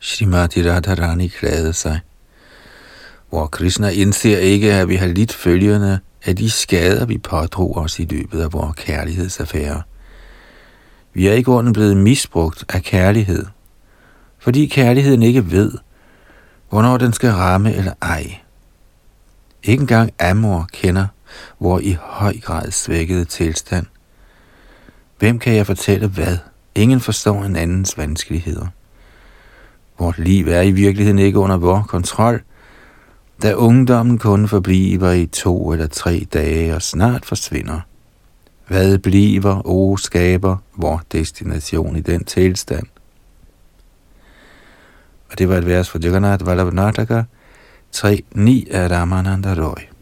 Srimati 0.00 0.70
Radharani 0.70 1.28
klagede 1.28 1.72
sig. 1.72 2.00
Hvor 3.28 3.46
Krishna 3.46 3.88
indser 3.88 4.38
ikke, 4.38 4.72
at 4.72 4.88
vi 4.88 4.96
har 4.96 5.06
lidt 5.06 5.32
følgende 5.32 5.98
af 6.24 6.36
de 6.36 6.50
skader, 6.50 7.06
vi 7.06 7.18
pådrog 7.18 7.76
os 7.76 7.98
i 7.98 8.04
løbet 8.04 8.40
af 8.40 8.52
vores 8.52 8.76
kærlighedsaffære. 8.76 9.82
Vi 11.14 11.26
er 11.26 11.34
i 11.34 11.42
grunden 11.42 11.72
blevet 11.72 11.96
misbrugt 11.96 12.64
af 12.68 12.82
kærlighed, 12.82 13.46
fordi 14.38 14.66
kærligheden 14.66 15.22
ikke 15.22 15.50
ved, 15.50 15.72
hvornår 16.68 16.96
den 16.96 17.12
skal 17.12 17.30
ramme 17.30 17.74
eller 17.74 17.92
ej. 18.02 18.38
Ikke 19.62 19.80
engang 19.80 20.12
Amor 20.20 20.68
kender 20.72 21.06
hvor 21.58 21.78
i 21.78 21.96
høj 22.00 22.40
grad 22.40 22.70
svækkede 22.70 23.24
tilstand. 23.24 23.86
Hvem 25.18 25.38
kan 25.38 25.54
jeg 25.54 25.66
fortælle 25.66 26.08
hvad? 26.08 26.38
Ingen 26.74 27.00
forstår 27.00 27.44
en 27.44 27.56
andens 27.56 27.98
vanskeligheder. 27.98 28.66
Vort 29.98 30.18
liv 30.18 30.48
er 30.48 30.60
i 30.60 30.70
virkeligheden 30.70 31.18
ikke 31.18 31.38
under 31.38 31.56
vor 31.56 31.84
kontrol, 31.88 32.42
da 33.42 33.54
ungdommen 33.54 34.18
kun 34.18 34.48
forbliver 34.48 35.10
i 35.10 35.26
to 35.26 35.72
eller 35.72 35.86
tre 35.86 36.26
dage 36.32 36.74
og 36.74 36.82
snart 36.82 37.24
forsvinder. 37.24 37.80
Hvad 38.68 38.98
bliver, 38.98 39.66
o 39.66 39.96
skaber, 39.96 40.56
vor 40.76 41.02
destination 41.12 41.96
i 41.96 42.00
den 42.00 42.24
tilstand? 42.24 42.86
Og 45.30 45.38
det 45.38 45.48
var 45.48 45.56
et 45.56 45.66
vers 45.66 45.90
fra 45.90 45.98
Jagannath 46.02 46.46
Vallabhanataka 46.46 47.22
3.9 47.96 48.70
af 48.70 48.90
Ramananda 48.90 49.54
Roy. 49.54 49.95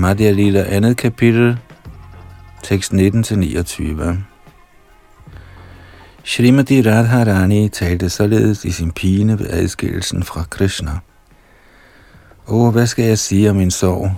Madhya 0.00 0.30
Lila 0.30 0.62
andet 0.62 0.96
kapitel, 0.96 1.58
tekst 2.62 2.92
19-29. 2.92 2.96
Srimati 6.24 6.82
Radharani 6.82 7.68
talte 7.68 8.10
således 8.10 8.64
i 8.64 8.70
sin 8.70 8.90
pine 8.90 9.38
ved 9.38 9.46
adskillelsen 9.50 10.22
fra 10.22 10.44
Krishna. 10.50 10.90
Åh, 12.48 12.72
hvad 12.72 12.86
skal 12.86 13.04
jeg 13.04 13.18
sige 13.18 13.50
om 13.50 13.56
min 13.56 13.70
sorg? 13.70 14.12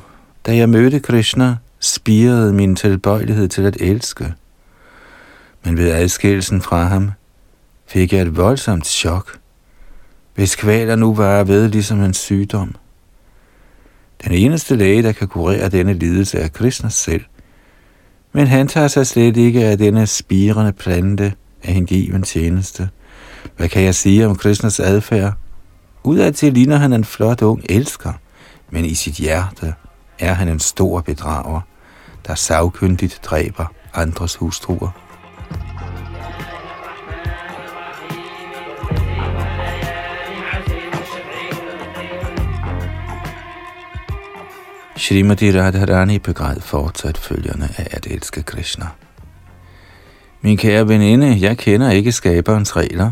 Da 0.46 0.56
jeg 0.56 0.68
mødte 0.68 1.00
Krishna, 1.00 1.56
spirede 1.80 2.52
min 2.52 2.76
tilbøjelighed 2.76 3.48
til 3.48 3.62
at 3.62 3.76
elske. 3.80 4.34
Men 5.64 5.76
ved 5.76 5.90
adskillelsen 5.90 6.60
fra 6.60 6.84
ham, 6.84 7.10
fik 7.86 8.12
jeg 8.12 8.22
et 8.22 8.36
voldsomt 8.36 8.86
chok, 8.86 9.38
hvis 10.34 10.56
kvaler 10.56 10.96
nu 10.96 11.14
var 11.14 11.44
ved 11.44 11.68
ligesom 11.68 12.02
en 12.02 12.14
sygdom. 12.14 12.74
Den 14.24 14.32
eneste 14.32 14.76
læge, 14.76 15.02
der 15.02 15.12
kan 15.12 15.28
kurere 15.28 15.68
denne 15.68 15.94
lidelse, 15.94 16.38
er 16.38 16.48
Krishna 16.48 16.88
selv. 16.88 17.24
Men 18.32 18.46
han 18.46 18.68
tager 18.68 18.88
sig 18.88 19.06
slet 19.06 19.36
ikke 19.36 19.64
af 19.64 19.78
denne 19.78 20.06
spirende 20.06 20.72
plante 20.72 21.32
af 21.62 21.72
hengiven 21.74 22.22
tjeneste. 22.22 22.88
Hvad 23.56 23.68
kan 23.68 23.82
jeg 23.82 23.94
sige 23.94 24.26
om 24.26 24.36
Krishnas 24.36 24.80
adfærd? 24.80 25.32
Udadtil 26.04 26.52
ligner 26.52 26.76
han 26.76 26.92
en 26.92 27.04
flot 27.04 27.42
ung 27.42 27.64
elsker, 27.68 28.12
men 28.70 28.84
i 28.84 28.94
sit 28.94 29.14
hjerte 29.14 29.74
er 30.18 30.32
han 30.32 30.48
en 30.48 30.60
stor 30.60 31.00
bedrager, 31.00 31.60
der 32.26 32.34
savkyndigt 32.34 33.20
dræber 33.24 33.72
andres 33.94 34.36
hustruer. 34.36 34.90
Srimati 44.96 45.60
Radharani 45.60 46.18
begræd 46.18 46.60
fortsat 46.60 47.18
følgerne 47.18 47.68
af 47.76 47.88
at 47.90 48.06
elske 48.06 48.42
Krishna. 48.42 48.86
Min 50.40 50.56
kære 50.56 50.88
veninde, 50.88 51.38
jeg 51.40 51.58
kender 51.58 51.90
ikke 51.90 52.12
skaberens 52.12 52.76
regler. 52.76 53.10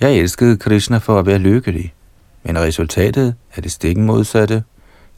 Jeg 0.00 0.12
elskede 0.12 0.56
Krishna 0.56 0.98
for 0.98 1.18
at 1.18 1.26
være 1.26 1.38
lykkelig, 1.38 1.94
men 2.42 2.58
resultatet 2.58 3.34
er 3.54 3.60
det 3.60 3.72
stik 3.72 3.96
modsatte. 3.96 4.64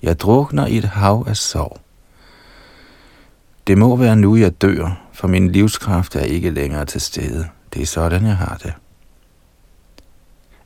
Jeg 0.03 0.21
drukner 0.21 0.67
i 0.67 0.77
et 0.77 0.85
hav 0.85 1.25
af 1.29 1.37
sorg. 1.37 1.81
Det 3.67 3.79
må 3.79 3.97
være 3.97 4.17
nu, 4.17 4.37
jeg 4.37 4.63
dør, 4.63 5.09
for 5.13 5.29
min 5.29 5.53
livskraft 5.53 6.17
er 6.17 6.21
ikke 6.21 6.51
længere 6.51 6.85
til 6.85 7.01
stede. 7.01 7.49
Det 7.75 7.83
er 7.83 7.87
sådan, 7.87 8.27
jeg 8.27 8.37
har 8.37 8.59
det. 8.63 8.73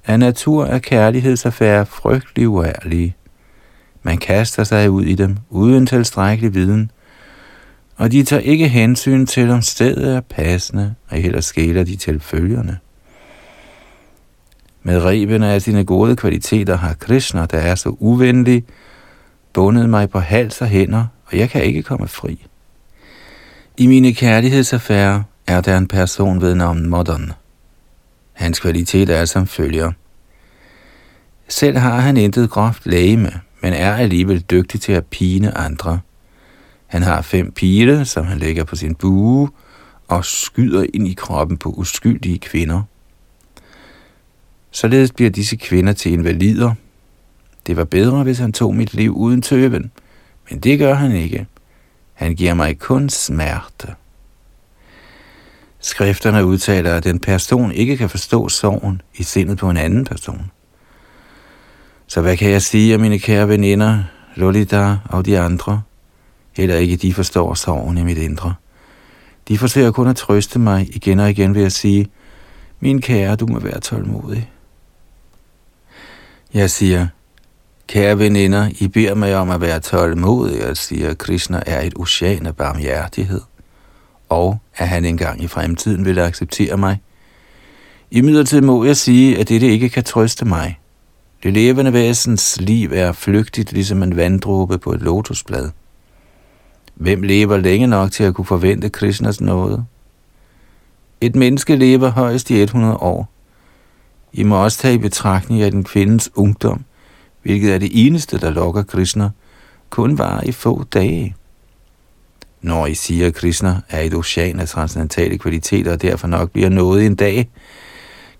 Af 0.06 0.18
natur 0.18 0.64
er 0.66 0.78
kærlighedsaffærer 0.78 1.84
frygtelig 1.84 2.48
uærlige, 2.48 3.16
man 4.02 4.18
kaster 4.18 4.64
sig 4.64 4.90
ud 4.90 5.04
i 5.04 5.14
dem 5.14 5.36
uden 5.50 5.86
tilstrækkelig 5.86 6.54
viden, 6.54 6.90
og 7.96 8.12
de 8.12 8.22
tager 8.22 8.42
ikke 8.42 8.68
hensyn 8.68 9.26
til, 9.26 9.50
om 9.50 9.62
stedet 9.62 10.16
er 10.16 10.20
passende, 10.20 10.94
og 11.08 11.16
heller 11.16 11.40
skæler 11.40 11.84
de 11.84 11.96
til 11.96 12.20
følgerne. 12.20 12.78
Med 14.82 15.04
rebene 15.04 15.52
af 15.52 15.62
sine 15.62 15.84
gode 15.84 16.16
kvaliteter 16.16 16.76
har 16.76 16.94
Krishna, 16.94 17.46
der 17.46 17.58
er 17.58 17.74
så 17.74 17.96
uvenlig, 17.98 18.64
bundet 19.52 19.90
mig 19.90 20.10
på 20.10 20.20
hals 20.20 20.60
og 20.60 20.66
hænder, 20.66 21.06
og 21.26 21.38
jeg 21.38 21.50
kan 21.50 21.64
ikke 21.64 21.82
komme 21.82 22.08
fri. 22.08 22.46
I 23.76 23.86
mine 23.86 24.14
kærlighedsaffærer 24.14 25.22
er 25.46 25.60
der 25.60 25.78
en 25.78 25.88
person 25.88 26.40
ved 26.40 26.54
navn 26.54 26.88
Modern. 26.88 27.32
Hans 28.32 28.60
kvalitet 28.60 29.10
er 29.10 29.24
som 29.24 29.46
følger. 29.46 29.92
Selv 31.48 31.78
har 31.78 32.00
han 32.00 32.16
intet 32.16 32.50
groft 32.50 32.86
lægeme, 32.86 33.40
men 33.62 33.72
er 33.72 33.94
alligevel 33.94 34.40
dygtig 34.40 34.80
til 34.80 34.92
at 34.92 35.06
pine 35.06 35.58
andre. 35.58 36.00
Han 36.86 37.02
har 37.02 37.22
fem 37.22 37.52
pile, 37.52 38.04
som 38.04 38.24
han 38.24 38.38
lægger 38.38 38.64
på 38.64 38.76
sin 38.76 38.94
bue, 38.94 39.50
og 40.08 40.24
skyder 40.24 40.86
ind 40.94 41.08
i 41.08 41.14
kroppen 41.14 41.56
på 41.56 41.68
uskyldige 41.68 42.38
kvinder. 42.38 42.82
Således 44.70 45.12
bliver 45.12 45.30
disse 45.30 45.56
kvinder 45.56 45.92
til 45.92 46.12
invalider. 46.12 46.74
Det 47.66 47.76
var 47.76 47.84
bedre, 47.84 48.22
hvis 48.22 48.38
han 48.38 48.52
tog 48.52 48.74
mit 48.74 48.94
liv 48.94 49.16
uden 49.16 49.42
tøven, 49.42 49.90
men 50.50 50.60
det 50.60 50.78
gør 50.78 50.94
han 50.94 51.12
ikke. 51.12 51.46
Han 52.12 52.34
giver 52.34 52.54
mig 52.54 52.78
kun 52.78 53.08
smerte. 53.08 53.94
Skrifterne 55.80 56.44
udtaler, 56.44 56.94
at 56.94 57.04
den 57.04 57.18
person 57.18 57.72
ikke 57.72 57.96
kan 57.96 58.10
forstå 58.10 58.48
sorgen 58.48 59.02
i 59.14 59.22
sindet 59.22 59.58
på 59.58 59.70
en 59.70 59.76
anden 59.76 60.04
person. 60.04 60.50
Så 62.12 62.20
hvad 62.20 62.36
kan 62.36 62.50
jeg 62.50 62.62
sige 62.62 62.92
af 62.92 63.00
mine 63.00 63.18
kære 63.18 63.48
veninder, 63.48 64.02
Lolita 64.34 64.96
og 65.04 65.26
de 65.26 65.38
andre, 65.38 65.82
heller 66.56 66.76
ikke 66.76 66.96
de 66.96 67.14
forstår 67.14 67.54
sorgen 67.54 67.98
i 67.98 68.02
mit 68.02 68.18
indre. 68.18 68.54
De 69.48 69.58
forsøger 69.58 69.90
kun 69.90 70.08
at 70.08 70.16
trøste 70.16 70.58
mig 70.58 70.96
igen 70.96 71.20
og 71.20 71.30
igen 71.30 71.54
ved 71.54 71.64
at 71.64 71.72
sige, 71.72 72.06
min 72.80 73.00
kære, 73.00 73.36
du 73.36 73.46
må 73.46 73.58
være 73.58 73.80
tålmodig. 73.80 74.50
Jeg 76.54 76.70
siger, 76.70 77.06
kære 77.86 78.18
veninder, 78.18 78.70
I 78.80 78.88
beder 78.88 79.14
mig 79.14 79.36
om 79.36 79.50
at 79.50 79.60
være 79.60 79.80
tålmodig, 79.80 80.68
og 80.68 80.76
siger, 80.76 81.10
at 81.10 81.18
Krishna 81.18 81.62
er 81.66 81.80
et 81.80 81.94
ocean 81.96 82.46
af 82.46 82.56
barmhjertighed, 82.56 83.40
og 84.28 84.58
at 84.76 84.88
han 84.88 85.04
engang 85.04 85.42
i 85.42 85.46
fremtiden 85.46 86.04
vil 86.04 86.18
acceptere 86.18 86.76
mig. 86.76 87.00
I 88.10 88.20
midlertid 88.20 88.60
må 88.60 88.84
jeg 88.84 88.96
sige, 88.96 89.38
at 89.38 89.48
dette 89.48 89.66
ikke 89.66 89.88
kan 89.88 90.04
trøste 90.04 90.44
mig. 90.44 90.78
Det 91.42 91.52
levende 91.52 91.92
væsens 91.92 92.60
liv 92.60 92.90
er 92.92 93.12
flygtigt, 93.12 93.72
ligesom 93.72 94.02
en 94.02 94.16
vanddråbe 94.16 94.78
på 94.78 94.92
et 94.92 95.00
lotusblad. 95.00 95.70
Hvem 96.94 97.22
lever 97.22 97.56
længe 97.56 97.86
nok 97.86 98.12
til 98.12 98.24
at 98.24 98.34
kunne 98.34 98.44
forvente 98.44 98.88
Krishnas 98.88 99.40
nåde? 99.40 99.84
Et 101.20 101.36
menneske 101.36 101.76
lever 101.76 102.08
højst 102.08 102.50
i 102.50 102.62
100 102.62 102.96
år. 102.96 103.28
I 104.32 104.42
må 104.42 104.64
også 104.64 104.78
tage 104.78 104.94
i 104.94 104.98
betragtning 104.98 105.62
af 105.62 105.70
den 105.70 105.84
kvindes 105.84 106.30
ungdom, 106.34 106.84
hvilket 107.42 107.74
er 107.74 107.78
det 107.78 108.06
eneste, 108.06 108.38
der 108.38 108.50
lokker 108.50 108.82
Krishna, 108.82 109.30
kun 109.90 110.18
var 110.18 110.40
i 110.40 110.52
få 110.52 110.84
dage. 110.84 111.36
Når 112.60 112.86
I 112.86 112.94
siger, 112.94 113.26
at 113.26 113.34
Krishna 113.34 113.80
er 113.88 114.00
et 114.00 114.14
ocean 114.14 114.60
af 114.60 114.68
transcendentale 114.68 115.38
kvaliteter, 115.38 115.92
og 115.92 116.02
derfor 116.02 116.26
nok 116.26 116.50
bliver 116.50 116.68
noget 116.68 117.06
en 117.06 117.14
dag, 117.14 117.50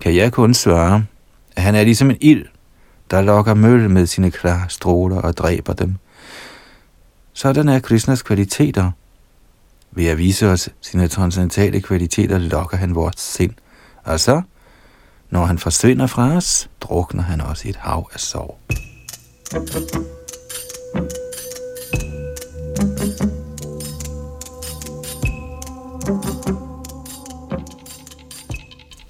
kan 0.01 0.17
jeg 0.17 0.33
kun 0.33 0.55
svare, 0.55 1.05
at 1.57 1.63
han 1.63 1.75
er 1.75 1.85
ligesom 1.85 2.11
en 2.11 2.19
ild, 2.21 2.45
der 3.11 3.21
lokker 3.21 3.55
møl 3.55 3.91
med 3.91 4.07
sine 4.07 4.31
klare 4.31 4.69
stråler 4.69 5.17
og 5.21 5.37
dræber 5.37 5.73
dem. 5.73 5.95
Sådan 7.33 7.69
er 7.69 7.79
Krishnas 7.79 8.23
kvaliteter. 8.23 8.91
Ved 9.91 10.07
at 10.07 10.19
vise 10.19 10.49
os 10.49 10.69
sine 10.81 11.09
transcendentale 11.09 11.81
kvaliteter, 11.81 12.39
lokker 12.39 12.77
han 12.77 12.95
vores 12.95 13.21
sind. 13.21 13.55
Og 14.05 14.21
så, 14.21 14.43
når 15.31 15.45
han 15.45 15.59
forsvinder 15.59 16.07
fra 16.07 16.37
os, 16.37 16.71
drukner 16.81 17.23
han 17.23 17.41
også 17.41 17.69
i 17.69 17.71
et 17.71 17.77
hav 17.77 18.11
af 18.13 18.21
sorg. 18.21 18.59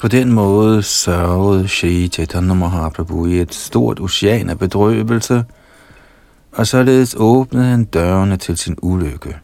På 0.02 0.08
den 0.08 0.32
måde 0.32 0.82
sørgede 0.82 1.68
Shri 1.68 2.08
Chaitanya 2.08 2.54
Mahaprabhu 2.54 3.26
i 3.26 3.40
et 3.40 3.54
stort 3.54 4.00
ocean 4.00 4.50
af 4.50 4.58
bedrøvelse, 4.58 5.44
og 6.52 6.66
således 6.66 7.14
åbnede 7.18 7.64
han 7.64 7.84
dørene 7.84 8.36
til 8.36 8.56
sin 8.56 8.76
ulykke. 8.82 9.36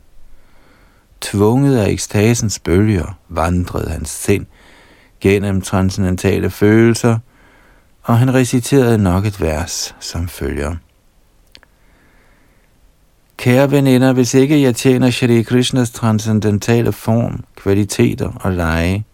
Tvunget 1.21 1.79
af 1.79 1.91
ekstasens 1.91 2.59
bølger 2.59 3.19
vandrede 3.29 3.91
hans 3.91 4.09
sind 4.09 4.47
gennem 5.21 5.61
transcendentale 5.61 6.51
følelser, 6.51 7.19
og 8.03 8.19
han 8.19 8.35
reciterede 8.35 8.99
nok 8.99 9.27
et 9.27 9.41
vers, 9.41 9.95
som 10.01 10.29
følger. 10.29 10.77
Kære 13.37 13.71
veninder, 13.71 14.13
hvis 14.13 14.35
ikke 14.35 14.63
jeg 14.63 14.77
tjener 14.77 15.11
Shri 15.11 15.43
Krishnas 15.43 15.91
transcendentale 15.91 16.93
form, 16.93 17.45
kvaliteter 17.57 18.33
og 18.41 18.53
lege, 18.53 19.05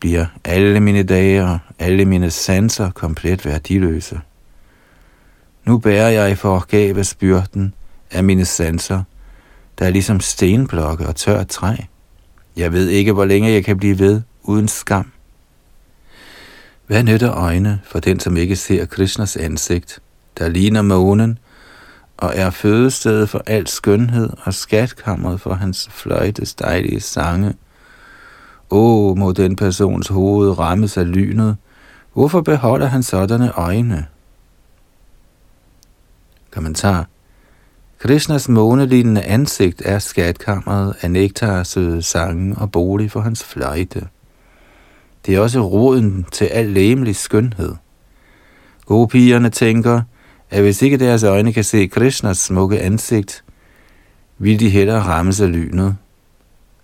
bliver 0.00 0.26
alle 0.44 0.80
mine 0.80 1.02
dage 1.02 1.44
og 1.44 1.58
alle 1.78 2.04
mine 2.04 2.30
sanser 2.30 2.90
komplet 2.90 3.44
værdiløse. 3.44 4.20
Nu 5.64 5.78
bærer 5.78 6.08
jeg 6.08 6.38
for 6.38 6.66
gaves 6.66 7.14
byrden 7.14 7.74
af 8.10 8.24
mine 8.24 8.44
sanser, 8.44 9.02
der 9.78 9.86
er 9.86 9.90
ligesom 9.90 10.20
stenblokke 10.20 11.06
og 11.06 11.16
tørt 11.16 11.48
træ. 11.48 11.74
Jeg 12.56 12.72
ved 12.72 12.88
ikke, 12.88 13.12
hvor 13.12 13.24
længe 13.24 13.50
jeg 13.50 13.64
kan 13.64 13.76
blive 13.76 13.98
ved 13.98 14.22
uden 14.42 14.68
skam. 14.68 15.12
Hvad 16.86 17.02
nytter 17.02 17.34
øjne 17.34 17.80
for 17.84 18.00
den, 18.00 18.20
som 18.20 18.36
ikke 18.36 18.56
ser 18.56 18.84
Krishnas 18.84 19.36
ansigt, 19.36 19.98
der 20.38 20.48
ligner 20.48 20.82
månen, 20.82 21.38
og 22.16 22.32
er 22.36 22.50
fødestedet 22.50 23.28
for 23.28 23.42
al 23.46 23.66
skønhed 23.66 24.30
og 24.44 24.54
skatkammeret 24.54 25.40
for 25.40 25.54
hans 25.54 25.88
fløjtes 25.92 26.54
dejlige 26.54 27.00
sange? 27.00 27.54
Åh, 28.70 29.18
må 29.18 29.32
den 29.32 29.56
persons 29.56 30.08
hoved 30.08 30.58
rammes 30.58 30.96
af 30.96 31.12
lynet. 31.12 31.56
Hvorfor 32.12 32.40
beholder 32.40 32.86
han 32.86 33.02
sådanne 33.02 33.52
øjne? 33.52 34.06
Kommentar. 36.50 37.06
Krishnas 37.98 38.48
månelignende 38.48 39.22
ansigt 39.22 39.82
er 39.84 39.98
skatkammeret 39.98 40.96
af 41.00 41.10
nektar, 41.10 41.62
søde 41.62 42.02
sange 42.02 42.56
og 42.58 42.72
bolig 42.72 43.10
for 43.10 43.20
hans 43.20 43.44
fløjte. 43.44 44.08
Det 45.26 45.34
er 45.34 45.40
også 45.40 45.60
roden 45.60 46.26
til 46.32 46.44
al 46.44 46.66
læmelig 46.66 47.16
skønhed. 47.16 47.74
Gopierne 48.86 49.50
tænker, 49.50 50.02
at 50.50 50.62
hvis 50.62 50.82
ikke 50.82 50.96
deres 50.96 51.22
øjne 51.22 51.52
kan 51.52 51.64
se 51.64 51.86
Krishnas 51.86 52.38
smukke 52.38 52.80
ansigt, 52.80 53.44
vil 54.38 54.60
de 54.60 54.70
hellere 54.70 55.00
rammes 55.00 55.40
af 55.40 55.52
lynet. 55.52 55.96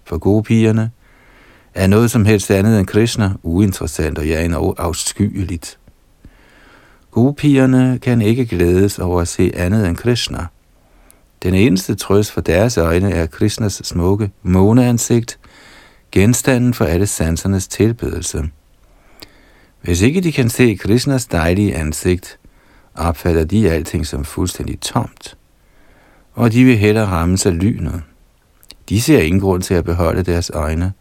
For 0.04 0.18
gopierne 0.18 0.90
er 1.76 1.86
noget 1.86 2.10
som 2.10 2.24
helst 2.24 2.50
andet 2.50 2.78
end 2.78 2.86
Krishna 2.86 3.32
uinteressant 3.42 4.18
og 4.18 4.26
ja, 4.26 4.44
en 4.44 4.54
afskyeligt. 4.78 5.78
Gopierne 7.10 7.98
kan 8.02 8.22
ikke 8.22 8.46
glædes 8.46 8.98
over 8.98 9.20
at 9.20 9.28
se 9.28 9.52
andet 9.54 9.88
end 9.88 9.96
Krishna. 9.96 10.46
Den 11.42 11.54
eneste 11.54 11.94
trøst 11.94 12.32
for 12.32 12.40
deres 12.40 12.78
øjne 12.78 13.10
er 13.10 13.26
Krishnas 13.26 13.80
smukke 13.84 14.30
måneansigt, 14.42 15.38
genstanden 16.12 16.74
for 16.74 16.84
alle 16.84 17.06
sansernes 17.06 17.68
tilbedelse. 17.68 18.44
Hvis 19.80 20.00
ikke 20.00 20.20
de 20.20 20.32
kan 20.32 20.50
se 20.50 20.74
Krishnas 20.74 21.26
dejlige 21.26 21.74
ansigt, 21.74 22.38
opfatter 22.94 23.44
de 23.44 23.70
alting 23.70 24.06
som 24.06 24.24
fuldstændig 24.24 24.80
tomt, 24.80 25.36
og 26.34 26.52
de 26.52 26.64
vil 26.64 26.78
hellere 26.78 27.06
rammes 27.06 27.40
sig 27.40 27.52
lynet. 27.52 28.02
De 28.88 29.02
ser 29.02 29.20
ingen 29.20 29.40
grund 29.40 29.62
til 29.62 29.74
at 29.74 29.84
beholde 29.84 30.22
deres 30.22 30.50
øjne, 30.54 30.92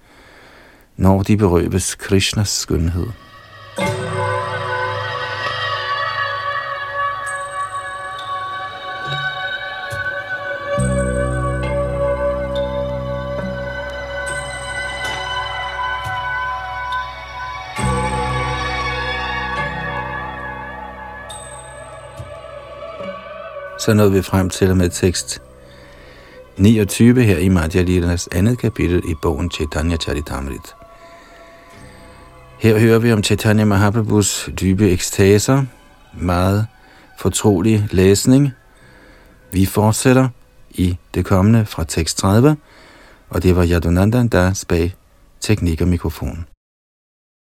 når 0.98 1.24
de 1.24 1.38
berøves 1.38 1.96
Krishnas 1.96 2.50
skønhed. 2.50 3.08
Så 23.80 23.93
nåede 23.93 24.12
vi 24.12 24.22
frem 24.22 24.50
til 24.50 24.76
med 24.76 24.89
tekst 24.89 25.41
29 26.58 27.24
her 27.24 27.38
i 27.38 27.50
Madhya 27.50 27.82
Lilas 27.82 28.30
andet 28.32 28.58
kapitel 28.58 29.02
i 29.10 29.14
bogen 29.22 29.52
Chaitanya 29.52 29.98
Charitamrita. 29.98 30.84
Her 32.60 32.80
hører 32.80 32.99
vi 32.99 33.14
om 33.14 33.24
Chaitanya 33.24 33.66
Mahaprabhus 33.66 34.49
dybe 34.60 34.89
ekstaser, 34.91 35.64
meget 36.14 36.68
fortrolig 37.20 37.88
læsning. 37.91 38.51
Vi 39.51 39.66
fortsætter 39.66 40.30
i 40.72 40.97
det 41.14 41.26
kommende 41.26 41.66
fra 41.66 41.84
tekst 41.84 42.18
30, 42.18 42.58
og 43.30 43.43
det 43.43 43.56
var 43.56 43.68
Yadunandan, 43.68 44.28
der 44.28 44.66
bag 44.70 44.95
teknik 45.39 45.82
og 45.82 45.88
mikrofon. 45.88 46.45